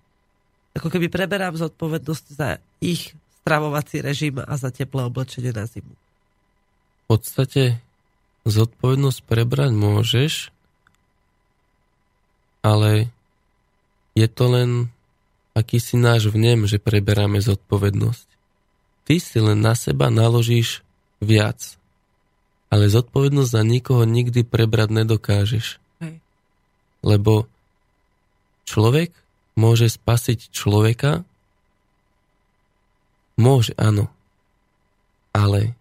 Ako 0.80 0.88
keby 0.88 1.12
preberám 1.12 1.60
zodpovednosť 1.60 2.26
za 2.32 2.64
ich 2.80 3.12
stravovací 3.44 4.00
režim 4.00 4.40
a 4.40 4.54
za 4.56 4.72
teplé 4.72 5.04
oblečenie 5.04 5.52
na 5.52 5.68
zimu. 5.68 5.92
V 5.92 7.04
podstate 7.12 7.84
zodpovednosť 8.48 9.20
prebrať 9.28 9.72
môžeš, 9.76 10.34
ale 12.64 13.12
je 14.16 14.28
to 14.32 14.46
len 14.52 14.70
akýsi 15.58 16.00
náš 16.00 16.32
vnem, 16.32 16.64
že 16.70 16.80
preberáme 16.80 17.44
zodpovednosť. 17.44 18.28
Ty 19.10 19.16
si 19.18 19.38
len 19.42 19.60
na 19.60 19.74
seba 19.74 20.14
naložíš 20.14 20.86
viac. 21.18 21.76
Ale 22.70 22.86
zodpovednosť 22.86 23.50
za 23.50 23.64
nikoho 23.66 24.06
nikdy 24.06 24.46
prebrať 24.46 24.94
nedokážeš. 24.94 25.79
Lebo 27.00 27.48
človek 28.68 29.16
môže 29.56 29.88
spasiť 29.88 30.52
človeka? 30.52 31.24
Môže, 33.40 33.72
áno. 33.80 34.12
Ale 35.32 35.80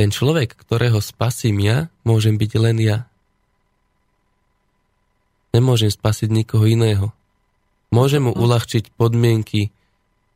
ten 0.00 0.08
človek, 0.08 0.56
ktorého 0.56 1.04
spasím 1.04 1.60
ja, 1.60 1.78
môžem 2.08 2.40
byť 2.40 2.52
len 2.56 2.76
ja. 2.80 2.98
Nemôžem 5.52 5.92
spasiť 5.92 6.32
nikoho 6.32 6.64
iného. 6.64 7.12
Môžem 7.92 8.24
mu 8.24 8.32
uľahčiť 8.32 8.96
podmienky, 8.96 9.68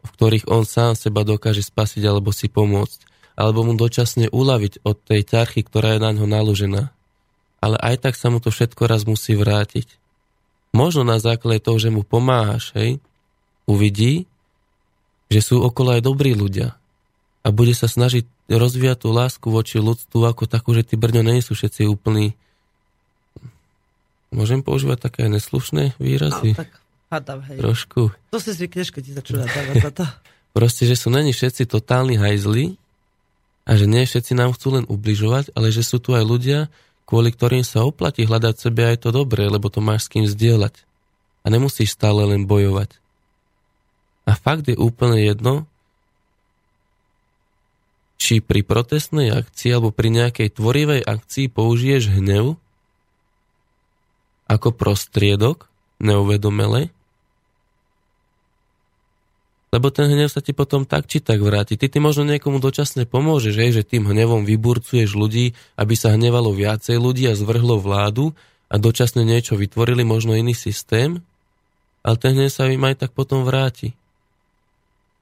v 0.04 0.10
ktorých 0.12 0.50
on 0.52 0.68
sám 0.68 0.98
seba 0.98 1.24
dokáže 1.24 1.64
spasiť 1.64 2.04
alebo 2.04 2.28
si 2.28 2.52
pomôcť. 2.52 3.08
Alebo 3.34 3.64
mu 3.64 3.72
dočasne 3.72 4.28
uľaviť 4.30 4.84
od 4.84 5.00
tej 5.00 5.26
ťarchy, 5.26 5.64
ktorá 5.64 5.96
je 5.96 6.04
na 6.04 6.10
ňo 6.12 6.26
naložená. 6.28 6.92
Ale 7.64 7.80
aj 7.80 8.04
tak 8.04 8.14
sa 8.20 8.28
mu 8.28 8.44
to 8.44 8.52
všetko 8.52 8.84
raz 8.84 9.08
musí 9.08 9.32
vrátiť. 9.32 9.88
Možno 10.76 11.00
na 11.00 11.16
základe 11.16 11.64
toho, 11.64 11.80
že 11.80 11.88
mu 11.88 12.04
pomáhaš, 12.04 12.76
hej, 12.76 13.00
uvidí, 13.64 14.28
že 15.32 15.40
sú 15.40 15.64
okolo 15.64 15.96
aj 15.96 16.04
dobrí 16.04 16.36
ľudia. 16.36 16.76
A 17.40 17.48
bude 17.48 17.72
sa 17.72 17.88
snažiť 17.88 18.28
rozvíjať 18.52 19.08
tú 19.08 19.08
lásku 19.16 19.48
voči 19.48 19.80
ľudstvu 19.80 20.20
ako 20.28 20.44
takú, 20.44 20.76
že 20.76 20.84
tí 20.84 21.00
brňo 21.00 21.24
nie 21.24 21.40
sú 21.40 21.56
všetci 21.56 21.88
úplní 21.88 22.36
Môžem 24.34 24.66
používať 24.66 24.98
také 24.98 25.30
neslušné 25.30 25.94
výrazy? 26.02 26.58
No, 26.58 26.66
tak 26.66 26.74
hádam, 27.06 27.40
hej. 27.46 27.62
Trošku. 27.62 28.10
To 28.34 28.38
si 28.42 28.50
zvykneš, 28.50 28.90
keď 28.90 29.02
ti 29.06 29.12
začúva 29.14 29.46
dávať 29.54 29.76
za 29.78 29.92
to. 29.94 30.04
Proste, 30.50 30.90
že 30.90 30.98
sú 30.98 31.14
není 31.14 31.30
všetci 31.30 31.70
totálni 31.70 32.18
hajzli 32.18 32.74
a 33.64 33.78
že 33.78 33.86
nie 33.86 34.02
všetci 34.02 34.34
nám 34.34 34.50
chcú 34.58 34.82
len 34.82 34.84
ubližovať, 34.90 35.54
ale 35.54 35.70
že 35.70 35.86
sú 35.86 36.02
tu 36.02 36.18
aj 36.18 36.26
ľudia, 36.26 36.66
kvôli 37.04 37.32
ktorým 37.32 37.64
sa 37.64 37.84
oplatí 37.84 38.24
hľadať 38.24 38.54
sebe 38.56 38.88
aj 38.88 39.04
to 39.04 39.10
dobré, 39.12 39.48
lebo 39.48 39.68
to 39.68 39.84
máš 39.84 40.08
s 40.08 40.12
kým 40.16 40.24
zdieľať. 40.24 40.84
A 41.44 41.52
nemusíš 41.52 41.92
stále 41.92 42.24
len 42.24 42.48
bojovať. 42.48 42.96
A 44.24 44.32
fakt 44.32 44.64
je 44.72 44.76
úplne 44.76 45.20
jedno, 45.20 45.68
či 48.16 48.40
pri 48.40 48.64
protestnej 48.64 49.28
akcii 49.28 49.68
alebo 49.68 49.92
pri 49.92 50.08
nejakej 50.08 50.56
tvorivej 50.56 51.04
akcii 51.04 51.52
použiješ 51.52 52.08
hnev 52.08 52.56
ako 54.48 54.72
prostriedok 54.72 55.68
neuvedomele, 56.00 56.93
lebo 59.74 59.90
ten 59.90 60.06
hnev 60.06 60.30
sa 60.30 60.38
ti 60.38 60.54
potom 60.54 60.86
tak 60.86 61.10
či 61.10 61.18
tak 61.18 61.42
vráti. 61.42 61.74
Ty, 61.74 61.90
ty 61.90 61.98
možno 61.98 62.22
niekomu 62.30 62.62
dočasne 62.62 63.10
pomôžeš, 63.10 63.58
že, 63.58 63.66
že 63.74 63.82
tým 63.82 64.06
hnevom 64.06 64.46
vyburcuješ 64.46 65.18
ľudí, 65.18 65.58
aby 65.74 65.98
sa 65.98 66.14
hnevalo 66.14 66.54
viacej 66.54 66.94
ľudí 66.94 67.26
a 67.26 67.34
zvrhlo 67.34 67.82
vládu 67.82 68.30
a 68.70 68.78
dočasne 68.78 69.26
niečo 69.26 69.58
vytvorili, 69.58 70.06
možno 70.06 70.38
iný 70.38 70.54
systém, 70.54 71.18
ale 72.06 72.16
ten 72.22 72.38
hnev 72.38 72.54
sa 72.54 72.70
im 72.70 72.86
aj 72.86 73.02
tak 73.02 73.10
potom 73.18 73.42
vráti. 73.42 73.98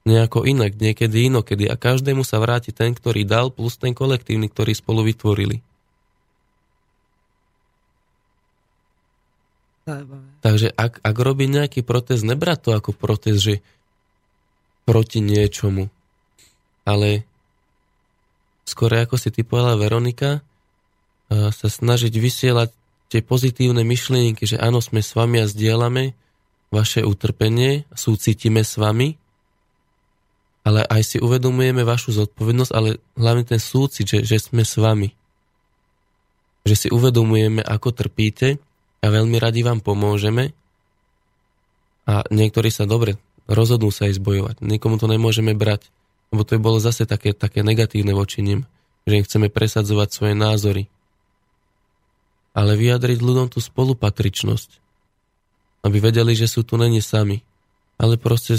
Nejako 0.05 0.45
inak, 0.45 0.77
niekedy 0.77 1.33
inokedy 1.33 1.65
a 1.65 1.73
každému 1.73 2.21
sa 2.21 2.37
vráti 2.37 2.69
ten, 2.69 2.93
ktorý 2.93 3.25
dal, 3.25 3.49
plus 3.49 3.81
ten 3.81 3.97
kolektívny, 3.97 4.53
ktorý 4.53 4.77
spolu 4.77 5.01
vytvorili. 5.01 5.65
Takže 10.45 10.71
ak, 10.77 11.01
ak 11.01 11.15
robí 11.17 11.49
nejaký 11.49 11.81
protest, 11.81 12.21
nebrať 12.23 12.59
to 12.63 12.69
ako 12.77 12.95
protest, 12.95 13.39
že 13.41 13.55
proti 14.83 15.23
niečomu, 15.23 15.87
ale 16.83 17.23
skôr 18.67 18.91
ako 18.91 19.15
si 19.15 19.31
ty 19.31 19.43
povedala 19.47 19.79
Veronika, 19.79 20.43
sa 21.33 21.67
snažiť 21.71 22.13
vysielať 22.13 22.69
tie 23.09 23.21
pozitívne 23.21 23.81
myšlienky, 23.85 24.43
že 24.45 24.57
áno, 24.59 24.81
sme 24.81 25.01
s 25.01 25.13
vami 25.13 25.41
a 25.41 25.49
zdieľame 25.49 26.13
vaše 26.73 27.05
utrpenie, 27.05 27.85
súcitíme 27.93 28.65
s 28.65 28.81
vami, 28.81 29.15
ale 30.63 30.81
aj 30.87 31.01
si 31.03 31.17
uvedomujeme 31.19 31.83
vašu 31.83 32.15
zodpovednosť, 32.15 32.71
ale 32.73 32.97
hlavne 33.19 33.43
ten 33.45 33.61
súcit, 33.61 34.07
že, 34.07 34.23
že 34.23 34.39
sme 34.39 34.63
s 34.63 34.79
vami. 34.79 35.11
Že 36.63 36.75
si 36.75 36.87
uvedomujeme, 36.89 37.59
ako 37.59 37.91
trpíte 37.91 38.57
a 39.03 39.05
veľmi 39.11 39.35
radi 39.37 39.61
vám 39.61 39.83
pomôžeme 39.83 40.55
a 42.07 42.23
niektorí 42.31 42.71
sa 42.71 42.87
dobre 42.87 43.19
rozhodnú 43.47 43.91
sa 43.91 44.07
ísť 44.07 44.21
bojovať. 44.23 44.55
Nikomu 44.63 44.95
to 44.99 45.07
nemôžeme 45.07 45.51
brať, 45.55 45.89
lebo 46.31 46.47
to 46.47 46.55
je 46.55 46.61
bolo 46.61 46.77
zase 46.79 47.03
také, 47.03 47.35
také 47.35 47.61
negatívne 47.61 48.15
voči 48.15 48.41
nim, 48.41 48.65
že 49.03 49.19
im 49.19 49.25
chceme 49.25 49.47
presadzovať 49.51 50.09
svoje 50.09 50.35
názory. 50.37 50.83
Ale 52.53 52.77
vyjadriť 52.77 53.19
ľuďom 53.19 53.49
tú 53.49 53.59
spolupatričnosť, 53.59 54.69
aby 55.83 55.97
vedeli, 55.99 56.37
že 56.37 56.47
sú 56.47 56.61
tu 56.63 56.77
není 56.77 57.01
sami. 57.01 57.41
Ale 57.97 58.15
proste 58.17 58.57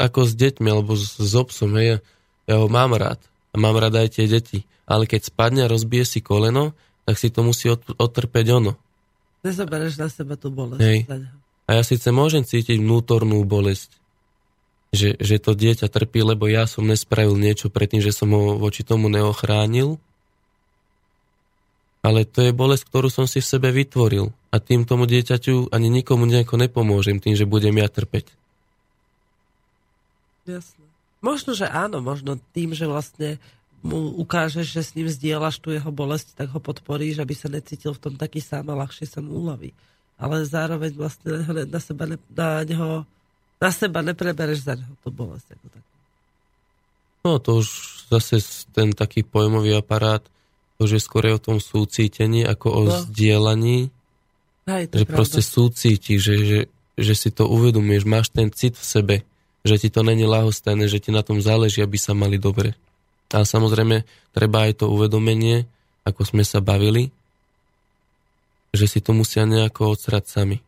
ako 0.00 0.26
s 0.26 0.32
deťmi 0.34 0.68
alebo 0.68 0.96
s, 0.96 1.20
s 1.20 1.32
obsom, 1.36 1.76
hej, 1.78 2.02
ja 2.48 2.56
ho 2.58 2.66
mám 2.66 2.96
rád 2.96 3.20
a 3.52 3.60
mám 3.60 3.76
rád 3.78 4.02
aj 4.02 4.18
tie 4.18 4.26
deti. 4.26 4.64
Ale 4.88 5.06
keď 5.06 5.30
spadne 5.30 5.64
a 5.64 5.70
rozbije 5.70 6.04
si 6.08 6.18
koleno, 6.24 6.74
tak 7.06 7.20
si 7.20 7.30
to 7.30 7.46
musí 7.46 7.70
otrpeť 7.96 8.46
ono. 8.50 8.74
Nezobereš 9.42 9.98
na 9.98 10.08
seba 10.10 10.34
tú 10.38 10.50
bolesť. 10.50 10.82
Hej. 10.82 10.98
A 11.72 11.80
ja 11.80 11.82
síce 11.88 12.12
môžem 12.12 12.44
cítiť 12.44 12.76
vnútornú 12.76 13.40
bolesť, 13.48 13.96
že, 14.92 15.16
že 15.16 15.40
to 15.40 15.56
dieťa 15.56 15.88
trpí, 15.88 16.20
lebo 16.20 16.44
ja 16.44 16.68
som 16.68 16.84
nespravil 16.84 17.32
niečo 17.40 17.72
predtým, 17.72 18.04
že 18.04 18.12
som 18.12 18.28
ho 18.36 18.60
voči 18.60 18.84
tomu 18.84 19.08
neochránil, 19.08 19.96
ale 22.04 22.28
to 22.28 22.44
je 22.44 22.52
bolesť, 22.52 22.92
ktorú 22.92 23.08
som 23.08 23.24
si 23.24 23.40
v 23.40 23.48
sebe 23.48 23.72
vytvoril 23.72 24.36
a 24.52 24.60
tým 24.60 24.84
tomu 24.84 25.08
dieťaťu 25.08 25.72
ani 25.72 25.88
nikomu 25.88 26.28
nejako 26.28 26.60
nepomôžem 26.60 27.24
tým, 27.24 27.40
že 27.40 27.48
budem 27.48 27.72
ja 27.80 27.88
trpeť. 27.88 28.28
Jasne. 30.44 30.84
Možno, 31.24 31.56
že 31.56 31.64
áno, 31.72 32.04
možno 32.04 32.36
tým, 32.52 32.76
že 32.76 32.84
vlastne 32.84 33.40
mu 33.80 34.12
ukážeš, 34.20 34.76
že 34.76 34.82
s 34.84 34.92
ním 34.92 35.08
zdieľaš 35.08 35.56
tú 35.56 35.72
jeho 35.72 35.88
bolesť, 35.88 36.36
tak 36.36 36.52
ho 36.52 36.60
podporíš, 36.60 37.24
aby 37.24 37.32
sa 37.32 37.48
necítil 37.48 37.96
v 37.96 38.02
tom 38.04 38.14
taký 38.20 38.44
sám 38.44 38.68
a 38.68 38.76
ľahšie 38.76 39.08
sa 39.08 39.24
mu 39.24 39.40
uľaví. 39.40 39.72
Ale 40.22 40.46
zároveň 40.46 40.94
vlastne 40.94 41.42
na 41.66 41.80
seba, 41.82 42.06
ne, 42.06 42.16
na 42.30 42.62
neho, 42.62 43.02
na 43.58 43.70
seba 43.74 44.06
neprebereš 44.06 44.62
za 44.62 44.78
neho 44.78 44.94
tú 45.02 45.10
bolesť. 45.10 45.58
Ako 45.58 45.66
tak. 45.66 45.82
No 47.22 47.38
to 47.42 47.62
už 47.62 47.68
zase 48.10 48.42
ten 48.70 48.94
taký 48.94 49.26
pojmový 49.26 49.74
aparát, 49.74 50.22
to, 50.78 50.86
že 50.86 51.02
skôr 51.02 51.26
je 51.26 51.38
o 51.38 51.42
tom 51.42 51.58
súcítení 51.58 52.42
ako 52.42 52.66
o 52.70 52.80
no. 52.86 52.94
zdieľaní. 53.06 53.90
Aj, 54.66 54.86
to 54.86 55.02
že 55.02 55.06
pravda. 55.06 55.18
proste 55.18 55.42
súcíti, 55.42 56.18
že, 56.22 56.34
že, 56.42 56.60
že 56.98 57.14
si 57.14 57.30
to 57.34 57.50
uvedomuješ, 57.50 58.02
máš 58.06 58.30
ten 58.30 58.50
cit 58.50 58.78
v 58.78 58.86
sebe, 58.86 59.16
že 59.62 59.78
ti 59.78 59.88
to 59.90 60.02
není 60.02 60.26
lahostajné, 60.26 60.90
že 60.90 60.98
ti 60.98 61.10
na 61.14 61.22
tom 61.22 61.38
záleží, 61.38 61.82
aby 61.82 61.98
sa 61.98 62.14
mali 62.14 62.38
dobre. 62.38 62.74
Ale 63.30 63.46
samozrejme, 63.46 64.02
treba 64.34 64.66
aj 64.66 64.82
to 64.82 64.90
uvedomenie, 64.90 65.66
ako 66.02 66.26
sme 66.26 66.42
sa 66.42 66.58
bavili, 66.58 67.14
že 68.72 68.86
si 68.88 68.98
to 69.04 69.12
musia 69.12 69.44
nejako 69.44 69.92
odsrať 69.92 70.24
sami. 70.28 70.58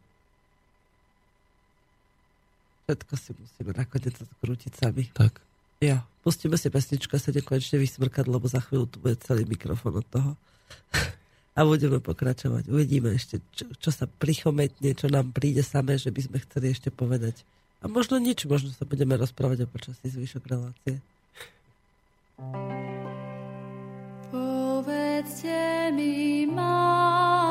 Všetko 2.84 3.12
si 3.16 3.30
musíme 3.32 3.72
nakoniec 3.72 4.14
odkrútiť 4.20 4.72
sami. 4.76 5.08
Tak. 5.16 5.40
Ja, 5.80 6.04
pustíme 6.20 6.60
si 6.60 6.68
pesničku 6.68 7.16
a 7.16 7.20
sa 7.20 7.32
nekonečne 7.32 7.80
vysmrkať, 7.80 8.28
lebo 8.28 8.44
za 8.44 8.60
chvíľu 8.60 8.86
tu 8.92 9.00
bude 9.00 9.16
celý 9.24 9.48
mikrofón 9.48 10.04
od 10.04 10.06
toho. 10.12 10.36
a 11.54 11.60
budeme 11.62 12.02
pokračovať. 12.02 12.66
Uvidíme 12.66 13.14
ešte, 13.14 13.38
čo, 13.54 13.64
čo 13.78 13.90
sa 13.94 14.10
prichometne, 14.10 14.90
čo 14.92 15.06
nám 15.06 15.30
príde 15.30 15.62
samé, 15.62 15.96
že 15.96 16.10
by 16.10 16.20
sme 16.26 16.38
chceli 16.42 16.74
ešte 16.74 16.90
povedať. 16.90 17.46
A 17.78 17.86
možno 17.86 18.18
nič, 18.18 18.42
možno 18.44 18.74
sa 18.74 18.82
budeme 18.88 19.14
rozprávať 19.14 19.64
o 19.64 19.70
počasí 19.70 20.10
zvyšok 20.10 20.44
relácie. 20.50 20.98
Povedzte 24.34 25.94
mi, 25.94 26.42
mámku, 26.50 27.43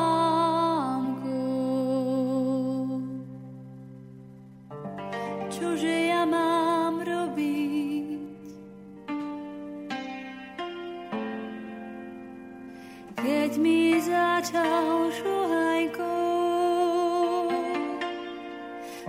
mi 14.34 14.42
začal 14.42 15.14
šuhajkou 15.14 16.02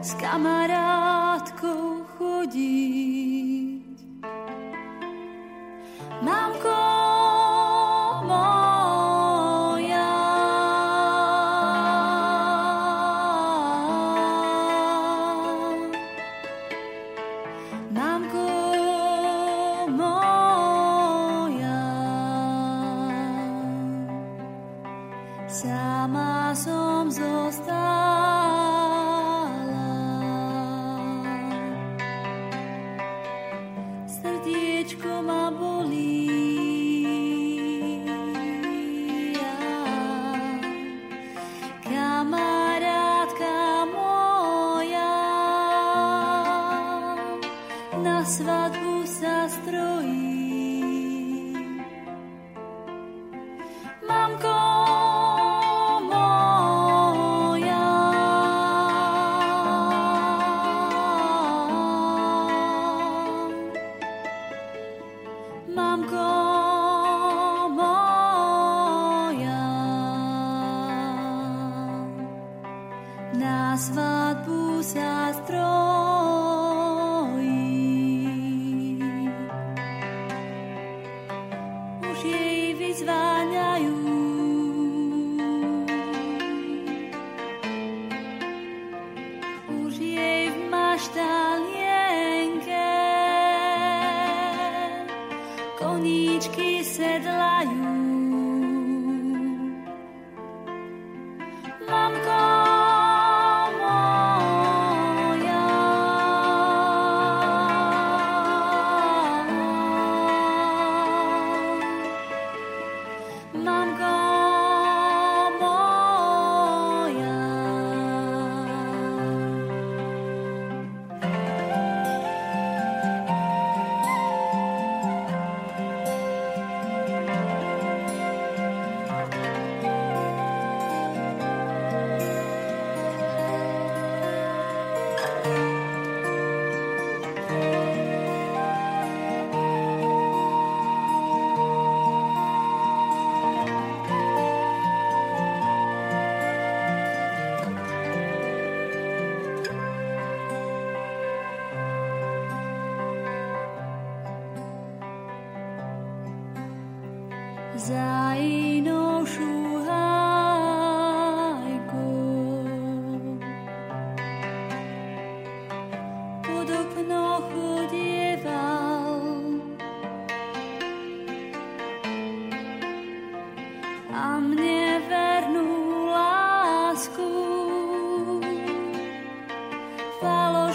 s 0.02 0.14
kamarátkou 0.22 2.06
chodiť. 2.18 3.98
Mamko 6.22 6.70
moja, 6.70 6.95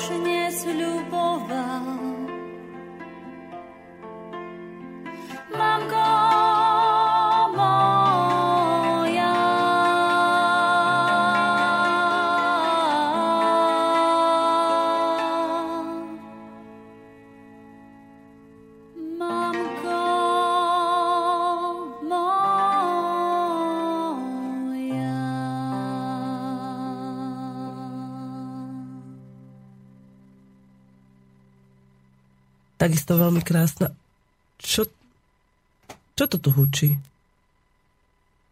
порожнє 0.00 0.50
любов. 0.66 1.39
Takisto 32.80 33.20
veľmi 33.20 33.44
krásna. 33.44 33.92
Čo, 34.56 34.88
čo 36.16 36.24
to 36.24 36.40
tu 36.40 36.48
hučí? 36.48 36.96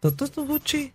Toto 0.04 0.28
tu 0.28 0.44
hučí? 0.44 0.92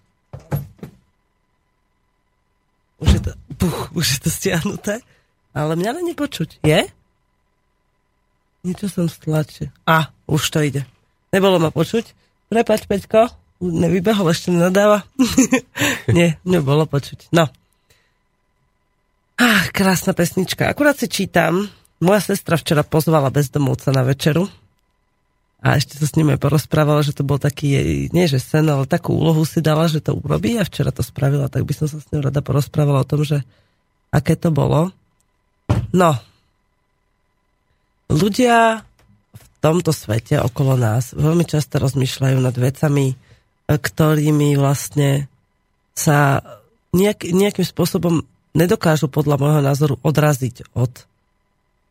Už 3.02 3.10
je 3.10 3.22
to, 3.26 3.32
puch, 3.58 3.90
už 3.98 4.06
je 4.06 4.20
to 4.22 4.30
stiahnuté. 4.30 5.02
Ale 5.58 5.74
mňa 5.74 5.92
len 5.98 6.06
nepočuť. 6.14 6.62
Je? 6.62 6.86
Niečo 8.64 8.86
som 8.88 9.10
stlačil. 9.10 9.74
A, 9.90 10.14
už 10.30 10.54
to 10.54 10.62
ide. 10.62 10.86
Nebolo 11.34 11.58
ma 11.58 11.74
počuť. 11.74 12.14
Prepač, 12.54 12.86
Peťko. 12.86 13.34
Nevybehol, 13.60 14.30
ešte 14.30 14.54
nenadáva. 14.54 15.10
Nie, 16.16 16.38
nebolo 16.46 16.86
počuť. 16.86 17.34
No. 17.34 17.50
Ach, 19.42 19.66
krásna 19.74 20.14
pesnička. 20.14 20.70
Akurát 20.70 20.96
si 20.96 21.10
čítam. 21.10 21.68
Moja 22.04 22.20
sestra 22.20 22.60
včera 22.60 22.84
pozvala 22.84 23.32
bezdomovca 23.32 23.96
na 23.96 24.04
večeru. 24.04 24.52
A 25.64 25.80
ešte 25.80 25.96
sa 25.96 26.04
s 26.04 26.20
ním 26.20 26.36
aj 26.36 26.44
porozprávala, 26.44 27.00
že 27.00 27.16
to 27.16 27.24
bol 27.24 27.40
taký 27.40 27.80
jej, 27.80 27.92
nie 28.12 28.28
že 28.28 28.44
sen, 28.44 28.68
ale 28.68 28.84
takú 28.84 29.16
úlohu 29.16 29.48
si 29.48 29.64
dala, 29.64 29.88
že 29.88 30.04
to 30.04 30.20
urobí 30.20 30.60
a 30.60 30.68
včera 30.68 30.92
to 30.92 31.00
spravila, 31.00 31.48
tak 31.48 31.64
by 31.64 31.72
som 31.72 31.88
sa 31.88 32.04
s 32.04 32.12
ním 32.12 32.20
rada 32.20 32.44
porozprávala 32.44 33.08
o 33.08 33.08
tom, 33.08 33.24
že 33.24 33.48
aké 34.12 34.36
to 34.36 34.52
bolo. 34.52 34.92
No, 35.96 36.20
ľudia 38.12 38.84
v 39.32 39.46
tomto 39.64 39.96
svete 39.96 40.44
okolo 40.44 40.76
nás 40.76 41.16
veľmi 41.16 41.48
často 41.48 41.80
rozmýšľajú 41.80 42.38
nad 42.44 42.56
vecami, 42.60 43.16
ktorými 43.72 44.60
vlastne 44.60 45.32
sa 45.96 46.44
nejak, 46.92 47.32
nejakým 47.32 47.64
spôsobom 47.64 48.28
nedokážu 48.52 49.08
podľa 49.08 49.40
môjho 49.40 49.62
názoru 49.64 49.96
odraziť 50.04 50.76
od, 50.76 51.08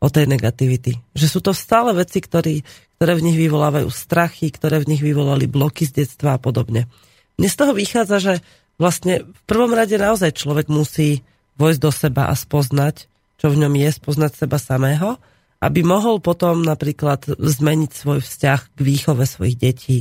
od 0.02 0.10
tej 0.10 0.26
negativity. 0.26 0.98
Že 1.14 1.26
sú 1.30 1.38
to 1.38 1.54
stále 1.54 1.94
veci, 1.94 2.18
ktorý, 2.18 2.66
ktoré 2.98 3.12
v 3.14 3.24
nich 3.30 3.38
vyvolávajú 3.38 3.86
strachy, 3.86 4.50
ktoré 4.50 4.82
v 4.82 4.90
nich 4.90 5.02
vyvolali 5.02 5.46
bloky 5.46 5.86
z 5.86 6.02
detstva 6.02 6.34
a 6.36 6.42
podobne. 6.42 6.90
Mne 7.38 7.48
z 7.48 7.56
toho 7.56 7.72
vychádza, 7.72 8.18
že 8.18 8.34
vlastne 8.82 9.22
v 9.22 9.42
prvom 9.46 9.70
rade 9.70 9.94
naozaj 9.94 10.34
človek 10.34 10.66
musí 10.66 11.22
vojsť 11.54 11.80
do 11.80 11.90
seba 11.94 12.26
a 12.26 12.34
spoznať, 12.34 13.06
čo 13.38 13.46
v 13.46 13.62
ňom 13.62 13.74
je, 13.78 13.88
spoznať 13.94 14.32
seba 14.34 14.58
samého, 14.58 15.22
aby 15.62 15.86
mohol 15.86 16.18
potom 16.18 16.66
napríklad 16.66 17.38
zmeniť 17.38 17.90
svoj 17.94 18.18
vzťah 18.26 18.60
k 18.74 18.78
výchove 18.82 19.22
svojich 19.22 19.54
detí, 19.54 19.98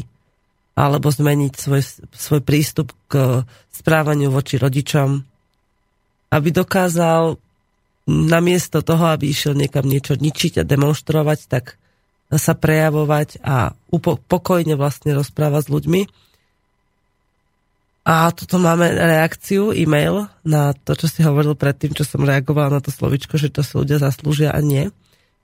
alebo 0.74 1.14
zmeniť 1.14 1.54
svoj, 1.54 1.82
svoj 2.10 2.42
prístup 2.42 2.90
k 3.06 3.46
správaniu 3.70 4.34
voči 4.34 4.58
rodičom, 4.58 5.22
aby 6.34 6.50
dokázal 6.50 7.38
namiesto 8.10 8.82
toho, 8.82 9.14
aby 9.14 9.30
išiel 9.30 9.54
niekam 9.54 9.86
niečo 9.86 10.18
ničiť 10.18 10.62
a 10.62 10.68
demonstrovať, 10.68 11.40
tak 11.48 11.78
sa 12.32 12.56
prejavovať 12.56 13.44
a 13.44 13.76
upo- 13.92 14.20
pokojne 14.20 14.80
vlastne 14.80 15.12
rozprávať 15.18 15.68
s 15.68 15.74
ľuďmi. 15.74 16.02
A 18.02 18.34
toto 18.34 18.58
máme 18.58 18.90
reakciu, 18.90 19.76
e-mail 19.76 20.26
na 20.42 20.74
to, 20.74 20.98
čo 20.98 21.06
si 21.06 21.22
hovoril 21.22 21.54
predtým, 21.54 21.94
čo 21.94 22.02
som 22.02 22.26
reagovala 22.26 22.80
na 22.80 22.82
to 22.82 22.90
slovičko, 22.90 23.38
že 23.38 23.54
to 23.54 23.62
si 23.62 23.78
ľudia 23.78 24.02
zaslúžia 24.02 24.50
a 24.56 24.60
nie. 24.64 24.90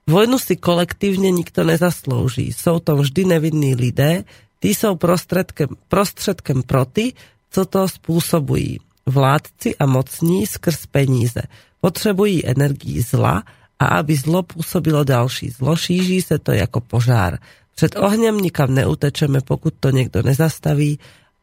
Vojnu 0.08 0.40
si 0.40 0.56
kolektívne 0.56 1.28
nikto 1.28 1.62
nezaslúži. 1.62 2.50
Sú 2.50 2.80
to 2.80 2.98
vždy 2.98 3.36
nevinní 3.36 3.76
lidé, 3.76 4.24
tí 4.58 4.72
sú 4.74 4.96
prostredkem, 4.98 5.76
prostředkem 5.92 6.64
proti, 6.64 7.14
co 7.52 7.62
to 7.68 7.86
spôsobují. 7.86 8.80
Vládci 9.08 9.76
a 9.78 9.88
mocní 9.88 10.44
skrz 10.44 10.88
peníze. 10.88 11.48
Potřebují 11.80 12.46
energii 12.46 13.02
zla 13.02 13.42
a 13.78 13.84
aby 14.02 14.18
zlo 14.18 14.42
pôsobilo 14.42 15.06
ďalší 15.06 15.54
zlo, 15.54 15.78
šíří 15.78 16.18
sa 16.18 16.42
to 16.42 16.50
ako 16.50 16.82
požár. 16.82 17.38
Před 17.78 17.94
ohňem 17.94 18.42
nikam 18.42 18.74
neutečeme, 18.74 19.38
pokud 19.38 19.70
to 19.70 19.94
niekto 19.94 20.26
nezastaví. 20.26 20.98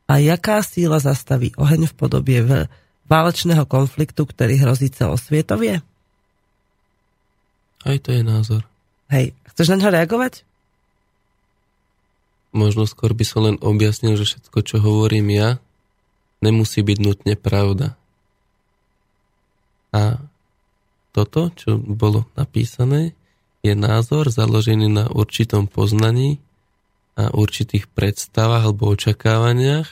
A 0.05 0.19
jaká 0.19 0.59
síla 0.59 0.99
zastaví 0.99 1.55
oheň 1.55 1.87
v 1.87 1.93
podobie 1.95 2.39
válečného 3.07 3.63
konfliktu, 3.63 4.27
ktorý 4.27 4.59
hrozí 4.59 4.91
celosvietovie? 4.91 5.79
Aj 7.87 7.97
to 8.03 8.11
je 8.11 8.21
názor. 8.21 8.67
Hej, 9.07 9.31
chceš 9.55 9.71
na 9.71 9.77
ňo 9.79 9.89
reagovať? 9.95 10.43
Možno 12.51 12.83
skôr 12.83 13.15
by 13.15 13.23
som 13.23 13.41
len 13.47 13.57
objasnil, 13.63 14.19
že 14.19 14.27
všetko, 14.27 14.59
čo 14.65 14.75
hovorím 14.83 15.31
ja, 15.31 15.49
nemusí 16.43 16.83
byť 16.83 16.97
nutne 16.99 17.33
pravda. 17.39 17.95
A 19.95 20.19
toto, 21.15 21.55
čo 21.55 21.79
bolo 21.79 22.27
napísané, 22.35 23.15
je 23.63 23.71
názor 23.71 24.27
založený 24.27 24.91
na 24.91 25.05
určitom 25.07 25.71
poznaní 25.71 26.43
a 27.15 27.31
určitých 27.31 27.87
predstavách 27.87 28.67
alebo 28.67 28.91
očakávaniach, 28.91 29.87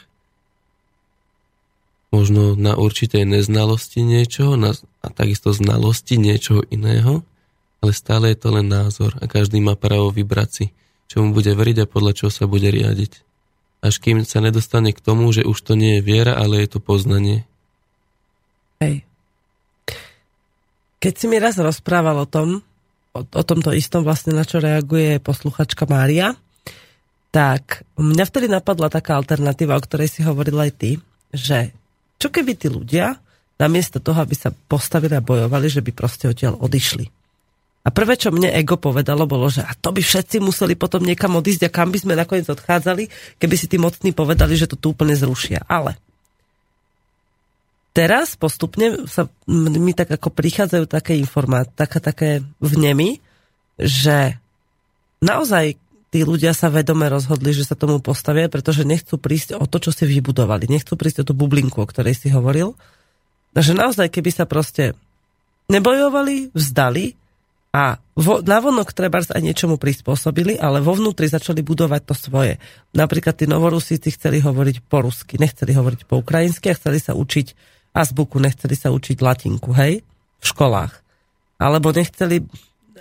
možno 2.11 2.53
na 2.53 2.75
určitej 2.77 3.25
neznalosti 3.25 4.05
niečoho 4.05 4.59
a 5.01 5.07
takisto 5.09 5.55
znalosti 5.55 6.19
niečoho 6.19 6.61
iného, 6.67 7.25
ale 7.81 7.91
stále 7.95 8.35
je 8.35 8.37
to 8.37 8.53
len 8.53 8.69
názor 8.69 9.17
a 9.17 9.25
každý 9.25 9.63
má 9.63 9.73
právo 9.73 10.13
vybrať 10.13 10.49
si, 10.51 10.65
čo 11.09 11.25
mu 11.25 11.33
bude 11.33 11.55
veriť 11.55 11.87
a 11.87 11.89
podľa 11.89 12.13
čoho 12.13 12.31
sa 12.31 12.45
bude 12.45 12.69
riadiť. 12.69 13.25
Až 13.81 13.99
kým 13.99 14.21
sa 14.27 14.43
nedostane 14.43 14.93
k 14.93 15.01
tomu, 15.01 15.31
že 15.33 15.47
už 15.47 15.57
to 15.63 15.73
nie 15.73 15.99
je 15.99 16.05
viera, 16.05 16.37
ale 16.37 16.63
je 16.63 16.77
to 16.77 16.79
poznanie. 16.79 17.47
Hej. 18.79 19.07
Keď 21.03 21.13
si 21.19 21.27
mi 21.27 21.35
raz 21.35 21.59
rozprával 21.59 22.15
o 22.15 22.23
tom, 22.23 22.63
o, 23.11 23.19
o 23.19 23.43
tomto 23.43 23.75
istom 23.75 24.07
vlastne, 24.07 24.31
na 24.31 24.47
čo 24.47 24.63
reaguje 24.63 25.19
posluchačka 25.19 25.83
Mária, 25.83 26.31
tak 27.27 27.83
mňa 27.99 28.23
vtedy 28.23 28.47
napadla 28.47 28.87
taká 28.87 29.19
alternatíva, 29.19 29.75
o 29.75 29.83
ktorej 29.83 30.07
si 30.07 30.23
hovoril 30.23 30.55
aj 30.63 30.71
ty, 30.79 30.91
že 31.35 31.75
čo 32.15 32.31
keby 32.31 32.55
tí 32.55 32.71
ľudia, 32.71 33.19
namiesto 33.59 33.99
toho, 33.99 34.23
aby 34.23 34.31
sa 34.31 34.55
postavili 34.55 35.11
a 35.11 35.19
bojovali, 35.19 35.67
že 35.67 35.83
by 35.83 35.91
proste 35.91 36.31
odtiaľ 36.31 36.55
odišli. 36.63 37.03
A 37.83 37.91
prvé, 37.91 38.15
čo 38.15 38.31
mne 38.31 38.47
ego 38.55 38.79
povedalo, 38.79 39.27
bolo, 39.27 39.51
že 39.51 39.59
a 39.59 39.75
to 39.75 39.91
by 39.91 39.99
všetci 39.99 40.39
museli 40.39 40.79
potom 40.79 41.03
niekam 41.03 41.35
odísť 41.35 41.67
a 41.67 41.73
kam 41.73 41.91
by 41.91 41.99
sme 41.99 42.15
nakoniec 42.15 42.47
odchádzali, 42.47 43.11
keby 43.43 43.55
si 43.59 43.67
tí 43.67 43.75
mocní 43.75 44.15
povedali, 44.15 44.55
že 44.55 44.71
to 44.71 44.79
tu 44.79 44.95
úplne 44.95 45.11
zrušia. 45.19 45.67
Ale 45.67 45.99
teraz 47.93 48.33
postupne 48.33 49.05
sa 49.05 49.29
mi 49.47 49.93
tak 49.93 50.09
ako 50.09 50.33
prichádzajú 50.33 50.85
také 50.89 51.15
informácie, 51.21 51.71
také, 51.77 51.97
také 52.01 52.29
vnemy, 52.57 53.21
že 53.77 54.37
naozaj 55.21 55.77
tí 56.09 56.21
ľudia 56.21 56.53
sa 56.53 56.69
vedome 56.69 57.09
rozhodli, 57.09 57.53
že 57.53 57.65
sa 57.65 57.77
tomu 57.77 57.97
postavia, 57.97 58.49
pretože 58.49 58.85
nechcú 58.85 59.17
prísť 59.17 59.57
o 59.57 59.65
to, 59.65 59.81
čo 59.81 59.89
si 59.89 60.05
vybudovali. 60.05 60.69
Nechcú 60.69 60.93
prísť 60.93 61.25
o 61.25 61.27
tú 61.29 61.33
bublinku, 61.33 61.81
o 61.81 61.89
ktorej 61.89 62.13
si 62.13 62.29
hovoril. 62.29 62.77
Takže 63.57 63.73
naozaj, 63.73 64.13
keby 64.13 64.29
sa 64.29 64.45
proste 64.45 64.93
nebojovali, 65.73 66.53
vzdali 66.53 67.17
a 67.73 67.97
vo, 68.13 68.45
navonok 68.45 68.93
treba 68.93 69.25
aj 69.25 69.41
niečomu 69.41 69.81
prispôsobili, 69.81 70.61
ale 70.61 70.85
vo 70.85 70.93
vnútri 70.93 71.25
začali 71.25 71.65
budovať 71.65 72.01
to 72.05 72.13
svoje. 72.13 72.61
Napríklad 72.93 73.33
tí 73.33 73.49
novorusíci 73.49 74.13
chceli 74.13 74.37
hovoriť 74.37 74.85
po 74.85 75.01
rusky, 75.01 75.41
nechceli 75.41 75.73
hovoriť 75.73 76.05
po 76.05 76.21
ukrajinsky 76.21 76.69
a 76.69 76.77
chceli 76.77 77.01
sa 77.01 77.17
učiť 77.17 77.72
azbuku, 77.93 78.41
nechceli 78.41 78.73
sa 78.73 78.89
učiť 78.89 79.21
latinku, 79.21 79.71
hej, 79.77 80.01
v 80.41 80.45
školách. 80.45 80.93
Alebo 81.61 81.93
nechceli... 81.93 82.43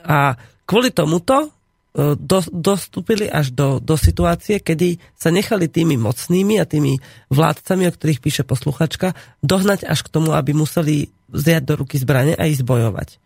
A 0.03 0.37
kvôli 0.69 0.93
tomuto 0.93 1.51
E, 1.93 2.17
do, 2.17 2.41
dostúpili 2.49 3.29
až 3.29 3.53
do, 3.53 3.77
do 3.77 4.01
situácie, 4.01 4.65
kedy 4.65 4.97
sa 5.13 5.29
nechali 5.29 5.69
tými 5.69 6.01
mocnými 6.01 6.57
a 6.57 6.65
tými 6.65 6.97
vládcami, 7.29 7.85
o 7.85 7.93
ktorých 7.93 8.25
píše 8.25 8.43
posluchačka, 8.49 9.13
dohnať 9.45 9.85
až 9.85 10.01
k 10.01 10.09
tomu, 10.09 10.33
aby 10.33 10.57
museli 10.57 11.13
vziať 11.29 11.63
do 11.69 11.85
ruky 11.85 12.01
zbrane 12.01 12.33
a 12.33 12.49
ísť 12.49 12.65
bojovať. 12.65 13.21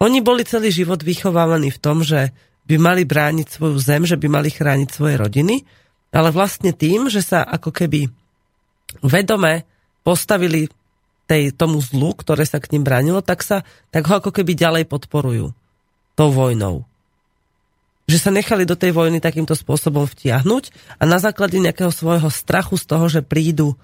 Oni 0.00 0.24
boli 0.24 0.48
celý 0.48 0.72
život 0.72 1.04
vychovávaní 1.04 1.68
v 1.68 1.82
tom, 1.82 2.00
že 2.00 2.32
by 2.64 2.80
mali 2.80 3.04
brániť 3.04 3.46
svoju 3.52 3.76
zem, 3.76 4.08
že 4.08 4.16
by 4.16 4.32
mali 4.32 4.48
chrániť 4.48 4.88
svoje 4.88 5.20
rodiny, 5.20 5.60
ale 6.08 6.32
vlastne 6.32 6.72
tým, 6.72 7.12
že 7.12 7.20
sa 7.20 7.44
ako 7.44 7.68
keby 7.68 8.08
vedome 9.04 9.68
postavili 10.06 10.68
tej, 11.28 11.52
tomu 11.52 11.80
zlu, 11.84 12.16
ktoré 12.16 12.48
sa 12.48 12.56
k 12.58 12.72
ním 12.72 12.84
bránilo, 12.84 13.20
tak, 13.20 13.44
sa, 13.44 13.66
tak 13.92 14.08
ho 14.08 14.18
ako 14.18 14.32
keby 14.32 14.56
ďalej 14.56 14.84
podporujú 14.88 15.52
tou 16.16 16.28
vojnou 16.32 16.88
že 18.08 18.16
sa 18.16 18.32
nechali 18.32 18.64
do 18.64 18.72
tej 18.72 18.96
vojny 18.96 19.20
takýmto 19.20 19.52
spôsobom 19.52 20.08
vtiahnuť 20.08 20.72
a 20.96 21.04
na 21.04 21.20
základe 21.20 21.60
nejakého 21.60 21.92
svojho 21.92 22.32
strachu 22.32 22.80
z 22.80 22.84
toho, 22.88 23.06
že 23.12 23.20
prídu 23.20 23.76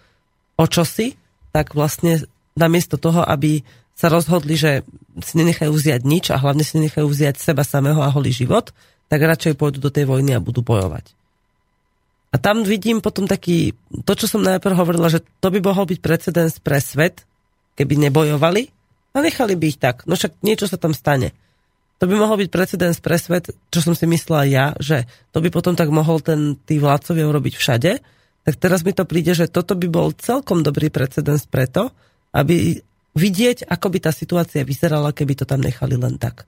o 0.57 0.65
čosi, 0.65 1.21
tak 1.53 1.77
vlastne 1.77 2.25
namiesto 2.57 2.97
toho, 2.97 3.21
aby 3.21 3.61
sa 3.93 4.09
rozhodli, 4.09 4.57
že 4.57 4.81
si 5.21 5.37
nenechajú 5.37 5.71
vziať 5.71 6.01
nič 6.03 6.33
a 6.33 6.41
hlavne 6.41 6.65
si 6.65 6.81
nenechajú 6.81 7.05
vziať 7.05 7.37
seba 7.37 7.63
samého 7.63 8.01
a 8.01 8.11
holý 8.11 8.33
život, 8.33 8.73
tak 9.13 9.21
radšej 9.23 9.61
pôjdu 9.61 9.79
do 9.79 9.93
tej 9.93 10.09
vojny 10.09 10.33
a 10.35 10.43
budú 10.43 10.65
bojovať. 10.65 11.13
A 12.35 12.37
tam 12.43 12.67
vidím 12.67 12.99
potom 12.99 13.31
taký, 13.31 13.79
to 14.03 14.13
čo 14.19 14.27
som 14.27 14.43
najprv 14.43 14.75
hovorila, 14.75 15.07
že 15.07 15.23
to 15.39 15.55
by 15.55 15.63
mohol 15.63 15.87
byť 15.87 15.99
precedens 16.03 16.59
pre 16.59 16.83
svet, 16.83 17.23
keby 17.79 18.11
nebojovali 18.11 18.63
a 19.15 19.23
nechali 19.23 19.55
by 19.55 19.65
ich 19.71 19.79
tak. 19.79 20.03
No 20.11 20.19
však 20.19 20.43
niečo 20.43 20.67
sa 20.67 20.75
tam 20.75 20.91
stane 20.91 21.31
to 22.05 22.11
by 22.11 22.21
mohol 22.21 22.37
byť 22.37 22.51
precedens 22.51 22.99
pre 22.99 23.17
svet, 23.17 23.55
čo 23.71 23.81
som 23.81 23.95
si 23.95 24.05
myslela 24.05 24.45
ja, 24.45 24.67
že 24.83 25.07
to 25.31 25.39
by 25.39 25.49
potom 25.49 25.73
tak 25.79 25.89
mohol 25.89 26.19
ten, 26.19 26.59
tí 26.67 26.77
vládcovia 26.83 27.25
urobiť 27.25 27.55
všade, 27.55 27.93
tak 28.45 28.55
teraz 28.61 28.85
mi 28.85 28.93
to 28.93 29.09
príde, 29.09 29.33
že 29.33 29.49
toto 29.49 29.79
by 29.79 29.89
bol 29.89 30.13
celkom 30.13 30.61
dobrý 30.61 30.93
precedens 30.93 31.49
preto, 31.49 31.95
aby 32.35 32.83
vidieť, 33.15 33.71
ako 33.71 33.87
by 33.89 33.99
tá 34.05 34.13
situácia 34.13 34.67
vyzerala, 34.67 35.15
keby 35.17 35.33
to 35.39 35.49
tam 35.49 35.63
nechali 35.63 35.95
len 35.95 36.19
tak. 36.21 36.45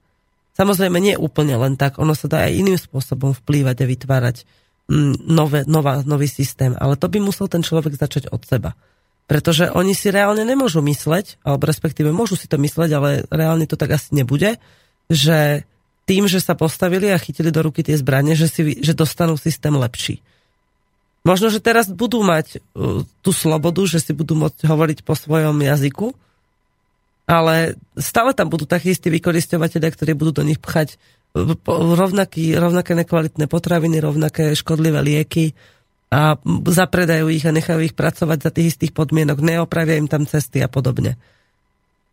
Samozrejme, 0.60 1.00
nie 1.00 1.16
úplne 1.16 1.56
len 1.56 1.80
tak, 1.80 1.96
ono 1.96 2.12
sa 2.12 2.28
dá 2.28 2.44
aj 2.44 2.52
iným 2.52 2.76
spôsobom 2.80 3.32
vplývať 3.32 3.80
a 3.80 3.88
vytvárať 3.88 4.36
nové, 5.26 5.66
nová, 5.66 6.02
nový 6.06 6.30
systém, 6.30 6.74
ale 6.78 6.94
to 6.94 7.10
by 7.10 7.18
musel 7.18 7.50
ten 7.50 7.62
človek 7.62 7.98
začať 7.98 8.30
od 8.30 8.42
seba. 8.46 8.78
Pretože 9.26 9.74
oni 9.74 9.90
si 9.90 10.14
reálne 10.14 10.46
nemôžu 10.46 10.78
mysleť, 10.86 11.42
alebo 11.42 11.66
respektíve 11.66 12.14
môžu 12.14 12.38
si 12.38 12.46
to 12.46 12.62
mysleť, 12.62 12.90
ale 12.94 13.10
reálne 13.26 13.66
to 13.66 13.74
tak 13.74 13.98
asi 13.98 14.14
nebude, 14.14 14.62
že 15.10 15.66
tým, 16.06 16.30
že 16.30 16.38
sa 16.38 16.54
postavili 16.54 17.10
a 17.10 17.18
chytili 17.18 17.50
do 17.50 17.66
ruky 17.66 17.82
tie 17.82 17.98
zbranie, 17.98 18.38
že, 18.38 18.46
si, 18.46 18.78
že 18.78 18.94
dostanú 18.94 19.34
systém 19.34 19.74
lepší. 19.74 20.22
Možno, 21.26 21.50
že 21.50 21.58
teraz 21.58 21.90
budú 21.90 22.22
mať 22.22 22.62
uh, 22.62 23.02
tú 23.18 23.34
slobodu, 23.34 23.82
že 23.90 23.98
si 23.98 24.14
budú 24.14 24.38
môcť 24.38 24.62
hovoriť 24.62 25.02
po 25.02 25.18
svojom 25.18 25.58
jazyku, 25.58 26.14
ale 27.26 27.74
stále 27.98 28.30
tam 28.30 28.46
budú 28.46 28.70
takí 28.70 28.94
istí 28.94 29.10
vykoristovateľia, 29.10 29.90
ktorí 29.90 30.14
budú 30.14 30.38
do 30.38 30.46
nich 30.46 30.62
pchať 30.62 30.94
rovnaký, 31.68 32.56
rovnaké 32.56 32.96
nekvalitné 32.96 33.44
potraviny, 33.46 34.00
rovnaké 34.00 34.56
škodlivé 34.56 35.04
lieky 35.04 35.52
a 36.08 36.38
zapredajú 36.70 37.28
ich 37.28 37.44
a 37.44 37.52
nechajú 37.52 37.82
ich 37.82 37.94
pracovať 37.98 38.38
za 38.40 38.50
tých 38.54 38.76
istých 38.76 38.92
podmienok, 38.96 39.42
neopravia 39.42 40.00
im 40.00 40.08
tam 40.08 40.24
cesty 40.24 40.64
a 40.64 40.70
podobne. 40.70 41.20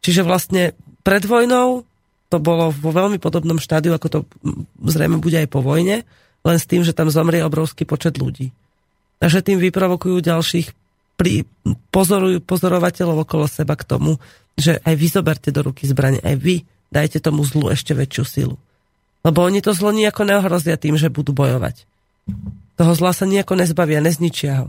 Čiže 0.04 0.28
vlastne 0.28 0.76
pred 1.08 1.24
vojnou 1.24 1.88
to 2.28 2.38
bolo 2.42 2.74
vo 2.74 2.92
veľmi 2.92 3.22
podobnom 3.22 3.62
štádiu, 3.62 3.94
ako 3.94 4.08
to 4.10 4.20
zrejme 4.90 5.22
bude 5.22 5.38
aj 5.38 5.48
po 5.48 5.62
vojne, 5.62 6.02
len 6.44 6.58
s 6.58 6.66
tým, 6.66 6.82
že 6.82 6.98
tam 6.98 7.08
zomrie 7.14 7.46
obrovský 7.46 7.86
počet 7.86 8.18
ľudí. 8.18 8.50
Takže 9.22 9.46
tým 9.46 9.62
vyprovokujú 9.62 10.20
ďalších 10.20 10.68
pri, 11.16 11.46
pozorujú 11.94 12.42
pozorovateľov 12.42 13.24
okolo 13.24 13.46
seba 13.46 13.78
k 13.78 13.86
tomu, 13.86 14.18
že 14.58 14.82
aj 14.82 14.94
vy 14.98 15.08
zoberte 15.08 15.50
do 15.54 15.62
ruky 15.62 15.86
zbranie, 15.86 16.20
aj 16.26 16.36
vy 16.42 16.56
dajte 16.90 17.22
tomu 17.22 17.46
zlu 17.46 17.70
ešte 17.70 17.94
väčšiu 17.94 18.24
silu. 18.26 18.58
Lebo 19.24 19.40
oni 19.48 19.64
to 19.64 19.72
zlo 19.72 19.96
nejako 19.96 20.28
neohrozia 20.28 20.76
tým, 20.76 21.00
že 21.00 21.08
budú 21.08 21.32
bojovať. 21.32 21.88
Toho 22.76 22.92
zla 22.92 23.16
sa 23.16 23.24
nejako 23.24 23.56
nezbavia, 23.56 24.04
nezničia 24.04 24.66
ho. 24.66 24.68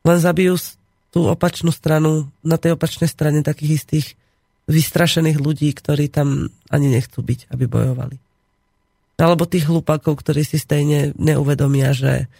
Len 0.00 0.16
zabijú 0.16 0.56
tú 1.12 1.28
opačnú 1.28 1.68
stranu, 1.74 2.32
na 2.40 2.56
tej 2.56 2.78
opačnej 2.78 3.10
strane 3.10 3.44
takých 3.44 3.84
istých 3.84 4.06
vystrašených 4.70 5.36
ľudí, 5.42 5.68
ktorí 5.74 6.08
tam 6.08 6.48
ani 6.70 6.86
nechcú 6.88 7.20
byť, 7.20 7.52
aby 7.52 7.64
bojovali. 7.66 8.16
Alebo 9.20 9.44
tých 9.44 9.68
hlupakov, 9.68 10.16
ktorí 10.22 10.46
si 10.46 10.56
stejne 10.56 11.12
neuvedomia, 11.18 11.92
že 11.92 12.30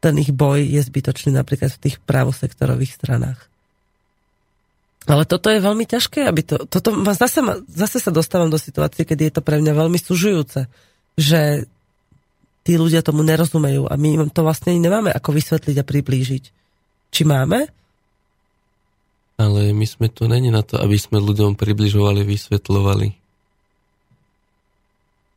ten 0.00 0.16
ich 0.16 0.32
boj 0.32 0.64
je 0.64 0.80
zbytočný 0.80 1.36
napríklad 1.36 1.76
v 1.76 1.82
tých 1.90 1.96
právosektorových 2.08 2.96
stranách. 2.96 3.49
Ale 5.10 5.26
toto 5.26 5.50
je 5.50 5.58
veľmi 5.58 5.90
ťažké, 5.90 6.22
aby 6.22 6.46
to, 6.46 6.70
toto 6.70 6.94
zase, 7.18 7.42
zase 7.66 7.98
sa 7.98 8.14
dostávam 8.14 8.46
do 8.46 8.62
situácie, 8.62 9.02
kedy 9.02 9.26
je 9.26 9.34
to 9.34 9.42
pre 9.42 9.58
mňa 9.58 9.74
veľmi 9.74 9.98
sužujúce, 9.98 10.70
že 11.18 11.66
tí 12.62 12.78
ľudia 12.78 13.02
tomu 13.02 13.26
nerozumejú 13.26 13.90
a 13.90 13.98
my 13.98 14.30
to 14.30 14.46
vlastne 14.46 14.78
nemáme 14.78 15.10
ako 15.10 15.34
vysvetliť 15.34 15.76
a 15.82 15.88
priblížiť. 15.88 16.44
Či 17.10 17.22
máme? 17.26 17.66
Ale 19.34 19.74
my 19.74 19.86
sme 19.88 20.06
tu 20.06 20.30
není 20.30 20.54
na 20.54 20.62
to, 20.62 20.78
aby 20.78 20.94
sme 20.94 21.18
ľuďom 21.18 21.58
približovali, 21.58 22.22
vysvetľovali. 22.22 23.08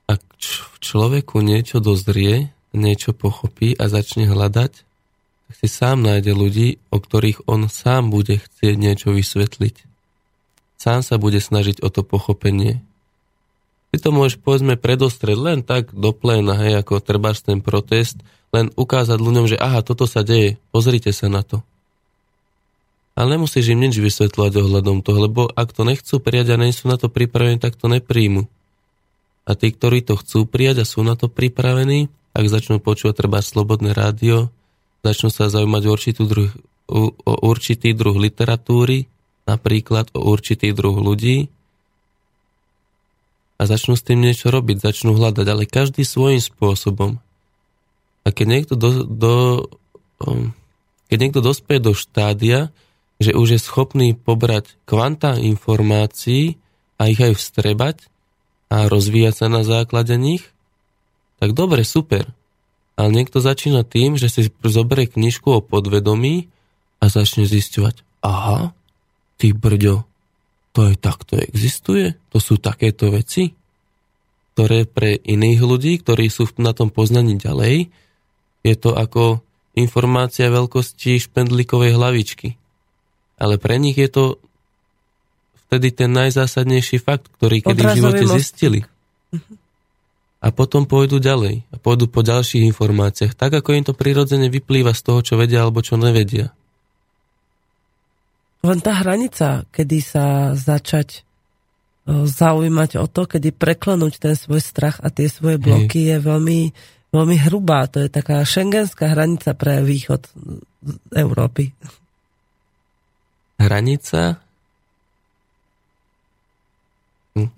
Ak 0.06 0.22
v 0.38 0.78
človeku 0.78 1.42
niečo 1.42 1.82
dozrie, 1.82 2.54
niečo 2.78 3.18
pochopí 3.18 3.74
a 3.74 3.90
začne 3.90 4.30
hľadať, 4.30 4.93
si 5.56 5.68
sám 5.70 6.02
nájde 6.02 6.34
ľudí, 6.34 6.68
o 6.90 6.98
ktorých 6.98 7.46
on 7.46 7.70
sám 7.70 8.10
bude 8.10 8.42
chcieť 8.42 8.76
niečo 8.76 9.14
vysvetliť. 9.14 9.76
Sám 10.82 11.00
sa 11.06 11.16
bude 11.16 11.40
snažiť 11.40 11.80
o 11.80 11.88
to 11.88 12.04
pochopenie. 12.04 12.84
ty 13.94 13.98
to 14.02 14.10
môžeš 14.12 14.42
povedzme 14.42 14.76
predostrieť 14.76 15.38
len 15.40 15.60
tak 15.64 15.94
do 15.96 16.12
pléna, 16.12 16.60
hej, 16.60 16.84
ako 16.84 17.00
trebárs 17.00 17.46
ten 17.46 17.64
protest, 17.64 18.20
len 18.52 18.70
ukázať 18.76 19.18
ľuďom, 19.18 19.46
že 19.48 19.58
aha, 19.58 19.82
toto 19.82 20.06
sa 20.06 20.22
deje, 20.22 20.62
pozrite 20.76 21.10
sa 21.16 21.32
na 21.32 21.42
to. 21.42 21.66
Ale 23.14 23.38
nemusíš 23.38 23.74
im 23.74 23.80
nič 23.82 24.02
vysvetľovať 24.02 24.54
ohľadom 24.58 25.06
toho, 25.06 25.30
lebo 25.30 25.42
ak 25.46 25.70
to 25.74 25.86
nechcú 25.86 26.18
prijať 26.18 26.58
a 26.58 26.62
nie 26.62 26.74
sú 26.74 26.90
na 26.90 26.98
to 26.98 27.14
pripravení, 27.14 27.62
tak 27.62 27.78
to 27.78 27.86
nepríjmu. 27.86 28.50
A 29.46 29.54
tí, 29.54 29.70
ktorí 29.70 30.02
to 30.02 30.18
chcú 30.18 30.50
prijať 30.50 30.82
a 30.82 30.90
sú 30.90 31.06
na 31.06 31.14
to 31.14 31.30
pripravení, 31.30 32.10
ak 32.34 32.50
začnú 32.50 32.82
počúvať 32.82 33.22
treba 33.22 33.46
slobodné 33.46 33.94
rádio, 33.94 34.50
začnú 35.04 35.30
sa 35.30 35.52
zaujímať 35.52 35.84
určitý 35.86 36.24
druh, 36.24 36.52
o 36.90 37.34
určitý 37.44 37.92
druh 37.92 38.16
literatúry, 38.16 39.12
napríklad 39.44 40.12
o 40.16 40.24
určitý 40.32 40.72
druh 40.72 40.96
ľudí, 40.96 41.52
a 43.60 43.70
začnú 43.70 43.96
s 43.96 44.04
tým 44.04 44.20
niečo 44.20 44.52
robiť, 44.52 44.84
začnú 44.84 45.16
hľadať, 45.16 45.48
ale 45.48 45.64
každý 45.70 46.04
svojím 46.04 46.44
spôsobom. 46.44 47.12
A 48.24 48.28
keď 48.32 48.48
niekto, 48.60 48.74
do, 48.76 49.08
do, 49.08 49.34
um, 50.20 50.52
keď 51.08 51.18
niekto 51.20 51.40
dospeje 51.40 51.80
do 51.80 51.96
štádia, 51.96 52.76
že 53.24 53.32
už 53.32 53.56
je 53.56 53.60
schopný 53.62 54.20
pobrať 54.20 54.76
kvanta 54.84 55.40
informácií 55.40 56.60
a 57.00 57.08
ich 57.08 57.24
aj 57.24 57.40
vstrebať 57.40 57.98
a 58.68 58.92
rozvíjať 58.92 59.46
sa 59.46 59.48
na 59.48 59.64
základe 59.64 60.18
nich, 60.20 60.44
tak 61.40 61.56
dobre, 61.56 61.88
super. 61.88 62.32
Ale 62.94 63.10
niekto 63.10 63.42
začína 63.42 63.82
tým, 63.82 64.22
že 64.22 64.30
si 64.30 64.42
zoberie 64.62 65.10
knižku 65.10 65.50
o 65.50 65.66
podvedomí 65.66 66.50
a 67.02 67.10
začne 67.10 67.50
zisťovať, 67.50 68.06
aha, 68.22 68.72
ty 69.42 69.52
brďo, 69.52 70.06
to 70.74 70.80
aj 70.90 70.96
takto 71.02 71.38
existuje? 71.38 72.18
To 72.34 72.38
sú 72.42 72.58
takéto 72.58 73.14
veci? 73.14 73.54
Ktoré 74.54 74.86
pre 74.86 75.18
iných 75.18 75.60
ľudí, 75.62 75.94
ktorí 76.02 76.30
sú 76.30 76.46
na 76.62 76.74
tom 76.78 76.94
poznaní 76.94 77.38
ďalej, 77.38 77.90
je 78.62 78.76
to 78.78 78.94
ako 78.94 79.42
informácia 79.74 80.54
veľkosti 80.54 81.18
špendlíkovej 81.18 81.98
hlavičky. 81.98 82.50
Ale 83.42 83.58
pre 83.58 83.82
nich 83.82 83.98
je 83.98 84.10
to 84.10 84.24
vtedy 85.68 85.90
ten 85.90 86.14
najzásadnejší 86.14 87.02
fakt, 87.02 87.34
ktorý 87.42 87.66
kedy 87.66 87.82
v 87.82 87.98
živote 87.98 88.26
most. 88.30 88.38
zistili. 88.38 88.80
A 90.44 90.52
potom 90.52 90.84
pôjdu 90.84 91.24
ďalej 91.24 91.64
a 91.72 91.76
pôjdu 91.80 92.12
po 92.12 92.20
ďalších 92.20 92.68
informáciách, 92.76 93.32
tak 93.32 93.56
ako 93.56 93.80
im 93.80 93.84
to 93.88 93.96
prirodzene 93.96 94.52
vyplýva 94.52 94.92
z 94.92 95.02
toho, 95.08 95.20
čo 95.24 95.40
vedia 95.40 95.64
alebo 95.64 95.80
čo 95.80 95.96
nevedia. 95.96 96.52
Len 98.64 98.80
tá 98.80 98.96
hranica, 99.00 99.68
kedy 99.72 100.00
sa 100.04 100.52
začať 100.56 101.20
e, 101.20 102.28
zaujímať 102.28 103.00
o 103.00 103.08
to, 103.08 103.28
kedy 103.28 103.56
preklenúť 103.56 104.20
ten 104.20 104.36
svoj 104.36 104.64
strach 104.64 105.00
a 105.04 105.12
tie 105.12 105.32
svoje 105.32 105.60
bloky 105.60 106.08
Hej. 106.08 106.10
je 106.12 106.18
veľmi, 106.24 106.60
veľmi 107.12 107.38
hrubá. 107.48 107.88
To 107.92 108.04
je 108.04 108.12
taká 108.12 108.44
šengenská 108.44 109.16
hranica 109.16 109.52
pre 109.56 109.84
východ 109.84 110.28
Európy. 111.12 111.76
Hranica? 113.60 114.44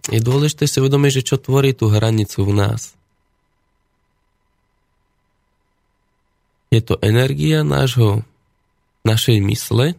Je 0.08 0.20
dôležité 0.24 0.72
si 0.72 0.80
uvedomiť, 0.80 1.20
že 1.20 1.28
čo 1.28 1.36
tvorí 1.36 1.76
tú 1.76 1.92
hranicu 1.92 2.48
v 2.48 2.54
nás. 2.56 2.96
Je 6.72 6.80
to 6.80 6.96
energia 7.04 7.64
nášho, 7.64 8.24
našej 9.04 9.40
mysle, 9.44 9.96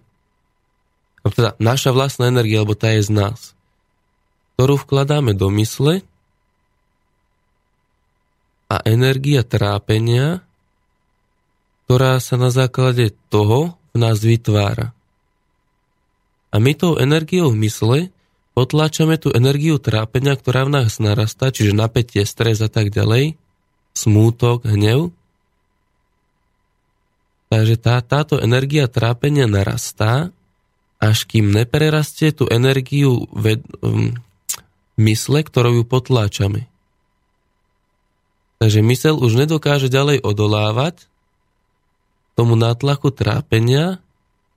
teda 1.26 1.58
naša 1.60 1.90
vlastná 1.92 2.30
energia, 2.30 2.62
alebo 2.62 2.78
tá 2.78 2.94
je 2.94 3.04
z 3.04 3.12
nás, 3.12 3.40
ktorú 4.56 4.80
vkladáme 4.80 5.36
do 5.36 5.52
mysle 5.52 6.06
a 8.72 8.76
energia 8.86 9.42
trápenia, 9.44 10.42
ktorá 11.86 12.18
sa 12.18 12.34
na 12.40 12.50
základe 12.50 13.14
toho 13.28 13.78
v 13.92 13.96
nás 13.96 14.22
vytvára. 14.22 14.96
A 16.50 16.56
my 16.56 16.72
tou 16.72 16.96
energiou 16.96 17.52
v 17.52 17.60
mysle 17.68 17.98
potláčame 18.56 19.20
tú 19.20 19.28
energiu 19.36 19.76
trápenia, 19.76 20.32
ktorá 20.32 20.64
v 20.64 20.80
nás 20.80 20.96
narastá, 20.96 21.52
čiže 21.52 21.76
napätie, 21.76 22.24
stres 22.24 22.64
a 22.64 22.72
tak 22.72 22.88
ďalej, 22.88 23.36
smútok, 23.92 24.64
hnev. 24.64 25.12
Takže 27.52 27.76
tá, 27.76 28.00
táto 28.00 28.40
energia 28.40 28.88
trápenia 28.88 29.44
narastá 29.44 30.32
až 30.96 31.28
kým 31.28 31.52
neprerastie 31.52 32.32
tú 32.32 32.48
energiu 32.48 33.28
ved, 33.36 33.60
um, 33.84 34.16
mysle, 34.96 35.44
ktorou 35.44 35.76
ju 35.76 35.84
potláčame. 35.84 36.64
Takže 38.56 38.80
mysel 38.80 39.20
už 39.20 39.36
nedokáže 39.36 39.92
ďalej 39.92 40.24
odolávať 40.24 41.04
tomu 42.32 42.56
nátlaku 42.56 43.12
trápenia 43.12 44.00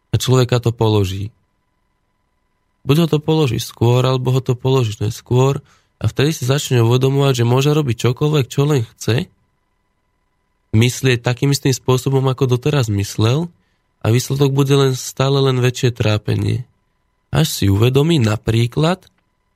a 0.10 0.16
človeka 0.16 0.64
to 0.64 0.72
položí. 0.72 1.36
Buď 2.88 2.96
ho 3.06 3.08
to 3.08 3.20
položí 3.20 3.60
skôr, 3.60 4.02
alebo 4.06 4.32
ho 4.32 4.42
to 4.42 4.56
položí 4.56 4.96
neskôr 5.00 5.60
a 6.00 6.08
vtedy 6.08 6.32
si 6.32 6.48
začne 6.48 6.80
uvedomovať, 6.80 7.44
že 7.44 7.50
môže 7.50 7.70
robiť 7.76 7.96
čokoľvek, 8.08 8.46
čo 8.48 8.62
len 8.64 8.88
chce, 8.96 9.28
myslieť 10.72 11.20
takým 11.20 11.52
istým 11.52 11.76
spôsobom, 11.76 12.24
ako 12.30 12.56
doteraz 12.56 12.88
myslel 12.88 13.52
a 14.00 14.08
výsledok 14.08 14.56
bude 14.56 14.74
len 14.74 14.94
stále 14.96 15.44
len 15.44 15.60
väčšie 15.60 15.92
trápenie. 15.92 16.64
Až 17.30 17.48
si 17.52 17.66
uvedomí 17.68 18.18
napríklad, 18.18 19.06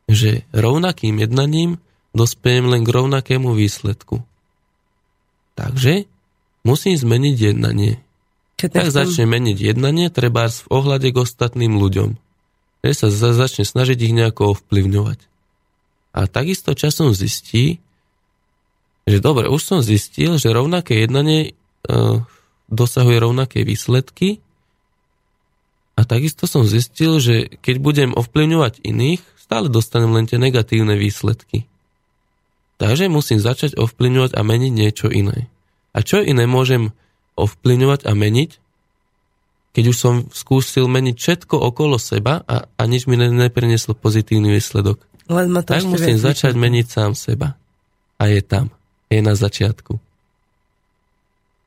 že 0.06 0.44
rovnakým 0.52 1.24
jednaním 1.24 1.80
dospejem 2.14 2.70
len 2.70 2.84
k 2.86 2.94
rovnakému 2.94 3.56
výsledku. 3.56 4.22
Takže 5.56 6.06
musím 6.68 6.96
zmeniť 6.98 7.36
jednanie. 7.40 8.04
Keď 8.60 8.70
tak 8.70 8.90
začne 8.94 9.26
meniť 9.28 9.58
jednanie, 9.58 10.08
treba 10.14 10.48
v 10.48 10.68
ohľade 10.70 11.10
k 11.12 11.20
ostatným 11.20 11.76
ľuďom. 11.78 12.16
Keď 12.84 12.94
sa 12.94 13.08
začne 13.32 13.64
snažiť 13.64 13.96
ich 13.96 14.12
nejako 14.12 14.60
ovplyvňovať. 14.60 15.20
A 16.14 16.28
takisto 16.28 16.76
časom 16.76 17.16
zistí, 17.16 17.80
že 19.08 19.24
dobre, 19.24 19.48
už 19.48 19.62
som 19.64 19.80
zistil, 19.80 20.36
že 20.36 20.52
rovnaké 20.52 21.00
jednanie 21.00 21.56
uh, 21.88 22.24
dosahuje 22.68 23.18
rovnaké 23.20 23.64
výsledky. 23.64 24.44
A 25.96 26.04
takisto 26.04 26.44
som 26.44 26.68
zistil, 26.68 27.24
že 27.24 27.56
keď 27.64 27.76
budem 27.80 28.10
ovplyvňovať 28.16 28.84
iných, 28.84 29.24
stále 29.40 29.68
dostanem 29.68 30.12
len 30.16 30.26
tie 30.28 30.40
negatívne 30.40 30.96
výsledky. 30.96 31.68
Takže 32.82 33.12
musím 33.12 33.40
začať 33.40 33.78
ovplyvňovať 33.78 34.36
a 34.36 34.42
meniť 34.42 34.72
niečo 34.74 35.08
iné. 35.08 35.48
A 35.94 36.02
čo 36.02 36.20
iné 36.20 36.50
môžem 36.50 36.92
ovplyvňovať 37.38 38.10
a 38.10 38.12
meniť, 38.18 38.63
keď 39.74 39.84
už 39.90 39.98
som 39.98 40.16
skúsil 40.30 40.86
meniť 40.86 41.18
všetko 41.18 41.58
okolo 41.58 41.98
seba 41.98 42.46
a, 42.46 42.70
a 42.70 42.82
nič 42.86 43.10
mi 43.10 43.18
neprineslo 43.18 43.98
pozitívny 43.98 44.54
výsledok. 44.54 45.02
Len 45.28 45.50
ma 45.50 45.66
to 45.66 45.74
tak 45.74 45.90
musím 45.90 46.16
začať 46.22 46.54
meniť 46.54 46.86
sám 46.86 47.12
seba. 47.18 47.58
A 48.22 48.30
je 48.30 48.40
tam. 48.46 48.70
Je 49.10 49.20
na 49.20 49.34
začiatku. 49.34 49.98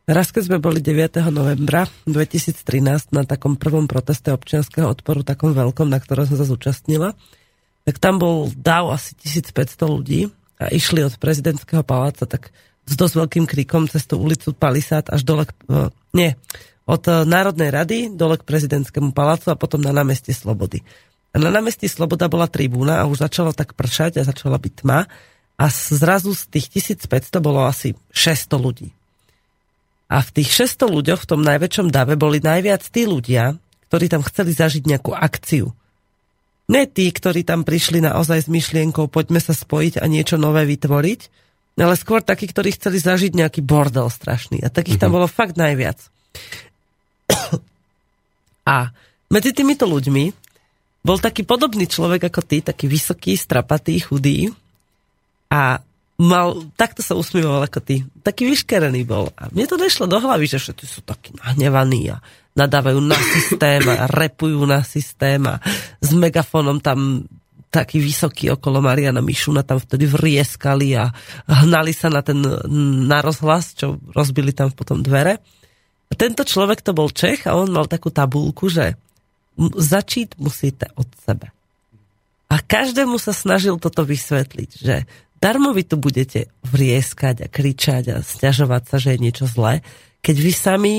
Raz, 0.07 0.31
keď 0.31 0.43
sme 0.47 0.59
boli 0.63 0.79
9. 0.79 1.19
novembra 1.35 1.91
2013 2.07 3.11
na 3.11 3.27
takom 3.27 3.59
prvom 3.59 3.91
proteste 3.91 4.31
občianského 4.31 4.87
odporu, 4.87 5.27
takom 5.27 5.51
veľkom, 5.51 5.91
na 5.91 5.99
ktorom 5.99 6.31
som 6.31 6.39
sa 6.39 6.47
zúčastnila, 6.47 7.19
tak 7.83 7.99
tam 7.99 8.23
bol 8.23 8.47
dáv 8.55 8.95
asi 8.95 9.19
1500 9.19 9.83
ľudí 9.83 10.31
a 10.63 10.71
išli 10.71 11.03
od 11.03 11.19
prezidentského 11.19 11.83
paláca 11.83 12.23
tak 12.23 12.55
s 12.87 12.95
dosť 12.95 13.15
veľkým 13.19 13.45
krikom 13.51 13.91
cez 13.91 14.07
tú 14.07 14.23
ulicu 14.23 14.55
Palisát 14.55 15.11
až 15.11 15.27
dole, 15.27 15.43
uh, 15.67 15.91
nie, 16.15 16.39
od 16.87 17.03
uh, 17.11 17.26
Národnej 17.26 17.74
rady 17.74 17.99
dole 18.14 18.39
k 18.39 18.47
prezidentskému 18.47 19.11
palácu 19.11 19.51
a 19.51 19.59
potom 19.59 19.82
na 19.82 19.91
námestie 19.91 20.30
Slobody. 20.30 20.87
A 21.34 21.43
na 21.43 21.53
námestí 21.53 21.84
Sloboda 21.91 22.30
bola 22.32 22.49
tribúna 22.49 23.03
a 23.03 23.11
už 23.11 23.26
začalo 23.26 23.53
tak 23.53 23.76
pršať 23.76 24.22
a 24.22 24.24
začala 24.24 24.57
byť 24.57 24.72
tma 24.80 25.05
a 25.61 25.64
zrazu 25.68 26.32
z 26.32 26.49
tých 26.49 26.97
1500 26.97 27.45
bolo 27.45 27.66
asi 27.68 27.93
600 28.14 28.57
ľudí. 28.57 28.89
A 30.07 30.22
v 30.22 30.30
tých 30.41 30.55
600 30.55 30.87
ľuďoch 30.87 31.20
v 31.26 31.28
tom 31.28 31.41
najväčšom 31.43 31.91
dave 31.91 32.14
boli 32.14 32.39
najviac 32.39 32.80
tí 32.89 33.05
ľudia, 33.05 33.59
ktorí 33.91 34.07
tam 34.07 34.22
chceli 34.22 34.55
zažiť 34.55 34.87
nejakú 34.87 35.12
akciu. 35.12 35.74
Ne 36.66 36.87
tí, 36.87 37.11
ktorí 37.11 37.43
tam 37.47 37.62
prišli 37.62 38.03
naozaj 38.03 38.47
s 38.47 38.49
myšlienkou 38.51 39.11
poďme 39.11 39.39
sa 39.43 39.55
spojiť 39.55 40.03
a 40.03 40.05
niečo 40.07 40.39
nové 40.39 40.66
vytvoriť, 40.66 41.20
ale 41.76 41.95
skôr 42.01 42.24
takí, 42.24 42.49
ktorí 42.49 42.72
chceli 42.74 42.99
zažiť 42.99 43.32
nejaký 43.37 43.61
bordel 43.61 44.09
strašný. 44.09 44.64
A 44.64 44.72
takých 44.72 45.03
tam 45.03 45.12
mhm. 45.12 45.16
bolo 45.20 45.26
fakt 45.28 45.61
najviac. 45.61 46.01
A 48.67 48.91
medzi 49.31 49.55
týmito 49.55 49.87
ľuďmi 49.87 50.25
bol 51.07 51.23
taký 51.23 51.47
podobný 51.47 51.87
človek 51.87 52.27
ako 52.27 52.41
ty, 52.43 52.67
taký 52.67 52.91
vysoký, 52.91 53.39
strapatý, 53.39 54.03
chudý. 54.03 54.51
A 55.47 55.79
mal, 56.19 56.67
takto 56.75 57.01
sa 57.01 57.14
usmieval 57.14 57.62
ako 57.62 57.79
ty. 57.79 58.03
Taký 58.27 58.51
vyškerený 58.51 59.07
bol. 59.07 59.31
A 59.39 59.47
mne 59.55 59.71
to 59.71 59.79
nešlo 59.79 60.11
do 60.11 60.19
hlavy, 60.19 60.51
že 60.51 60.59
všetci 60.59 60.85
sú 60.85 61.01
takí 61.07 61.31
nahnevaní 61.39 62.11
a 62.11 62.19
nadávajú 62.57 62.99
na 63.05 63.14
systém 63.14 63.85
a 63.87 64.09
repujú 64.11 64.64
na 64.67 64.81
systém 64.83 65.45
a 65.45 65.61
s 66.01 66.11
megafónom 66.17 66.81
tam 66.81 67.29
takí 67.69 68.01
vysokí 68.01 68.49
okolo 68.49 68.81
Mariana 68.81 69.21
Mišuna 69.21 69.61
tam 69.61 69.77
vtedy 69.77 70.09
vrieskali 70.09 70.97
a 70.97 71.12
hnali 71.45 71.93
sa 71.93 72.09
na 72.09 72.25
ten 72.25 72.41
na 73.05 73.21
rozhlas, 73.21 73.77
čo 73.77 74.01
rozbili 74.17 74.57
tam 74.57 74.73
potom 74.73 75.05
dvere. 75.05 75.45
Tento 76.15 76.47
človek 76.47 76.81
to 76.81 76.95
bol 76.95 77.11
Čech 77.11 77.51
a 77.51 77.59
on 77.59 77.75
mal 77.75 77.91
takú 77.91 78.15
tabulku, 78.15 78.71
že 78.71 78.95
začít 79.75 80.39
musíte 80.39 80.87
od 80.95 81.09
sebe. 81.25 81.51
A 82.47 82.63
každému 82.63 83.19
sa 83.19 83.35
snažil 83.35 83.75
toto 83.83 84.07
vysvetliť, 84.07 84.71
že 84.79 85.03
darmo 85.43 85.75
vy 85.75 85.83
tu 85.83 85.99
budete 85.99 86.47
vrieskať 86.63 87.45
a 87.45 87.51
kričať 87.51 88.05
a 88.15 88.17
stiažovať 88.23 88.83
sa, 88.87 88.97
že 89.03 89.17
je 89.17 89.23
niečo 89.23 89.47
zlé, 89.51 89.83
keď 90.23 90.37
vy 90.39 90.53
sami 90.55 90.95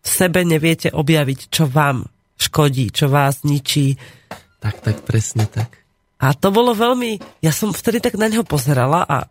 v 0.00 0.08
sebe 0.08 0.40
neviete 0.46 0.88
objaviť, 0.94 1.52
čo 1.52 1.68
vám 1.68 2.08
škodí, 2.38 2.94
čo 2.94 3.10
vás 3.10 3.42
ničí. 3.42 3.98
Tak, 4.62 4.80
tak, 4.80 4.96
presne 5.04 5.44
tak. 5.50 5.82
A 6.16 6.32
to 6.32 6.48
bolo 6.48 6.72
veľmi... 6.72 7.20
Ja 7.44 7.52
som 7.52 7.76
vtedy 7.76 8.00
tak 8.00 8.16
na 8.16 8.32
neho 8.32 8.46
pozerala 8.46 9.04
a 9.04 9.28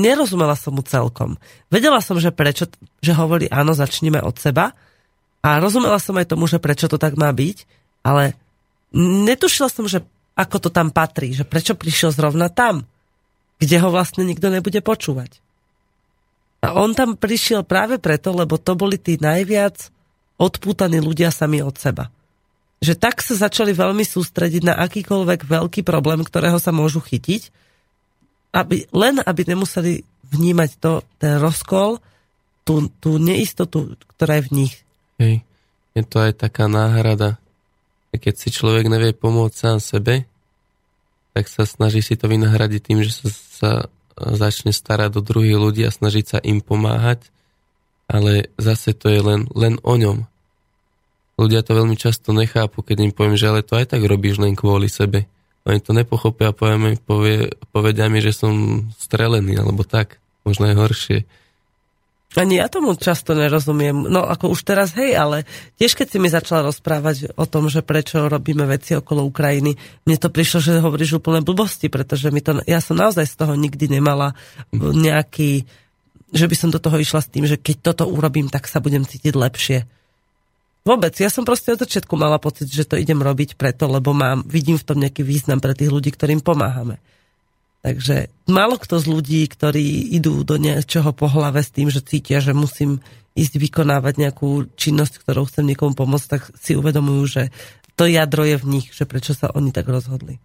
nerozumela 0.00 0.56
som 0.56 0.72
mu 0.72 0.82
celkom. 0.82 1.36
Vedela 1.68 2.00
som, 2.00 2.16
že 2.16 2.32
prečo, 2.32 2.64
že 3.04 3.12
hovorí 3.12 3.46
áno, 3.52 3.76
začneme 3.76 4.18
od 4.24 4.40
seba 4.40 4.72
a 5.44 5.60
rozumela 5.60 6.00
som 6.00 6.16
aj 6.16 6.32
tomu, 6.32 6.48
že 6.48 6.56
prečo 6.56 6.88
to 6.88 6.96
tak 6.96 7.16
má 7.20 7.28
byť, 7.28 7.68
ale 8.00 8.34
netušila 8.96 9.68
som, 9.68 9.84
že 9.84 10.00
ako 10.32 10.56
to 10.64 10.70
tam 10.72 10.88
patrí, 10.88 11.36
že 11.36 11.44
prečo 11.44 11.76
prišiel 11.76 12.08
zrovna 12.12 12.48
tam 12.48 12.88
kde 13.60 13.76
ho 13.76 13.92
vlastne 13.92 14.24
nikto 14.24 14.48
nebude 14.48 14.80
počúvať. 14.80 15.38
A 16.64 16.76
on 16.80 16.96
tam 16.96 17.14
prišiel 17.14 17.62
práve 17.62 18.00
preto, 18.00 18.32
lebo 18.32 18.56
to 18.56 18.72
boli 18.72 18.96
tí 18.96 19.20
najviac 19.20 19.92
odpútaní 20.40 21.04
ľudia 21.04 21.28
sami 21.28 21.60
od 21.60 21.76
seba. 21.76 22.08
Že 22.80 22.96
tak 22.96 23.20
sa 23.20 23.36
začali 23.36 23.76
veľmi 23.76 24.00
sústrediť 24.00 24.64
na 24.64 24.74
akýkoľvek 24.80 25.44
veľký 25.44 25.84
problém, 25.84 26.24
ktorého 26.24 26.56
sa 26.56 26.72
môžu 26.72 27.04
chytiť, 27.04 27.52
aby, 28.50 28.86
len 28.90 29.22
aby 29.22 29.42
nemuseli 29.46 30.02
vnímať 30.30 30.70
to, 30.78 31.02
ten 31.18 31.38
rozkol, 31.42 31.98
tú, 32.62 32.86
tú 33.02 33.18
neistotu, 33.18 33.98
ktorá 34.14 34.38
je 34.38 34.46
v 34.46 34.54
nich. 34.54 34.74
Hej. 35.18 35.42
Je 35.98 36.02
to 36.06 36.22
aj 36.22 36.38
taká 36.38 36.70
náhrada. 36.70 37.42
Keď 38.14 38.34
si 38.34 38.48
človek 38.54 38.86
nevie 38.86 39.10
pomôcť 39.14 39.54
sám 39.54 39.78
sebe, 39.82 40.26
tak 41.34 41.46
sa 41.46 41.66
snaží 41.66 42.02
si 42.02 42.18
to 42.18 42.26
vynahradiť 42.26 42.80
tým, 42.82 43.00
že 43.06 43.10
sa, 43.14 43.28
sa 43.30 43.70
začne 44.18 44.74
starať 44.74 45.18
do 45.18 45.22
druhých 45.22 45.58
ľudí 45.58 45.82
a 45.86 45.94
snažiť 45.94 46.24
sa 46.26 46.38
im 46.42 46.62
pomáhať, 46.62 47.30
ale 48.10 48.50
zase 48.58 48.94
to 48.94 49.06
je 49.06 49.20
len, 49.22 49.46
len 49.54 49.78
o 49.86 49.94
ňom. 49.94 50.26
Ľudia 51.38 51.64
to 51.64 51.72
veľmi 51.72 51.96
často 51.96 52.36
nechápu, 52.36 52.84
keď 52.84 52.96
im 53.08 53.12
poviem, 53.14 53.38
že 53.38 53.48
ale 53.48 53.64
to 53.64 53.78
aj 53.78 53.96
tak 53.96 54.02
robíš 54.04 54.42
len 54.42 54.52
kvôli 54.58 54.90
sebe. 54.90 55.24
Oni 55.70 55.80
to 55.80 55.94
nepochopia 55.94 56.50
a 56.50 56.56
povie, 56.56 56.98
povie, 56.98 57.54
povedia 57.70 58.10
mi, 58.10 58.18
že 58.18 58.34
som 58.34 58.84
strelený, 58.98 59.62
alebo 59.62 59.86
tak, 59.86 60.18
možno 60.42 60.66
aj 60.66 60.76
horšie. 60.76 61.18
Ani 62.38 62.62
ja 62.62 62.70
tomu 62.70 62.94
často 62.94 63.34
nerozumiem. 63.34 64.06
No 64.06 64.22
ako 64.22 64.54
už 64.54 64.62
teraz, 64.62 64.94
hej, 64.94 65.18
ale 65.18 65.42
tiež 65.82 65.98
keď 65.98 66.06
si 66.14 66.18
mi 66.22 66.30
začala 66.30 66.70
rozprávať 66.70 67.34
o 67.34 67.42
tom, 67.42 67.66
že 67.66 67.82
prečo 67.82 68.30
robíme 68.30 68.62
veci 68.70 68.94
okolo 68.94 69.26
Ukrajiny, 69.26 69.74
mne 70.06 70.16
to 70.18 70.30
prišlo, 70.30 70.62
že 70.62 70.78
hovoríš 70.78 71.18
úplne 71.18 71.42
blbosti, 71.42 71.90
pretože 71.90 72.30
mi 72.30 72.38
to, 72.38 72.62
ja 72.70 72.78
som 72.78 72.94
naozaj 72.94 73.26
z 73.26 73.34
toho 73.34 73.58
nikdy 73.58 73.90
nemala 73.90 74.38
nejaký, 74.70 75.66
že 76.30 76.46
by 76.46 76.54
som 76.54 76.70
do 76.70 76.78
toho 76.78 77.02
išla 77.02 77.18
s 77.18 77.30
tým, 77.34 77.50
že 77.50 77.58
keď 77.58 77.90
toto 77.90 78.06
urobím, 78.06 78.46
tak 78.46 78.70
sa 78.70 78.78
budem 78.78 79.02
cítiť 79.02 79.34
lepšie. 79.34 79.78
Vôbec, 80.80 81.12
ja 81.20 81.28
som 81.28 81.44
proste 81.44 81.76
od 81.76 81.84
začiatku 81.84 82.16
mala 82.16 82.40
pocit, 82.40 82.72
že 82.72 82.88
to 82.88 82.96
idem 82.96 83.20
robiť 83.20 83.60
preto, 83.60 83.84
lebo 83.84 84.16
mám, 84.16 84.40
vidím 84.48 84.80
v 84.80 84.86
tom 84.86 84.96
nejaký 84.96 85.20
význam 85.20 85.60
pre 85.60 85.76
tých 85.76 85.92
ľudí, 85.92 86.08
ktorým 86.08 86.40
pomáhame. 86.40 86.96
Takže 87.80 88.28
málo 88.48 88.76
kto 88.76 89.00
z 89.00 89.06
ľudí, 89.08 89.40
ktorí 89.48 90.12
idú 90.12 90.44
do 90.44 90.60
niečoho 90.60 91.16
po 91.16 91.28
hlave 91.28 91.64
s 91.64 91.72
tým, 91.72 91.88
že 91.88 92.04
cítia, 92.04 92.40
že 92.40 92.52
musím 92.52 93.00
ísť 93.36 93.56
vykonávať 93.56 94.14
nejakú 94.20 94.68
činnosť, 94.76 95.24
ktorou 95.24 95.48
chcem 95.48 95.64
niekomu 95.68 95.96
pomôcť, 95.96 96.28
tak 96.28 96.42
si 96.60 96.76
uvedomujú, 96.76 97.22
že 97.28 97.42
to 97.96 98.04
jadro 98.04 98.44
je 98.44 98.56
v 98.60 98.68
nich, 98.68 98.86
že 98.92 99.08
prečo 99.08 99.32
sa 99.32 99.52
oni 99.52 99.72
tak 99.72 99.88
rozhodli. 99.88 100.40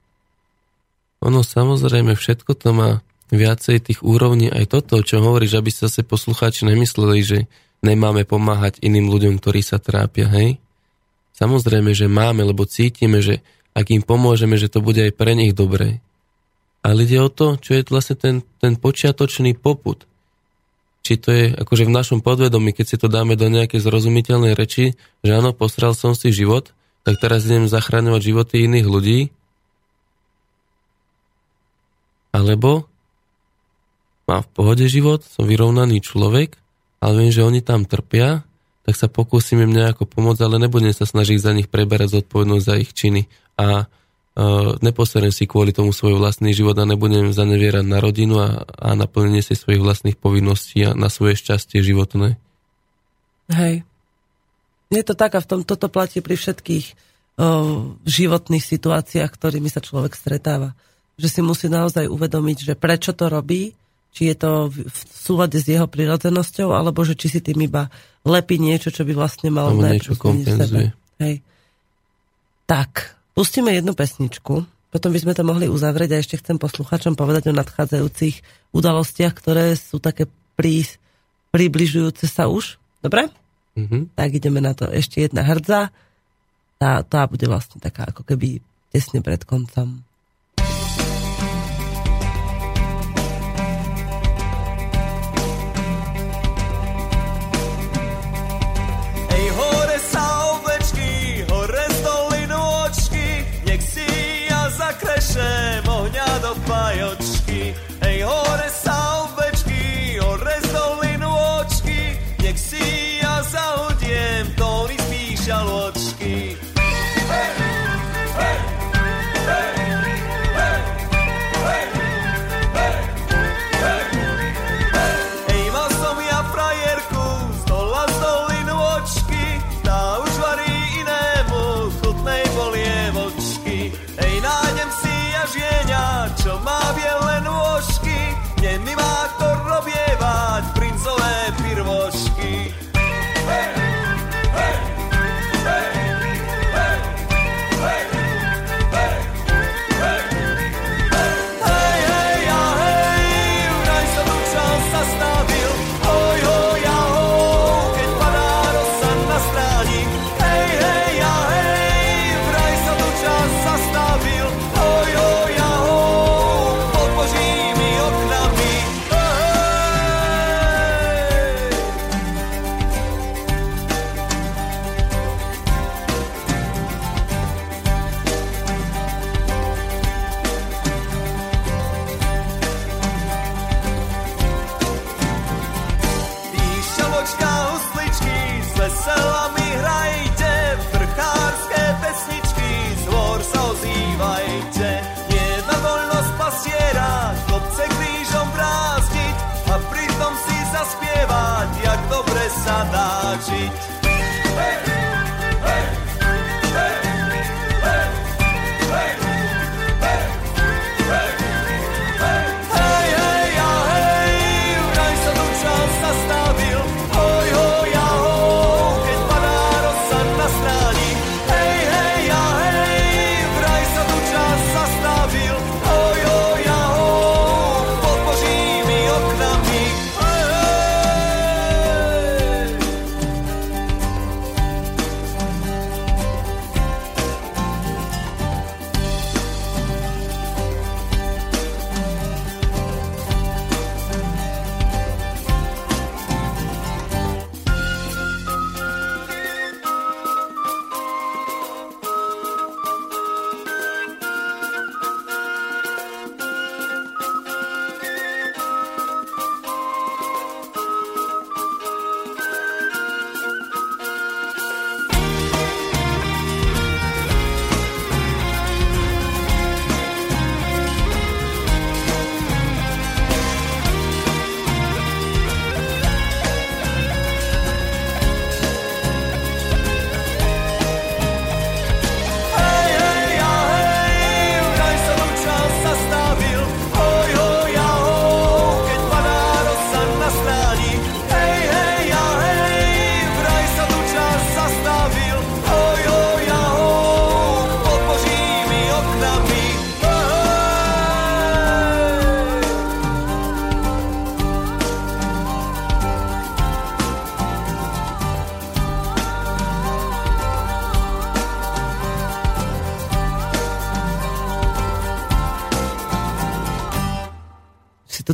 Ono 1.24 1.44
samozrejme 1.44 2.16
všetko 2.16 2.52
to 2.56 2.70
má 2.76 2.90
viacej 3.34 3.82
tých 3.82 4.00
úrovní. 4.06 4.52
Aj 4.52 4.68
toto, 4.70 5.00
čo 5.02 5.20
hovoríš, 5.20 5.58
aby 5.58 5.72
sa 5.72 5.88
zase 5.90 6.06
poslucháči 6.06 6.68
nemysleli, 6.68 7.20
že 7.24 7.40
nemáme 7.86 8.26
pomáhať 8.26 8.82
iným 8.82 9.14
ľuďom, 9.14 9.38
ktorí 9.38 9.62
sa 9.62 9.78
trápia, 9.78 10.26
hej? 10.34 10.58
Samozrejme, 11.38 11.94
že 11.94 12.10
máme, 12.10 12.42
lebo 12.42 12.66
cítime, 12.66 13.22
že 13.22 13.46
ak 13.76 13.92
im 13.92 14.02
pomôžeme, 14.02 14.56
že 14.58 14.72
to 14.72 14.82
bude 14.82 14.98
aj 14.98 15.14
pre 15.14 15.36
nich 15.38 15.52
dobré. 15.54 16.00
Ale 16.82 17.04
ide 17.04 17.22
o 17.22 17.30
to, 17.30 17.60
čo 17.60 17.76
je 17.76 17.86
vlastne 17.92 18.16
ten, 18.16 18.36
ten 18.64 18.80
počiatočný 18.80 19.54
poput. 19.60 20.08
Či 21.06 21.14
to 21.22 21.30
je 21.30 21.46
akože 21.54 21.86
v 21.86 21.94
našom 21.94 22.20
podvedomí, 22.26 22.74
keď 22.74 22.86
si 22.88 22.98
to 22.98 23.12
dáme 23.12 23.38
do 23.38 23.46
nejakej 23.46 23.84
zrozumiteľnej 23.84 24.58
reči, 24.58 24.98
že 25.22 25.32
áno, 25.38 25.54
posral 25.54 25.94
som 25.94 26.18
si 26.18 26.34
život, 26.34 26.74
tak 27.06 27.22
teraz 27.22 27.46
idem 27.46 27.70
zachráňovať 27.70 28.22
životy 28.26 28.66
iných 28.66 28.88
ľudí. 28.90 29.20
Alebo 32.34 32.90
mám 34.26 34.42
v 34.42 34.52
pohode 34.56 34.86
život, 34.90 35.22
som 35.22 35.46
vyrovnaný 35.46 36.02
človek, 36.02 36.58
ale 37.00 37.14
viem, 37.22 37.32
že 37.32 37.46
oni 37.46 37.62
tam 37.62 37.84
trpia, 37.84 38.44
tak 38.86 38.94
sa 38.94 39.10
pokúsim 39.10 39.58
im 39.66 39.74
nejako 39.74 40.06
pomôcť, 40.06 40.42
ale 40.46 40.62
nebudem 40.62 40.94
sa 40.94 41.10
snažiť 41.10 41.38
za 41.42 41.52
nich 41.58 41.68
preberať 41.68 42.22
zodpovednosť 42.22 42.66
za 42.66 42.76
ich 42.78 42.94
činy. 42.94 43.26
A 43.58 43.90
uh, 43.90 44.78
neposerem 44.86 45.34
si 45.34 45.50
kvôli 45.50 45.74
tomu 45.74 45.90
svoj 45.90 46.22
vlastný 46.22 46.54
život 46.54 46.78
a 46.78 46.86
nebudem 46.86 47.34
zanevierať 47.34 47.82
na 47.82 47.98
rodinu 47.98 48.38
a, 48.38 48.62
a 48.78 48.94
naplnenie 48.94 49.42
si 49.42 49.58
svojich 49.58 49.82
vlastných 49.82 50.18
povinností 50.22 50.86
a 50.86 50.94
na 50.94 51.10
svoje 51.10 51.42
šťastie 51.42 51.82
životné. 51.82 52.38
Hej. 53.50 53.82
Je 54.94 55.02
to 55.02 55.18
tak 55.18 55.34
a 55.34 55.42
v 55.42 55.50
tom 55.50 55.62
toto 55.66 55.90
platí 55.90 56.22
pri 56.22 56.38
všetkých 56.38 56.86
uh, 57.42 57.98
životných 58.06 58.62
situáciách, 58.62 59.34
ktorými 59.34 59.70
sa 59.74 59.82
človek 59.82 60.14
stretáva. 60.14 60.78
Že 61.18 61.28
si 61.32 61.42
musí 61.42 61.68
naozaj 61.74 62.06
uvedomiť, 62.06 62.58
že 62.70 62.74
prečo 62.78 63.18
to 63.18 63.34
robí, 63.34 63.74
či 64.16 64.32
je 64.32 64.36
to 64.40 64.72
v, 64.72 64.88
súlade 65.12 65.60
s 65.60 65.68
jeho 65.68 65.92
prirodzenosťou, 65.92 66.72
alebo 66.72 67.04
že 67.04 67.20
či 67.20 67.28
si 67.28 67.40
tým 67.44 67.68
iba 67.68 67.92
lepí 68.24 68.56
niečo, 68.56 68.90
čo 68.96 69.04
by 69.04 69.12
vlastne 69.12 69.52
mal 69.52 69.76
niečo 69.76 70.16
kompenzuje. 70.16 70.96
Hej. 71.20 71.44
Tak, 72.66 73.16
Pustíme 73.36 73.76
jednu 73.76 73.92
pesničku, 73.92 74.64
potom 74.96 75.12
by 75.12 75.20
sme 75.20 75.36
to 75.36 75.44
mohli 75.44 75.68
uzavrieť 75.68 76.16
a 76.16 76.22
ešte 76.24 76.40
chcem 76.40 76.56
posluchačom 76.56 77.20
povedať 77.20 77.52
o 77.52 77.58
nadchádzajúcich 77.60 78.72
udalostiach, 78.72 79.36
ktoré 79.36 79.76
sú 79.76 80.00
také 80.00 80.32
prí, 80.56 80.88
približujúce 81.52 82.32
sa 82.32 82.48
už. 82.48 82.80
Dobre? 83.04 83.28
Mm-hmm. 83.76 84.16
Tak 84.16 84.30
ideme 84.40 84.64
na 84.64 84.72
to. 84.72 84.88
Ešte 84.88 85.28
jedna 85.28 85.44
hrdza. 85.44 85.92
Tá, 86.80 87.04
tá 87.04 87.28
bude 87.28 87.44
vlastne 87.44 87.84
taká 87.84 88.08
ako 88.08 88.24
keby 88.24 88.64
tesne 88.88 89.20
pred 89.20 89.44
koncom. 89.44 90.00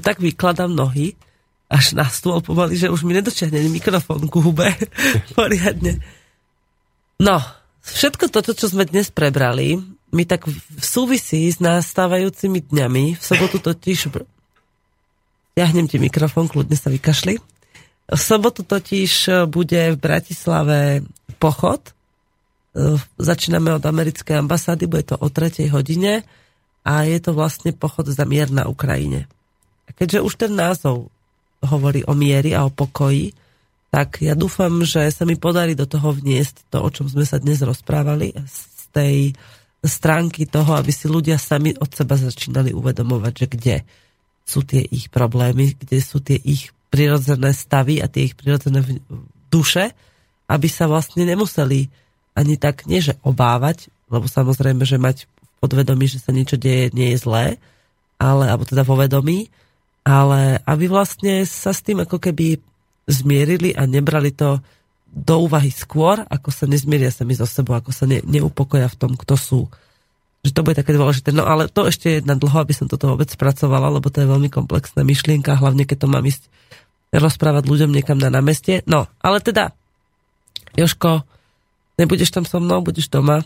Tu 0.02 0.10
tak 0.10 0.18
vykladám 0.18 0.74
nohy, 0.74 1.14
až 1.70 1.94
na 1.94 2.10
stôl 2.10 2.42
pomaly, 2.42 2.74
že 2.74 2.90
už 2.90 3.06
mi 3.06 3.14
nedočiahne 3.14 3.62
mikrofón 3.70 4.26
ku 4.26 4.42
hube. 4.42 4.66
Poriadne. 5.38 6.02
No, 7.22 7.38
všetko 7.86 8.34
toto, 8.34 8.58
čo 8.58 8.66
sme 8.66 8.90
dnes 8.90 9.14
prebrali, 9.14 9.78
mi 10.10 10.26
tak 10.26 10.50
v- 10.50 10.58
súvisí 10.82 11.46
s 11.46 11.62
nastávajúcimi 11.62 12.66
dňami. 12.66 13.16
V 13.16 13.24
sobotu 13.24 13.62
totiž... 13.62 14.10
Ťahnem 15.54 15.86
ti 15.86 16.02
mikrofón, 16.02 16.50
kľudne 16.50 16.74
sa 16.74 16.90
vykašli. 16.90 17.38
V 18.12 18.20
sobotu 18.20 18.66
totiž 18.66 19.12
e, 19.30 19.32
bude 19.46 19.94
v 19.94 20.02
Bratislave 20.02 21.06
pochod. 21.38 21.94
E, 22.74 23.00
Začíname 23.22 23.72
od 23.78 23.84
americkej 23.86 24.42
ambasády, 24.42 24.90
bude 24.90 25.14
to 25.14 25.16
o 25.16 25.28
3. 25.30 25.70
hodine 25.72 26.26
a 26.84 27.06
je 27.06 27.20
to 27.22 27.32
vlastne 27.32 27.72
pochod 27.72 28.10
za 28.10 28.26
mier 28.26 28.50
na 28.52 28.66
Ukrajine. 28.68 29.30
Keďže 29.96 30.20
už 30.26 30.34
ten 30.36 30.54
názov 30.54 31.12
hovorí 31.62 32.02
o 32.06 32.18
miery 32.18 32.58
a 32.58 32.66
o 32.66 32.74
pokoji, 32.74 33.32
tak 33.92 34.24
ja 34.24 34.34
dúfam, 34.40 34.82
že 34.88 35.04
sa 35.12 35.28
mi 35.28 35.36
podarí 35.36 35.76
do 35.76 35.84
toho 35.84 36.16
vniesť 36.16 36.72
to, 36.72 36.80
o 36.80 36.90
čom 36.90 37.12
sme 37.12 37.28
sa 37.28 37.44
dnes 37.44 37.60
rozprávali, 37.60 38.32
z 38.48 38.84
tej 38.96 39.16
stránky 39.84 40.48
toho, 40.48 40.78
aby 40.78 40.94
si 40.94 41.12
ľudia 41.12 41.36
sami 41.36 41.76
od 41.76 41.92
seba 41.92 42.16
začínali 42.16 42.72
uvedomovať, 42.72 43.34
že 43.36 43.48
kde 43.50 43.76
sú 44.46 44.64
tie 44.64 44.82
ich 44.86 45.10
problémy, 45.12 45.76
kde 45.76 46.00
sú 46.00 46.24
tie 46.24 46.38
ich 46.38 46.72
prirodzené 46.88 47.52
stavy 47.52 48.00
a 48.00 48.08
tie 48.08 48.30
ich 48.30 48.36
prirodzené 48.38 48.84
duše, 49.52 49.92
aby 50.48 50.68
sa 50.68 50.88
vlastne 50.88 51.24
nemuseli 51.24 51.88
ani 52.36 52.56
tak, 52.56 52.88
nie 52.88 53.04
že 53.04 53.20
obávať, 53.24 53.92
lebo 54.12 54.28
samozrejme, 54.28 54.84
že 54.84 55.00
mať 55.00 55.18
v 55.28 55.52
podvedomí, 55.64 56.08
že 56.08 56.20
sa 56.20 56.36
niečo 56.36 56.60
deje, 56.60 56.92
nie 56.92 57.16
je 57.16 57.22
zlé, 57.24 57.46
ale, 58.20 58.48
alebo 58.48 58.68
teda 58.68 58.84
vo 58.84 59.00
vedomí, 59.00 59.52
ale 60.02 60.62
aby 60.66 60.86
vlastne 60.90 61.46
sa 61.46 61.72
s 61.72 61.86
tým 61.86 62.02
ako 62.02 62.18
keby 62.18 62.58
zmierili 63.06 63.74
a 63.78 63.86
nebrali 63.86 64.34
to 64.34 64.62
do 65.12 65.44
úvahy 65.44 65.68
skôr, 65.70 66.24
ako 66.32 66.50
sa 66.56 66.66
nezmieria 66.66 67.12
sami 67.12 67.36
so 67.36 67.44
sebou, 67.44 67.76
ako 67.76 67.92
sa 67.92 68.08
ne, 68.08 68.24
neupokoja 68.24 68.88
v 68.88 68.98
tom, 68.98 69.12
kto 69.20 69.36
sú. 69.36 69.62
Že 70.42 70.52
to 70.56 70.62
bude 70.64 70.80
také 70.80 70.96
dôležité. 70.96 71.36
No 71.36 71.46
ale 71.46 71.68
to 71.68 71.86
ešte 71.86 72.08
je 72.18 72.20
na 72.24 72.34
dlho, 72.34 72.64
aby 72.64 72.72
som 72.72 72.88
toto 72.88 73.12
vôbec 73.12 73.28
spracovala, 73.28 73.92
lebo 73.92 74.08
to 74.08 74.24
je 74.24 74.32
veľmi 74.32 74.48
komplexná 74.48 75.04
myšlienka, 75.04 75.60
hlavne 75.60 75.84
keď 75.84 76.08
to 76.08 76.08
mám 76.08 76.24
ísť 76.24 76.48
rozprávať 77.12 77.68
ľuďom 77.68 77.92
niekam 77.92 78.16
na 78.18 78.32
námestie. 78.32 78.88
No, 78.88 79.12
ale 79.20 79.44
teda, 79.44 79.76
Joško, 80.80 81.28
nebudeš 82.00 82.32
tam 82.32 82.48
so 82.48 82.64
mnou, 82.64 82.80
budeš 82.80 83.12
doma. 83.12 83.44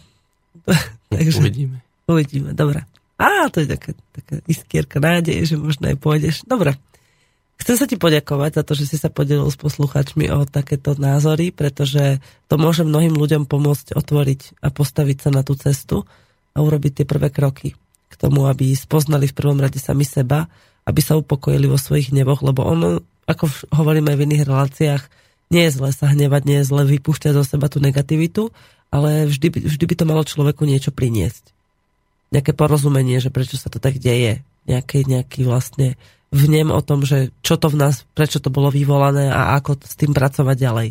Takže 1.11 1.41
Uvidíme. 1.41 1.82
uvidíme, 2.06 2.53
dobre. 2.53 2.86
Á, 3.16 3.48
to 3.48 3.64
je 3.64 3.68
taká, 3.72 3.96
taká 4.12 4.36
iskierka 4.44 5.00
nádeje, 5.00 5.56
že 5.56 5.56
možno 5.56 5.88
aj 5.88 5.98
pôjdeš. 6.00 6.44
Dobre. 6.44 6.76
Chcem 7.56 7.76
sa 7.80 7.88
ti 7.88 7.96
poďakovať 7.96 8.52
za 8.60 8.64
to, 8.68 8.74
že 8.76 8.86
si 8.92 8.98
sa 9.00 9.08
podelil 9.08 9.48
s 9.48 9.56
poslucháčmi 9.56 10.28
o 10.28 10.44
takéto 10.44 10.92
názory, 11.00 11.56
pretože 11.56 12.20
to 12.52 12.60
môže 12.60 12.84
mnohým 12.84 13.16
ľuďom 13.16 13.48
pomôcť 13.48 13.96
otvoriť 13.96 14.60
a 14.60 14.68
postaviť 14.68 15.18
sa 15.24 15.30
na 15.32 15.42
tú 15.48 15.56
cestu 15.56 16.04
a 16.52 16.60
urobiť 16.60 17.02
tie 17.02 17.06
prvé 17.08 17.32
kroky 17.32 17.80
k 18.12 18.14
tomu, 18.20 18.52
aby 18.52 18.76
spoznali 18.76 19.32
v 19.32 19.38
prvom 19.40 19.56
rade 19.64 19.80
sami 19.80 20.04
seba, 20.04 20.52
aby 20.84 21.00
sa 21.00 21.16
upokojili 21.16 21.72
vo 21.72 21.80
svojich 21.80 22.12
hnevoch, 22.12 22.44
lebo 22.44 22.68
ono, 22.68 23.00
ako 23.24 23.48
hovoríme 23.72 24.12
v 24.12 24.24
iných 24.28 24.44
reláciách, 24.44 25.04
nie 25.56 25.64
je 25.72 25.80
zle 25.80 25.96
sa 25.96 26.12
hnevať, 26.12 26.42
nie 26.44 26.60
je 26.60 26.68
zle 26.68 26.84
vypúšťať 26.84 27.32
zo 27.40 27.44
seba 27.48 27.72
tú 27.72 27.80
negativitu, 27.80 28.52
ale 28.92 29.32
vždy, 29.32 29.64
vždy 29.64 29.86
by 29.88 29.96
to 29.96 30.06
malo 30.06 30.28
človeku 30.28 30.68
niečo 30.68 30.92
priniesť 30.92 31.55
nejaké 32.36 32.52
porozumenie, 32.52 33.24
že 33.24 33.32
prečo 33.32 33.56
sa 33.56 33.72
to 33.72 33.80
tak 33.80 33.95
deje. 33.95 34.44
Nejaký, 34.68 35.07
nejaký 35.07 35.48
vlastne 35.48 35.95
vnem 36.36 36.68
o 36.68 36.82
tom, 36.84 37.07
že 37.07 37.32
čo 37.40 37.56
to 37.56 37.72
v 37.72 37.80
nás, 37.80 38.03
prečo 38.12 38.44
to 38.44 38.52
bolo 38.52 38.68
vyvolané 38.68 39.32
a 39.32 39.56
ako 39.56 39.80
s 39.80 39.95
tým 39.95 40.12
pracovať 40.12 40.57
ďalej. 40.60 40.90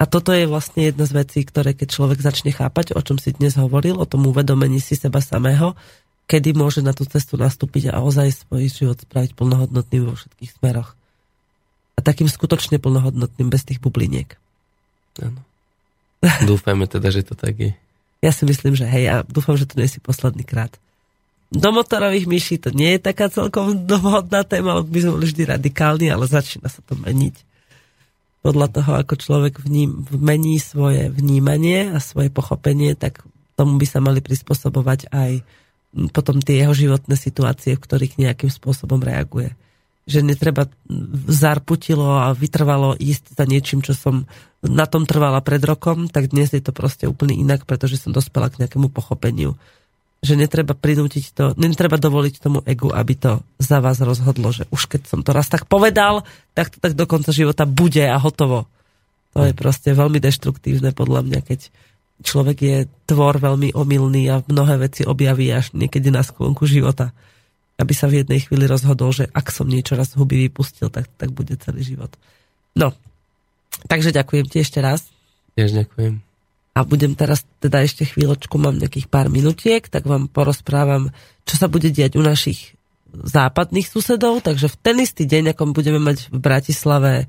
A 0.00 0.04
toto 0.08 0.32
je 0.34 0.48
vlastne 0.48 0.90
jedna 0.90 1.04
z 1.04 1.12
vecí, 1.14 1.40
ktoré 1.44 1.76
keď 1.76 1.88
človek 1.92 2.18
začne 2.18 2.50
chápať, 2.50 2.96
o 2.96 3.00
čom 3.04 3.20
si 3.20 3.36
dnes 3.36 3.54
hovoril, 3.60 4.00
o 4.00 4.08
tom 4.08 4.26
uvedomení 4.26 4.80
si 4.80 4.96
seba 4.96 5.20
samého, 5.20 5.76
kedy 6.26 6.56
môže 6.56 6.80
na 6.80 6.96
tú 6.96 7.04
cestu 7.04 7.36
nastúpiť 7.36 7.92
a 7.92 8.00
ozaj 8.00 8.48
svoj 8.48 8.72
život 8.72 8.98
spraviť 9.04 9.36
plnohodnotným 9.36 10.02
vo 10.08 10.16
všetkých 10.16 10.50
smeroch. 10.58 10.96
A 11.94 12.02
takým 12.02 12.26
skutočne 12.26 12.82
plnohodnotným 12.82 13.52
bez 13.52 13.62
tých 13.62 13.78
bubliniek. 13.78 14.34
Áno. 15.22 15.44
Dúfajme 16.48 16.88
teda, 16.88 17.12
že 17.12 17.22
to 17.22 17.36
tak 17.36 17.54
je. 17.60 17.72
Ja 18.24 18.32
si 18.32 18.48
myslím, 18.48 18.72
že 18.72 18.88
hej, 18.88 19.04
a 19.12 19.16
dúfam, 19.20 19.52
že 19.60 19.68
to 19.68 19.76
nie 19.76 19.84
si 19.84 20.00
posledný 20.00 20.48
krát. 20.48 20.72
Do 21.52 21.70
motorových 21.76 22.24
myší 22.24 22.56
to 22.56 22.72
nie 22.72 22.96
je 22.96 23.04
taká 23.04 23.28
celkom 23.28 23.84
dohodná 23.84 24.48
téma, 24.48 24.80
lebo 24.80 24.88
by 24.88 25.00
sme 25.04 25.14
boli 25.20 25.26
vždy 25.28 25.42
radikálni, 25.44 26.08
ale 26.08 26.24
začína 26.24 26.72
sa 26.72 26.80
to 26.80 26.96
meniť. 26.96 27.36
Podľa 28.40 28.68
toho, 28.72 28.90
ako 28.96 29.14
človek 29.20 29.60
vním, 29.60 30.08
mení 30.08 30.56
svoje 30.56 31.12
vnímanie 31.12 31.92
a 31.92 32.00
svoje 32.00 32.32
pochopenie, 32.32 32.96
tak 32.96 33.20
tomu 33.60 33.76
by 33.76 33.86
sa 33.86 34.00
mali 34.00 34.24
prispôsobovať 34.24 35.12
aj 35.12 35.44
potom 36.10 36.42
tie 36.42 36.64
jeho 36.64 36.74
životné 36.74 37.14
situácie, 37.14 37.78
v 37.78 37.84
ktorých 37.84 38.18
nejakým 38.18 38.50
spôsobom 38.50 38.98
reaguje. 38.98 39.54
Že 40.04 40.20
netreba 40.20 40.68
zarputilo 41.28 42.20
a 42.20 42.36
vytrvalo 42.36 42.92
ísť 43.00 43.40
za 43.40 43.44
niečím, 43.48 43.80
čo 43.80 43.96
som 43.96 44.28
na 44.64 44.88
tom 44.88 45.04
trvala 45.04 45.44
pred 45.44 45.60
rokom, 45.60 46.08
tak 46.08 46.32
dnes 46.32 46.52
je 46.52 46.60
to 46.60 46.72
proste 46.72 47.04
úplne 47.04 47.36
inak, 47.36 47.68
pretože 47.68 48.00
som 48.00 48.12
dospela 48.12 48.48
k 48.48 48.64
nejakému 48.64 48.88
pochopeniu. 48.88 49.56
Že 50.24 50.40
netreba 50.40 50.72
prinútiť 50.72 51.36
to, 51.36 51.44
netreba 51.60 52.00
dovoliť 52.00 52.34
tomu 52.40 52.64
egu, 52.64 52.88
aby 52.88 53.12
to 53.16 53.44
za 53.60 53.84
vás 53.84 54.00
rozhodlo, 54.00 54.52
že 54.56 54.64
už 54.72 54.88
keď 54.88 55.08
som 55.08 55.20
to 55.20 55.36
raz 55.36 55.52
tak 55.52 55.68
povedal, 55.68 56.24
tak 56.56 56.72
to 56.72 56.80
tak 56.80 56.96
do 56.96 57.04
konca 57.04 57.28
života 57.28 57.68
bude 57.68 58.04
a 58.04 58.16
hotovo. 58.16 58.64
To 59.36 59.44
je 59.44 59.52
proste 59.52 59.92
veľmi 59.92 60.22
deštruktívne 60.22 60.96
podľa 60.96 61.26
mňa, 61.28 61.40
keď 61.44 61.68
človek 62.24 62.58
je 62.62 62.76
tvor 63.04 63.36
veľmi 63.36 63.74
omylný 63.74 64.30
a 64.30 64.40
mnohé 64.46 64.80
veci 64.80 65.02
objaví 65.02 65.50
až 65.50 65.74
niekedy 65.74 66.08
na 66.08 66.22
sklonku 66.22 66.64
života. 66.64 67.10
Aby 67.74 67.92
sa 67.92 68.06
v 68.06 68.22
jednej 68.22 68.38
chvíli 68.38 68.70
rozhodol, 68.70 69.10
že 69.10 69.26
ak 69.34 69.50
som 69.50 69.66
niečo 69.66 69.98
raz 69.98 70.14
huby 70.14 70.46
vypustil, 70.46 70.90
tak, 70.94 71.10
tak 71.18 71.34
bude 71.34 71.58
celý 71.58 71.82
život. 71.82 72.14
No, 72.78 72.94
takže 73.90 74.14
ďakujem 74.14 74.46
ti 74.46 74.62
ešte 74.62 74.78
raz. 74.78 75.10
Tiež 75.58 75.74
ďakujem. 75.74 76.22
A 76.74 76.82
budem 76.82 77.14
teraz 77.14 77.46
teda 77.62 77.86
ešte 77.86 78.02
chvíľočku, 78.02 78.58
mám 78.58 78.78
nejakých 78.82 79.06
pár 79.06 79.30
minutiek, 79.30 79.86
tak 79.86 80.10
vám 80.10 80.26
porozprávam, 80.26 81.14
čo 81.46 81.54
sa 81.54 81.70
bude 81.70 81.86
diať 81.94 82.18
u 82.18 82.22
našich 82.22 82.74
západných 83.14 83.86
susedov. 83.86 84.42
Takže 84.42 84.66
v 84.66 84.76
ten 84.82 84.96
istý 84.98 85.22
deň, 85.22 85.54
ako 85.54 85.70
budeme 85.70 86.02
mať 86.02 86.34
v 86.34 86.38
Bratislave 86.42 87.12
e, 87.22 87.24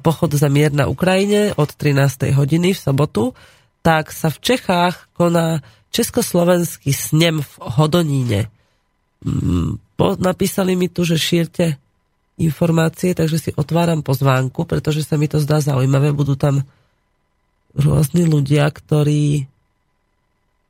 pochod 0.00 0.32
za 0.32 0.48
mier 0.48 0.72
na 0.72 0.88
Ukrajine 0.88 1.52
od 1.60 1.68
13. 1.68 2.32
hodiny 2.32 2.72
v 2.72 2.80
sobotu, 2.80 3.36
tak 3.84 4.08
sa 4.08 4.32
v 4.32 4.40
Čechách 4.40 5.12
koná 5.12 5.60
československý 5.92 6.96
snem 6.96 7.44
v 7.44 7.52
Hodoníne. 7.60 8.48
Mm, 9.24 9.78
napísali 10.22 10.78
mi 10.78 10.86
tu, 10.86 11.02
že 11.02 11.18
šírte 11.18 11.78
informácie, 12.38 13.18
takže 13.18 13.38
si 13.38 13.50
otváram 13.58 14.02
pozvánku, 14.02 14.62
pretože 14.62 15.02
sa 15.02 15.18
mi 15.18 15.26
to 15.26 15.42
zdá 15.42 15.58
zaujímavé. 15.58 16.14
Budú 16.14 16.38
tam 16.38 16.62
rôzni 17.74 18.24
ľudia, 18.24 18.70
ktorí 18.70 19.50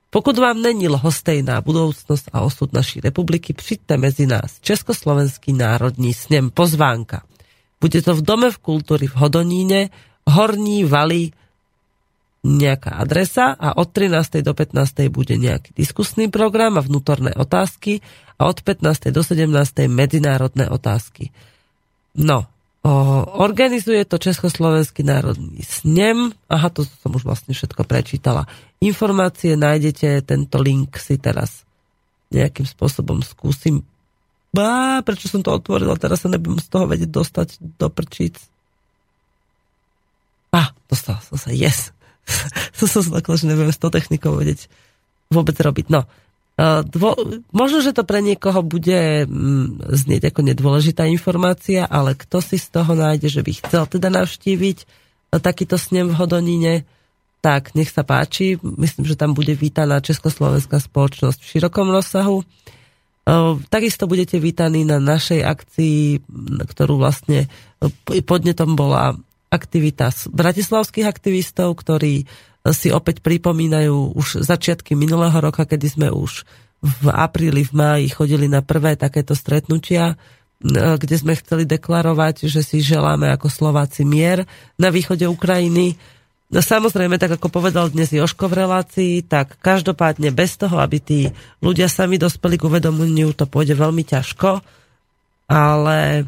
pokud 0.08 0.38
vám 0.40 0.64
není 0.64 0.88
lhostejná 0.88 1.60
budoucnosť 1.60 2.32
a 2.32 2.40
osud 2.40 2.72
naší 2.72 3.04
republiky, 3.04 3.52
přijďte 3.52 3.96
medzi 3.96 4.24
nás. 4.26 4.56
Československý 4.60 5.52
národní 5.52 6.16
snem 6.16 6.48
pozvánka. 6.48 7.28
Bude 7.80 8.02
to 8.02 8.16
v 8.16 8.24
Dome 8.24 8.48
v 8.50 8.58
kultúry 8.58 9.06
v 9.06 9.16
Hodoníne, 9.20 9.80
Horní 10.24 10.88
Vali, 10.88 11.30
nejaká 12.46 12.94
adresa 12.98 13.54
a 13.58 13.74
od 13.74 13.90
13. 13.90 14.46
do 14.46 14.54
15. 14.54 15.10
bude 15.10 15.34
nejaký 15.34 15.74
diskusný 15.74 16.30
program 16.30 16.78
a 16.78 16.84
vnútorné 16.84 17.34
otázky 17.34 18.00
a 18.38 18.46
od 18.46 18.62
15. 18.62 19.10
do 19.10 19.22
17. 19.22 19.50
medzinárodné 19.90 20.70
otázky. 20.70 21.34
No, 22.14 22.46
O, 22.78 22.90
organizuje 23.42 24.06
to 24.06 24.22
Československý 24.22 25.02
národný 25.02 25.66
snem. 25.66 26.30
Aha, 26.46 26.70
to 26.70 26.86
som 26.86 27.10
už 27.10 27.26
vlastne 27.26 27.50
všetko 27.50 27.82
prečítala. 27.82 28.46
Informácie 28.78 29.58
nájdete, 29.58 30.22
tento 30.22 30.62
link 30.62 30.94
si 30.94 31.18
teraz 31.18 31.66
nejakým 32.30 32.64
spôsobom 32.64 33.18
skúsim. 33.20 33.82
Bá, 34.54 35.02
prečo 35.02 35.26
som 35.26 35.42
to 35.42 35.52
otvorila? 35.52 35.98
Teraz 35.98 36.22
sa 36.22 36.30
nebudem 36.30 36.62
z 36.62 36.68
toho 36.70 36.86
vedieť 36.86 37.10
dostať 37.10 37.48
do 37.82 37.90
prčíc. 37.90 38.38
A, 40.54 40.70
dostala 40.86 41.20
som 41.20 41.36
sa, 41.36 41.50
yes. 41.50 41.92
To 42.78 42.84
som 42.86 43.02
znakla, 43.02 43.34
že 43.38 43.48
nebudem 43.48 43.72
s 43.74 43.80
tou 43.80 43.92
technikou 43.92 44.36
vedieť 44.36 44.68
vôbec 45.28 45.54
robiť. 45.56 45.92
No, 45.92 46.08
Dvo, 46.90 47.14
možno, 47.54 47.78
že 47.78 47.94
to 47.94 48.02
pre 48.02 48.18
niekoho 48.18 48.66
bude 48.66 49.30
mm, 49.30 49.94
znieť 49.94 50.34
ako 50.34 50.40
nedôležitá 50.42 51.06
informácia, 51.06 51.86
ale 51.86 52.18
kto 52.18 52.42
si 52.42 52.58
z 52.58 52.74
toho 52.74 52.98
nájde, 52.98 53.30
že 53.30 53.46
by 53.46 53.52
chcel 53.62 53.86
teda 53.86 54.10
navštíviť 54.10 54.78
e, 54.82 54.86
takýto 55.38 55.78
snem 55.78 56.10
v 56.10 56.18
Hodoníne, 56.18 56.74
tak 57.38 57.78
nech 57.78 57.94
sa 57.94 58.02
páči. 58.02 58.58
Myslím, 58.58 59.06
že 59.06 59.14
tam 59.14 59.38
bude 59.38 59.54
vítaná 59.54 60.02
Československá 60.02 60.82
spoločnosť 60.82 61.38
v 61.38 61.46
širokom 61.46 61.94
rozsahu. 61.94 62.42
E, 62.42 62.44
takisto 63.70 64.10
budete 64.10 64.42
vítaní 64.42 64.82
na 64.82 64.98
našej 64.98 65.46
akcii, 65.46 66.26
ktorú 66.74 66.98
vlastne 66.98 67.46
e, 67.78 68.18
podnetom 68.18 68.74
bola 68.74 69.14
aktivita 69.48 70.12
bratislavských 70.28 71.08
aktivistov, 71.08 71.76
ktorí 71.80 72.28
si 72.68 72.88
opäť 72.92 73.24
pripomínajú 73.24 74.12
už 74.12 74.44
začiatky 74.44 74.92
minulého 74.92 75.36
roka, 75.40 75.64
kedy 75.64 75.86
sme 75.88 76.08
už 76.12 76.44
v 76.84 77.06
apríli, 77.10 77.66
v 77.66 77.72
máji 77.74 78.06
chodili 78.12 78.46
na 78.46 78.62
prvé 78.62 78.94
takéto 78.94 79.32
stretnutia, 79.34 80.14
kde 80.62 81.16
sme 81.16 81.38
chceli 81.38 81.64
deklarovať, 81.70 82.50
že 82.50 82.66
si 82.66 82.82
želáme 82.82 83.30
ako 83.30 83.46
Slováci 83.46 84.02
mier 84.02 84.42
na 84.74 84.90
východe 84.90 85.26
Ukrajiny. 85.26 85.94
No 86.48 86.64
samozrejme, 86.64 87.20
tak 87.20 87.38
ako 87.38 87.52
povedal 87.52 87.92
dnes 87.92 88.10
Joško 88.10 88.50
v 88.50 88.58
relácii, 88.66 89.14
tak 89.26 89.60
každopádne 89.60 90.32
bez 90.34 90.56
toho, 90.58 90.80
aby 90.80 90.98
tí 90.98 91.20
ľudia 91.62 91.86
sami 91.86 92.16
dospeli 92.18 92.56
k 92.58 92.66
uvedomeniu, 92.66 93.36
to 93.36 93.46
pôjde 93.46 93.76
veľmi 93.78 94.02
ťažko, 94.02 94.64
ale 95.50 96.26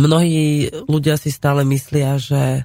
mnohí 0.00 0.72
ľudia 0.88 1.20
si 1.20 1.28
stále 1.28 1.62
myslia, 1.68 2.16
že 2.16 2.64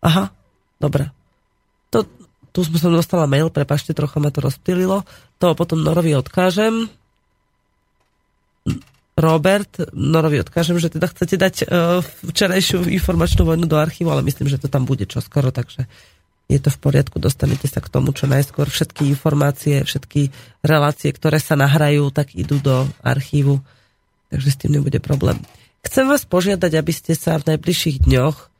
Aha, 0.00 0.32
dobre. 0.80 1.12
To, 1.92 2.04
tu 2.52 2.64
som 2.64 2.92
dostala 2.92 3.28
mail, 3.28 3.52
prepašte, 3.52 3.92
trocha 3.92 4.16
ma 4.16 4.32
to 4.32 4.40
rozptýlilo. 4.40 5.04
To 5.40 5.52
potom 5.52 5.84
Norovi 5.84 6.16
odkážem. 6.16 6.88
Robert, 9.20 9.92
Norovi 9.92 10.40
odkážem, 10.40 10.80
že 10.80 10.88
teda 10.88 11.12
chcete 11.12 11.36
dať 11.36 11.54
uh, 11.64 12.00
včerajšiu 12.24 12.88
informačnú 12.88 13.44
vojnu 13.44 13.68
do 13.68 13.76
archívu, 13.76 14.08
ale 14.08 14.24
myslím, 14.24 14.48
že 14.48 14.56
to 14.56 14.72
tam 14.72 14.88
bude 14.88 15.04
čoskoro, 15.04 15.52
takže 15.52 15.84
je 16.50 16.58
to 16.58 16.74
v 16.74 16.78
poriadku, 16.82 17.22
dostanete 17.22 17.70
sa 17.70 17.78
k 17.78 17.86
tomu 17.86 18.10
čo 18.10 18.26
najskôr. 18.26 18.66
Všetky 18.66 19.06
informácie, 19.06 19.86
všetky 19.86 20.34
relácie, 20.66 21.14
ktoré 21.14 21.38
sa 21.38 21.54
nahrajú, 21.54 22.10
tak 22.10 22.34
idú 22.34 22.58
do 22.58 22.90
archívu, 23.06 23.62
takže 24.34 24.48
s 24.50 24.58
tým 24.58 24.82
nebude 24.82 24.98
problém. 24.98 25.38
Chcem 25.86 26.10
vás 26.10 26.26
požiadať, 26.26 26.72
aby 26.74 26.92
ste 26.92 27.14
sa 27.14 27.38
v 27.38 27.54
najbližších 27.54 28.02
dňoch 28.04 28.50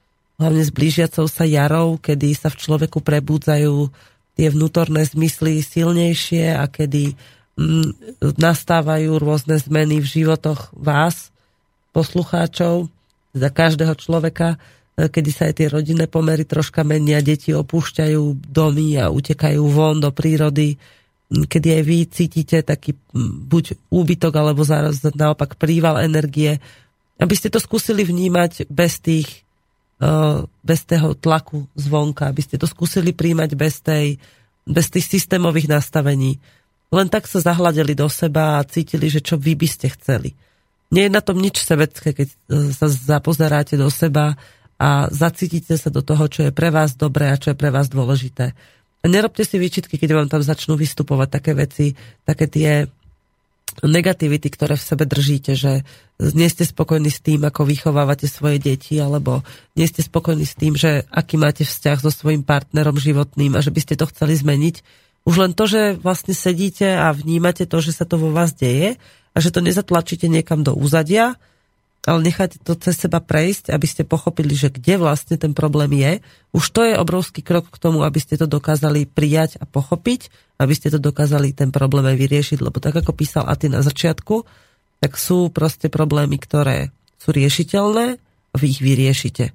hlavne 0.40 0.62
s 0.64 0.72
blížiacou 0.72 1.28
sa 1.28 1.44
jarou, 1.44 2.00
kedy 2.00 2.32
sa 2.32 2.48
v 2.48 2.56
človeku 2.56 3.04
prebúdzajú 3.04 3.92
tie 4.40 4.48
vnútorné 4.48 5.04
zmysly 5.04 5.60
silnejšie 5.60 6.56
a 6.56 6.64
kedy 6.64 7.12
mm, 7.60 8.16
nastávajú 8.40 9.20
rôzne 9.20 9.60
zmeny 9.60 10.00
v 10.00 10.08
životoch 10.08 10.72
vás, 10.72 11.28
poslucháčov, 11.92 12.88
teda 13.36 13.48
každého 13.52 13.94
človeka, 14.00 14.56
kedy 15.08 15.30
sa 15.32 15.48
aj 15.48 15.54
tie 15.56 15.72
rodinné 15.72 16.10
pomery 16.10 16.44
troška 16.44 16.84
menia, 16.84 17.24
deti 17.24 17.54
opúšťajú 17.54 18.50
domy 18.50 19.00
a 19.00 19.08
utekajú 19.08 19.62
von 19.70 20.02
do 20.02 20.12
prírody, 20.12 20.76
kedy 21.30 21.68
aj 21.80 21.82
vy 21.86 21.98
cítite 22.10 22.58
taký 22.60 22.92
buď 23.46 23.78
úbytok, 23.88 24.34
alebo 24.34 24.66
zároveň 24.66 25.14
naopak 25.14 25.56
príval 25.56 26.02
energie, 26.02 26.58
aby 27.16 27.34
ste 27.38 27.48
to 27.48 27.62
skúsili 27.62 28.02
vnímať 28.02 28.66
bez 28.68 28.98
tých 28.98 29.46
Eh, 30.00 30.40
bez 30.64 30.88
toho 30.88 31.12
tlaku 31.12 31.68
zvonka, 31.76 32.32
aby 32.32 32.40
ste 32.40 32.56
to 32.56 32.64
skúsili 32.64 33.12
príjmať 33.12 33.52
bez, 33.52 33.84
tej, 33.84 34.16
bez 34.64 34.88
tých 34.88 35.04
systémových 35.04 35.68
nastavení. 35.68 36.40
Len 36.88 37.12
tak 37.12 37.28
sa 37.28 37.44
zahľadili 37.44 37.92
do 37.92 38.08
seba 38.08 38.56
a 38.56 38.64
cítili, 38.64 39.12
že 39.12 39.20
čo 39.20 39.36
vy 39.36 39.52
by 39.60 39.68
ste 39.68 39.92
chceli. 39.92 40.32
Nie 40.88 41.04
je 41.04 41.12
na 41.12 41.20
tom 41.20 41.36
nič 41.36 41.60
sebecké, 41.60 42.16
keď 42.16 42.28
eh, 42.32 42.72
sa 42.72 42.88
zapozeráte 42.88 43.76
do 43.76 43.92
seba 43.92 44.40
a 44.80 45.12
zacítite 45.12 45.76
sa 45.76 45.92
do 45.92 46.00
toho, 46.00 46.24
čo 46.32 46.48
je 46.48 46.56
pre 46.56 46.72
vás 46.72 46.96
dobré 46.96 47.28
a 47.28 47.36
čo 47.36 47.52
je 47.52 47.60
pre 47.60 47.68
vás 47.68 47.92
dôležité. 47.92 48.56
Nerobte 49.04 49.44
si 49.44 49.60
výčitky, 49.60 50.00
keď 50.00 50.10
vám 50.16 50.28
tam 50.32 50.40
začnú 50.40 50.76
vystupovať 50.80 51.28
také 51.28 51.52
veci, 51.52 51.92
také 52.24 52.48
tie 52.48 52.88
negativity, 53.84 54.48
ktoré 54.50 54.74
v 54.76 54.88
sebe 54.88 55.04
držíte, 55.06 55.52
že 55.54 55.86
nie 56.20 56.48
ste 56.50 56.66
spokojní 56.66 57.08
s 57.08 57.22
tým, 57.22 57.44
ako 57.46 57.64
vychovávate 57.64 58.26
svoje 58.26 58.58
deti, 58.60 58.98
alebo 58.98 59.46
nie 59.78 59.86
ste 59.86 60.04
spokojní 60.04 60.44
s 60.44 60.58
tým, 60.58 60.74
že 60.74 61.06
aký 61.08 61.38
máte 61.38 61.62
vzťah 61.62 61.98
so 62.02 62.10
svojím 62.10 62.42
partnerom 62.42 62.98
životným 62.98 63.56
a 63.56 63.64
že 63.64 63.70
by 63.72 63.80
ste 63.80 63.94
to 63.96 64.08
chceli 64.10 64.36
zmeniť. 64.36 64.82
Už 65.28 65.34
len 65.36 65.52
to, 65.52 65.68
že 65.68 66.00
vlastne 66.00 66.32
sedíte 66.32 66.88
a 66.96 67.12
vnímate 67.12 67.68
to, 67.68 67.78
že 67.80 67.92
sa 67.94 68.08
to 68.08 68.16
vo 68.16 68.32
vás 68.32 68.56
deje 68.56 68.96
a 69.32 69.36
že 69.38 69.52
to 69.52 69.60
nezatlačíte 69.62 70.26
niekam 70.26 70.64
do 70.64 70.74
úzadia, 70.74 71.36
ale 72.10 72.26
necháte 72.26 72.58
to 72.58 72.74
cez 72.74 72.98
seba 72.98 73.22
prejsť, 73.22 73.70
aby 73.70 73.86
ste 73.86 74.02
pochopili, 74.02 74.58
že 74.58 74.66
kde 74.66 74.98
vlastne 74.98 75.38
ten 75.38 75.54
problém 75.54 75.94
je. 75.94 76.18
Už 76.50 76.74
to 76.74 76.82
je 76.82 76.98
obrovský 76.98 77.38
krok 77.38 77.70
k 77.70 77.78
tomu, 77.78 78.02
aby 78.02 78.18
ste 78.18 78.34
to 78.34 78.50
dokázali 78.50 79.06
prijať 79.06 79.62
a 79.62 79.64
pochopiť, 79.64 80.26
aby 80.58 80.74
ste 80.74 80.90
to 80.90 80.98
dokázali 80.98 81.54
ten 81.54 81.70
problém 81.70 82.10
aj 82.10 82.18
vyriešiť, 82.18 82.58
lebo 82.66 82.82
tak 82.82 82.98
ako 82.98 83.14
písal 83.14 83.46
Aty 83.46 83.70
na 83.70 83.86
začiatku, 83.86 84.42
tak 84.98 85.14
sú 85.14 85.54
proste 85.54 85.86
problémy, 85.86 86.34
ktoré 86.42 86.90
sú 87.14 87.30
riešiteľné 87.30 88.18
a 88.50 88.54
vy 88.58 88.66
ich 88.66 88.82
vyriešite. 88.82 89.54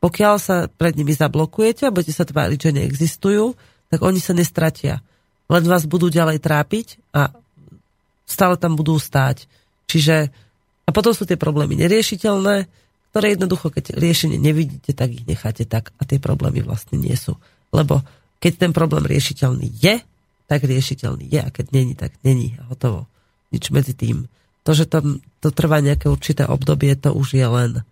Pokiaľ 0.00 0.34
sa 0.40 0.72
pred 0.72 0.96
nimi 0.96 1.12
zablokujete 1.12 1.84
a 1.84 1.92
budete 1.92 2.16
sa 2.16 2.24
tváriť, 2.24 2.56
že 2.56 2.70
neexistujú, 2.80 3.52
tak 3.92 4.00
oni 4.00 4.24
sa 4.24 4.32
nestratia. 4.32 5.04
Len 5.52 5.68
vás 5.68 5.84
budú 5.84 6.08
ďalej 6.08 6.40
trápiť 6.40 6.96
a 7.12 7.28
stále 8.24 8.56
tam 8.56 8.72
budú 8.72 8.96
stáť. 8.96 9.44
Čiže 9.84 10.32
a 10.84 10.90
potom 10.90 11.12
sú 11.14 11.28
tie 11.28 11.38
problémy 11.38 11.78
neriešiteľné, 11.78 12.66
ktoré 13.10 13.26
jednoducho, 13.34 13.74
keď 13.74 13.98
riešenie 13.98 14.38
nevidíte, 14.38 14.94
tak 14.94 15.10
ich 15.10 15.26
necháte 15.26 15.66
tak 15.66 15.90
a 15.98 16.06
tie 16.06 16.22
problémy 16.22 16.62
vlastne 16.62 16.98
nie 16.98 17.14
sú. 17.18 17.34
Lebo 17.74 18.06
keď 18.38 18.68
ten 18.68 18.72
problém 18.72 19.02
riešiteľný 19.06 19.66
je, 19.82 19.98
tak 20.46 20.66
riešiteľný 20.66 21.30
je 21.30 21.40
a 21.42 21.50
keď 21.50 21.66
není, 21.74 21.94
tak 21.94 22.14
není 22.22 22.58
a 22.58 22.70
hotovo. 22.70 23.06
Nič 23.50 23.70
medzi 23.74 23.94
tým 23.94 24.30
To, 24.62 24.76
že 24.76 24.86
tam 24.86 25.18
to 25.42 25.50
trvá 25.50 25.82
nejaké 25.82 26.06
určité 26.06 26.46
obdobie, 26.46 26.94
to 26.94 27.10
už 27.10 27.34
je 27.34 27.46
len 27.46 27.82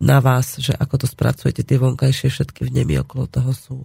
na 0.00 0.18
vás, 0.18 0.56
že 0.56 0.72
ako 0.72 1.04
to 1.04 1.06
spracujete, 1.06 1.60
tie 1.64 1.76
vonkajšie 1.76 2.32
všetky 2.32 2.68
vnemy 2.68 3.00
okolo 3.04 3.28
toho 3.28 3.52
sú 3.52 3.76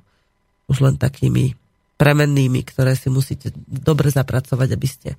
už 0.71 0.77
len 0.81 0.95
takými 0.95 1.53
premennými, 1.95 2.63
ktoré 2.65 2.95
si 2.95 3.07
musíte 3.07 3.51
dobre 3.67 4.11
zapracovať, 4.11 4.69
aby 4.75 4.87
ste 4.87 5.09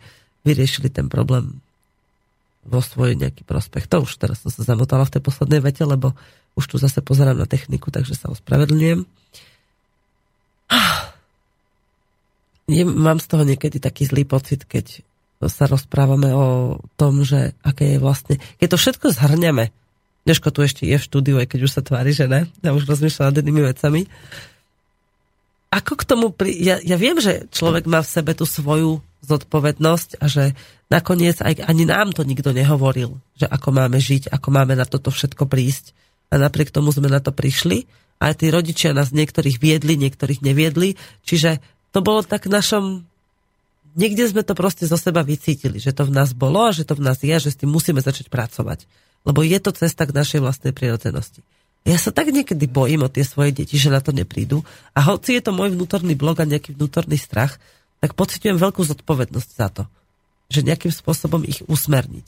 vyriešili 0.44 0.92
ten 0.92 1.08
problém 1.08 1.60
vo 2.66 2.82
svoj 2.82 3.14
nejaký 3.14 3.46
prospech. 3.46 3.86
To 3.88 4.02
už 4.02 4.18
teraz 4.18 4.42
som 4.42 4.50
sa 4.50 4.66
zamotala 4.66 5.06
v 5.06 5.18
tej 5.18 5.22
poslednej 5.22 5.62
vete, 5.62 5.86
lebo 5.86 6.12
už 6.58 6.64
tu 6.66 6.76
zase 6.76 7.00
pozerám 7.00 7.38
na 7.38 7.46
techniku, 7.46 7.94
takže 7.94 8.18
sa 8.18 8.28
ospravedlňujem. 8.28 9.06
Je, 12.66 12.82
mám 12.82 13.22
z 13.22 13.26
toho 13.30 13.46
niekedy 13.46 13.78
taký 13.78 14.10
zlý 14.10 14.26
pocit, 14.26 14.66
keď 14.66 15.06
sa 15.46 15.70
rozprávame 15.70 16.34
o 16.34 16.80
tom, 16.98 17.22
že 17.22 17.54
aké 17.62 17.94
je 17.94 17.98
vlastne... 18.02 18.34
Keď 18.58 18.68
to 18.74 18.78
všetko 18.80 19.06
zhrňame, 19.14 19.70
Dneško 20.26 20.50
tu 20.50 20.66
ešte 20.66 20.82
je 20.82 20.98
v 20.98 21.06
štúdiu, 21.06 21.38
aj 21.38 21.54
keď 21.54 21.70
už 21.70 21.72
sa 21.78 21.86
tvári, 21.86 22.10
že 22.10 22.26
ne. 22.26 22.50
Ja 22.58 22.74
už 22.74 22.82
rozmýšľam 22.90 23.30
nad 23.30 23.38
jednými 23.38 23.62
vecami. 23.62 24.10
Ako 25.70 25.94
k 25.94 26.02
tomu... 26.02 26.34
Pri... 26.34 26.50
Ja, 26.50 26.82
ja 26.82 26.98
viem, 26.98 27.22
že 27.22 27.46
človek 27.54 27.86
má 27.86 28.02
v 28.02 28.10
sebe 28.10 28.34
tú 28.34 28.42
svoju 28.42 29.06
zodpovednosť 29.26 30.22
a 30.22 30.26
že 30.30 30.54
nakoniec 30.88 31.42
aj, 31.42 31.66
ani 31.66 31.84
nám 31.84 32.14
to 32.14 32.22
nikto 32.22 32.54
nehovoril, 32.54 33.18
že 33.34 33.50
ako 33.50 33.74
máme 33.74 33.98
žiť, 33.98 34.30
ako 34.30 34.48
máme 34.54 34.78
na 34.78 34.86
toto 34.86 35.10
všetko 35.10 35.50
prísť. 35.50 35.92
A 36.30 36.42
napriek 36.42 36.74
tomu 36.74 36.90
sme 36.90 37.06
na 37.06 37.22
to 37.22 37.30
prišli. 37.30 37.86
A 38.18 38.32
tí 38.32 38.50
rodičia 38.50 38.96
nás 38.96 39.14
niektorých 39.14 39.62
viedli, 39.62 39.94
niektorých 39.94 40.42
neviedli. 40.42 40.98
Čiže 41.22 41.62
to 41.94 42.02
bolo 42.02 42.26
tak 42.26 42.50
našom 42.50 43.06
niekde 43.96 44.28
sme 44.28 44.44
to 44.44 44.52
proste 44.52 44.84
zo 44.84 45.00
seba 45.00 45.24
vycítili, 45.24 45.80
že 45.80 45.96
to 45.96 46.04
v 46.06 46.14
nás 46.14 46.36
bolo 46.36 46.68
a 46.68 46.76
že 46.76 46.84
to 46.84 46.94
v 46.94 47.02
nás 47.02 47.18
je 47.24 47.32
a 47.32 47.40
že 47.40 47.50
s 47.50 47.58
tým 47.58 47.72
musíme 47.72 47.98
začať 47.98 48.28
pracovať. 48.28 48.84
Lebo 49.24 49.42
je 49.42 49.58
to 49.58 49.74
cesta 49.74 50.06
k 50.06 50.14
našej 50.14 50.44
vlastnej 50.44 50.70
prirodzenosti. 50.76 51.42
Ja 51.86 51.98
sa 51.98 52.10
tak 52.10 52.30
niekedy 52.30 52.66
bojím 52.66 53.06
o 53.06 53.10
tie 53.10 53.22
svoje 53.22 53.54
deti, 53.54 53.78
že 53.78 53.90
na 53.90 54.02
to 54.02 54.10
neprídu. 54.10 54.62
A 54.92 55.06
hoci 55.06 55.38
je 55.38 55.42
to 55.42 55.54
môj 55.54 55.74
vnútorný 55.74 56.14
blog 56.18 56.38
a 56.42 56.46
nejaký 56.46 56.74
vnútorný 56.74 57.14
strach, 57.14 57.58
tak 58.06 58.14
pociťujem 58.14 58.62
veľkú 58.62 58.86
zodpovednosť 58.86 59.50
za 59.50 59.66
to. 59.66 59.82
Že 60.46 60.70
nejakým 60.70 60.94
spôsobom 60.94 61.42
ich 61.42 61.66
usmerniť. 61.66 62.22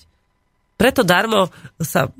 Preto 0.74 1.06
darmo 1.06 1.54
sa, 1.78 2.10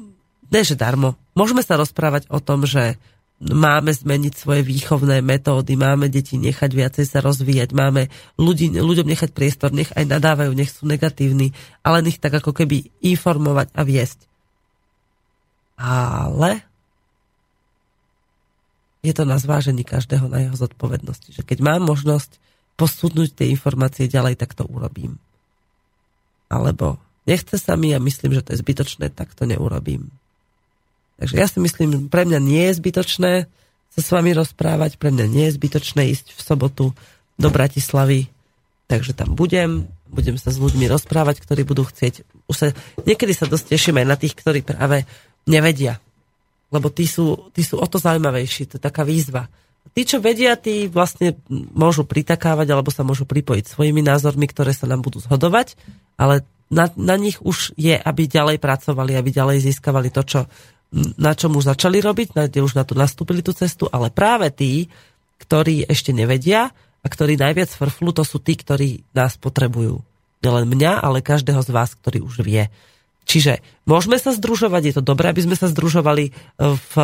ne 0.47 0.63
že 0.63 0.79
darmo, 0.79 1.19
môžeme 1.35 1.67
sa 1.67 1.75
rozprávať 1.75 2.31
o 2.31 2.39
tom, 2.39 2.63
že 2.63 2.95
máme 3.43 3.91
zmeniť 3.91 4.35
svoje 4.39 4.63
výchovné 4.63 5.27
metódy, 5.27 5.75
máme 5.75 6.07
deti 6.07 6.39
nechať 6.39 6.71
viacej 6.71 7.07
sa 7.07 7.19
rozvíjať, 7.19 7.75
máme 7.75 8.07
ľudí, 8.39 8.71
ľuďom 8.79 9.11
nechať 9.11 9.35
priestor, 9.35 9.75
nech 9.75 9.91
aj 9.99 10.07
nadávajú, 10.07 10.55
nech 10.55 10.71
sú 10.71 10.87
negatívni, 10.87 11.51
ale 11.83 12.07
nech 12.07 12.23
tak 12.23 12.39
ako 12.39 12.55
keby 12.55 12.95
informovať 13.03 13.75
a 13.75 13.83
viesť. 13.83 14.23
Ale 15.79 16.63
je 19.03 19.15
to 19.15 19.23
na 19.23 19.39
zvážení 19.39 19.87
každého 19.87 20.27
na 20.27 20.47
jeho 20.47 20.55
zodpovednosti. 20.59 21.31
Že 21.35 21.43
keď 21.43 21.59
mám 21.63 21.83
možnosť 21.87 22.39
posúdnuť 22.79 23.35
tie 23.35 23.51
informácie 23.51 24.07
ďalej, 24.07 24.39
tak 24.39 24.55
to 24.55 24.63
urobím. 24.65 25.19
Alebo 26.47 26.97
nechce 27.27 27.59
sa 27.59 27.75
mi 27.75 27.91
a 27.93 27.99
myslím, 27.99 28.39
že 28.39 28.47
to 28.47 28.51
je 28.55 28.63
zbytočné, 28.63 29.11
tak 29.11 29.35
to 29.35 29.45
neurobím. 29.45 30.09
Takže 31.19 31.35
ja 31.35 31.51
si 31.51 31.59
myslím, 31.59 32.07
pre 32.07 32.23
mňa 32.23 32.39
nie 32.39 32.71
je 32.71 32.79
zbytočné 32.79 33.33
sa 33.91 34.01
s 34.01 34.09
vami 34.15 34.31
rozprávať, 34.31 34.97
pre 34.97 35.11
mňa 35.11 35.27
nie 35.27 35.45
je 35.51 35.57
zbytočné 35.59 36.07
ísť 36.15 36.39
v 36.39 36.41
sobotu 36.41 36.85
do 37.35 37.49
Bratislavy, 37.51 38.31
takže 38.87 39.19
tam 39.19 39.35
budem, 39.35 39.91
budem 40.07 40.39
sa 40.39 40.55
s 40.55 40.63
ľuďmi 40.63 40.87
rozprávať, 40.87 41.43
ktorí 41.43 41.67
budú 41.67 41.83
chcieť. 41.83 42.23
Už 42.47 42.57
sa, 42.57 42.67
niekedy 43.03 43.35
sa 43.35 43.51
dosť 43.51 43.75
teším 43.75 43.99
aj 43.99 44.07
na 44.07 44.17
tých, 44.17 44.39
ktorí 44.39 44.63
práve 44.63 45.03
nevedia. 45.51 45.99
Lebo 46.71 46.93
tí 46.93 47.09
sú, 47.09 47.51
tí 47.51 47.67
sú 47.67 47.81
o 47.81 47.87
to 47.89 47.99
zaujímavejší, 47.99 48.71
to 48.71 48.75
je 48.79 48.83
taká 48.87 49.03
výzva. 49.03 49.49
Tí, 49.99 50.07
čo 50.07 50.23
vedia, 50.23 50.55
tí 50.55 50.87
vlastne 50.87 51.35
môžu 51.51 52.07
pritakávať 52.07 52.71
alebo 52.71 52.95
sa 52.95 53.03
môžu 53.03 53.27
pripojiť 53.27 53.67
svojimi 53.67 53.99
názormi, 54.07 54.47
ktoré 54.47 54.71
sa 54.71 54.87
nám 54.87 55.03
budú 55.03 55.19
zhodovať, 55.19 55.75
ale 56.15 56.47
na, 56.71 56.87
na 56.95 57.19
nich 57.19 57.43
už 57.43 57.75
je, 57.75 57.99
aby 57.99 58.31
ďalej 58.31 58.63
pracovali, 58.63 59.19
aby 59.19 59.35
ďalej 59.35 59.59
získavali 59.67 60.15
to, 60.15 60.23
čo 60.23 60.41
na 61.19 61.35
čom 61.35 61.59
už 61.59 61.75
začali 61.75 61.99
robiť, 61.99 62.31
kde 62.31 62.63
už 62.63 62.79
na 62.79 62.87
to 62.87 62.95
nastúpili 62.95 63.43
tú 63.43 63.51
cestu, 63.51 63.91
ale 63.91 64.15
práve 64.15 64.55
tí, 64.55 64.87
ktorí 65.43 65.91
ešte 65.91 66.15
nevedia 66.15 66.71
a 67.03 67.07
ktorí 67.11 67.35
najviac 67.35 67.75
frflu, 67.75 68.15
to 68.15 68.23
sú 68.23 68.39
tí, 68.39 68.55
ktorí 68.55 69.03
nás 69.19 69.35
potrebujú. 69.35 69.99
Nielen 70.47 70.71
mňa, 70.71 71.03
ale 71.03 71.27
každého 71.27 71.59
z 71.67 71.75
vás, 71.75 71.99
ktorý 71.99 72.23
už 72.23 72.47
vie. 72.47 72.71
Čiže 73.27 73.67
môžeme 73.83 74.15
sa 74.15 74.31
združovať, 74.31 74.83
je 74.87 74.95
to 74.95 75.03
dobré, 75.03 75.35
aby 75.35 75.43
sme 75.43 75.59
sa 75.59 75.67
združovali 75.67 76.31
v 76.63 76.95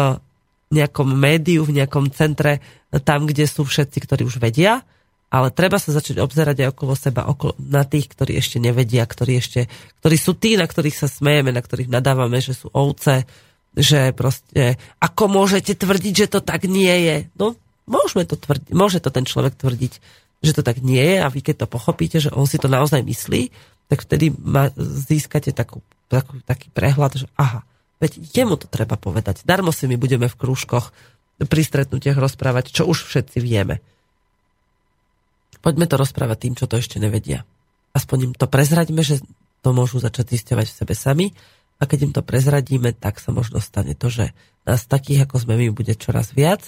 nejakom 0.72 1.08
médiu, 1.12 1.66
v 1.66 1.82
nejakom 1.82 2.08
centre, 2.14 2.62
tam, 3.04 3.26
kde 3.26 3.44
sú 3.44 3.66
všetci, 3.66 3.98
ktorí 4.04 4.22
už 4.24 4.40
vedia, 4.40 4.86
ale 5.34 5.50
treba 5.50 5.82
sa 5.82 5.90
začať 5.90 6.22
obzerať 6.22 6.62
aj 6.62 6.68
okolo 6.78 6.94
seba, 6.94 7.26
okolo, 7.26 7.58
na 7.58 7.82
tých, 7.82 8.06
ktorí 8.14 8.38
ešte 8.38 8.62
nevedia, 8.62 9.02
ktorí, 9.02 9.42
ešte, 9.42 9.66
ktorí 9.98 10.14
sú 10.14 10.38
tí, 10.38 10.54
na 10.54 10.62
ktorých 10.62 10.94
sa 10.94 11.10
smejeme, 11.10 11.50
na 11.50 11.58
ktorých 11.58 11.90
nadávame, 11.90 12.38
že 12.38 12.54
sú 12.54 12.70
ovce, 12.70 13.26
že 13.74 14.14
proste, 14.14 14.78
ako 15.02 15.26
môžete 15.26 15.74
tvrdiť, 15.74 16.14
že 16.14 16.26
to 16.30 16.38
tak 16.38 16.70
nie 16.70 16.94
je? 17.10 17.16
No, 17.34 17.58
môžeme 17.90 18.22
to 18.22 18.38
tvrdiť, 18.38 18.70
môže 18.70 19.02
to 19.02 19.10
ten 19.10 19.26
človek 19.26 19.58
tvrdiť, 19.58 19.92
že 20.38 20.52
to 20.54 20.62
tak 20.62 20.78
nie 20.78 21.02
je 21.02 21.18
a 21.18 21.26
vy 21.26 21.42
keď 21.42 21.66
to 21.66 21.72
pochopíte, 21.72 22.22
že 22.22 22.30
on 22.30 22.46
si 22.46 22.62
to 22.62 22.70
naozaj 22.70 23.02
myslí, 23.02 23.50
tak 23.90 24.06
vtedy 24.06 24.30
ma, 24.30 24.70
získate 24.78 25.50
takú, 25.50 25.82
takú, 26.06 26.38
taký 26.46 26.70
prehľad, 26.70 27.18
že 27.18 27.26
aha, 27.34 27.66
veď 27.98 28.12
jemu 28.32 28.54
to 28.58 28.66
treba 28.66 28.98
povedať. 28.98 29.42
Darmo 29.46 29.70
si 29.70 29.86
my 29.86 29.98
budeme 29.98 30.26
v 30.30 30.38
krúžkoch 30.38 30.94
pri 31.42 31.62
stretnutiach 31.66 32.18
rozprávať, 32.18 32.70
čo 32.70 32.82
už 32.86 33.06
všetci 33.06 33.38
vieme. 33.42 33.82
Poďme 35.64 35.88
to 35.88 35.96
rozprávať 35.96 36.38
tým, 36.44 36.54
čo 36.54 36.68
to 36.68 36.76
ešte 36.78 37.00
nevedia. 37.00 37.42
Aspoň 37.96 38.30
im 38.30 38.32
to 38.36 38.46
prezraďme, 38.50 39.00
že 39.00 39.22
to 39.64 39.72
môžu 39.72 39.96
začať 39.96 40.36
zisťovať 40.36 40.66
v 40.68 40.76
sebe 40.76 40.94
sami 40.94 41.26
a 41.80 41.88
keď 41.88 41.98
im 42.10 42.12
to 42.12 42.22
prezradíme, 42.22 42.92
tak 42.92 43.16
sa 43.16 43.32
možno 43.32 43.58
stane 43.64 43.96
to, 43.96 44.12
že 44.12 44.36
nás 44.68 44.84
takých, 44.84 45.24
ako 45.24 45.40
sme 45.40 45.56
my, 45.56 45.72
bude 45.72 45.96
čoraz 45.96 46.36
viac 46.36 46.60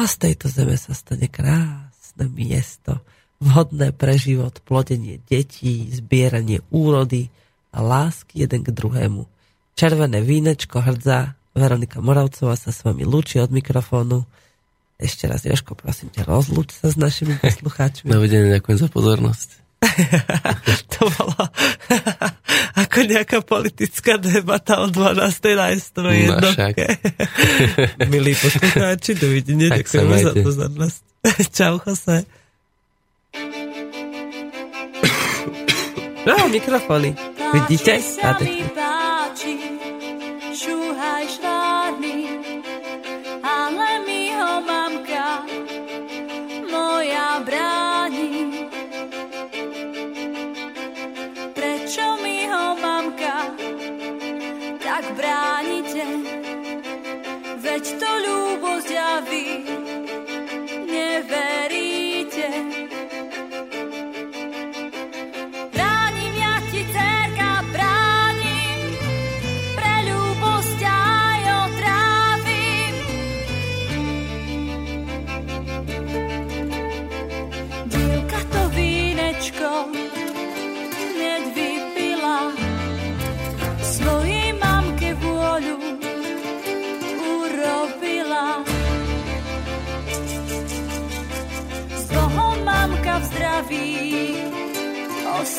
a 0.00 0.08
z 0.08 0.14
tejto 0.30 0.48
zeme 0.48 0.74
sa 0.74 0.96
stane 0.96 1.28
krásne 1.28 2.26
miesto, 2.32 3.04
vhodné 3.38 3.92
pre 3.92 4.16
život, 4.16 4.56
plodenie 4.64 5.20
detí, 5.28 5.86
zbieranie 5.92 6.64
úrody 6.72 7.28
a 7.70 7.84
lásky 7.84 8.48
jeden 8.48 8.64
k 8.64 8.72
druhému. 8.72 9.33
Červené 9.74 10.22
vínečko 10.22 10.78
hrdza, 10.86 11.34
Veronika 11.50 11.98
Moravcová 11.98 12.54
sa 12.54 12.70
s 12.70 12.86
vami 12.86 13.02
lúči 13.02 13.42
od 13.42 13.50
mikrofónu. 13.50 14.22
Ešte 15.02 15.26
raz, 15.26 15.42
Joško, 15.42 15.74
prosím 15.74 16.14
ťa, 16.14 16.30
rozlúč 16.30 16.78
sa 16.78 16.94
s 16.94 16.96
našimi 16.98 17.34
poslucháčmi. 17.42 18.06
Dovidenia, 18.06 18.62
ďakujem 18.62 18.78
za 18.78 18.88
pozornosť. 18.90 19.48
to 20.94 21.10
bolo 21.18 21.34
ako 22.86 22.98
nejaká 23.04 23.42
politická 23.42 24.14
debata 24.16 24.78
o 24.78 24.86
12. 24.86 25.58
na 25.58 25.66
S101. 25.74 26.28
No 26.30 26.48
však. 26.54 26.74
Milí 28.14 28.32
poslucháči, 28.38 29.18
dovidenia, 29.18 29.74
ďakujeme 29.74 30.16
za 30.22 30.32
pozornosť. 30.38 31.02
Čau, 31.50 31.82
Jose. 31.82 32.22
No, 36.24 36.48
mikrofóny. 36.48 37.12
Vidíte? 37.52 38.00
Páči 38.00 38.16
sa 38.16 38.32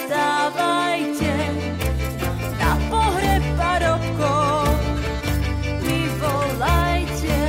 vstávajte 0.05 1.33
na 2.61 2.71
pohreb 2.93 3.43
parobkov, 3.57 4.69
mi 5.81 6.01
volajte. 6.21 7.41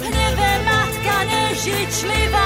V 0.00 0.04
nebe 0.08 0.50
matka 0.64 1.16
nežičlivá, 1.28 2.43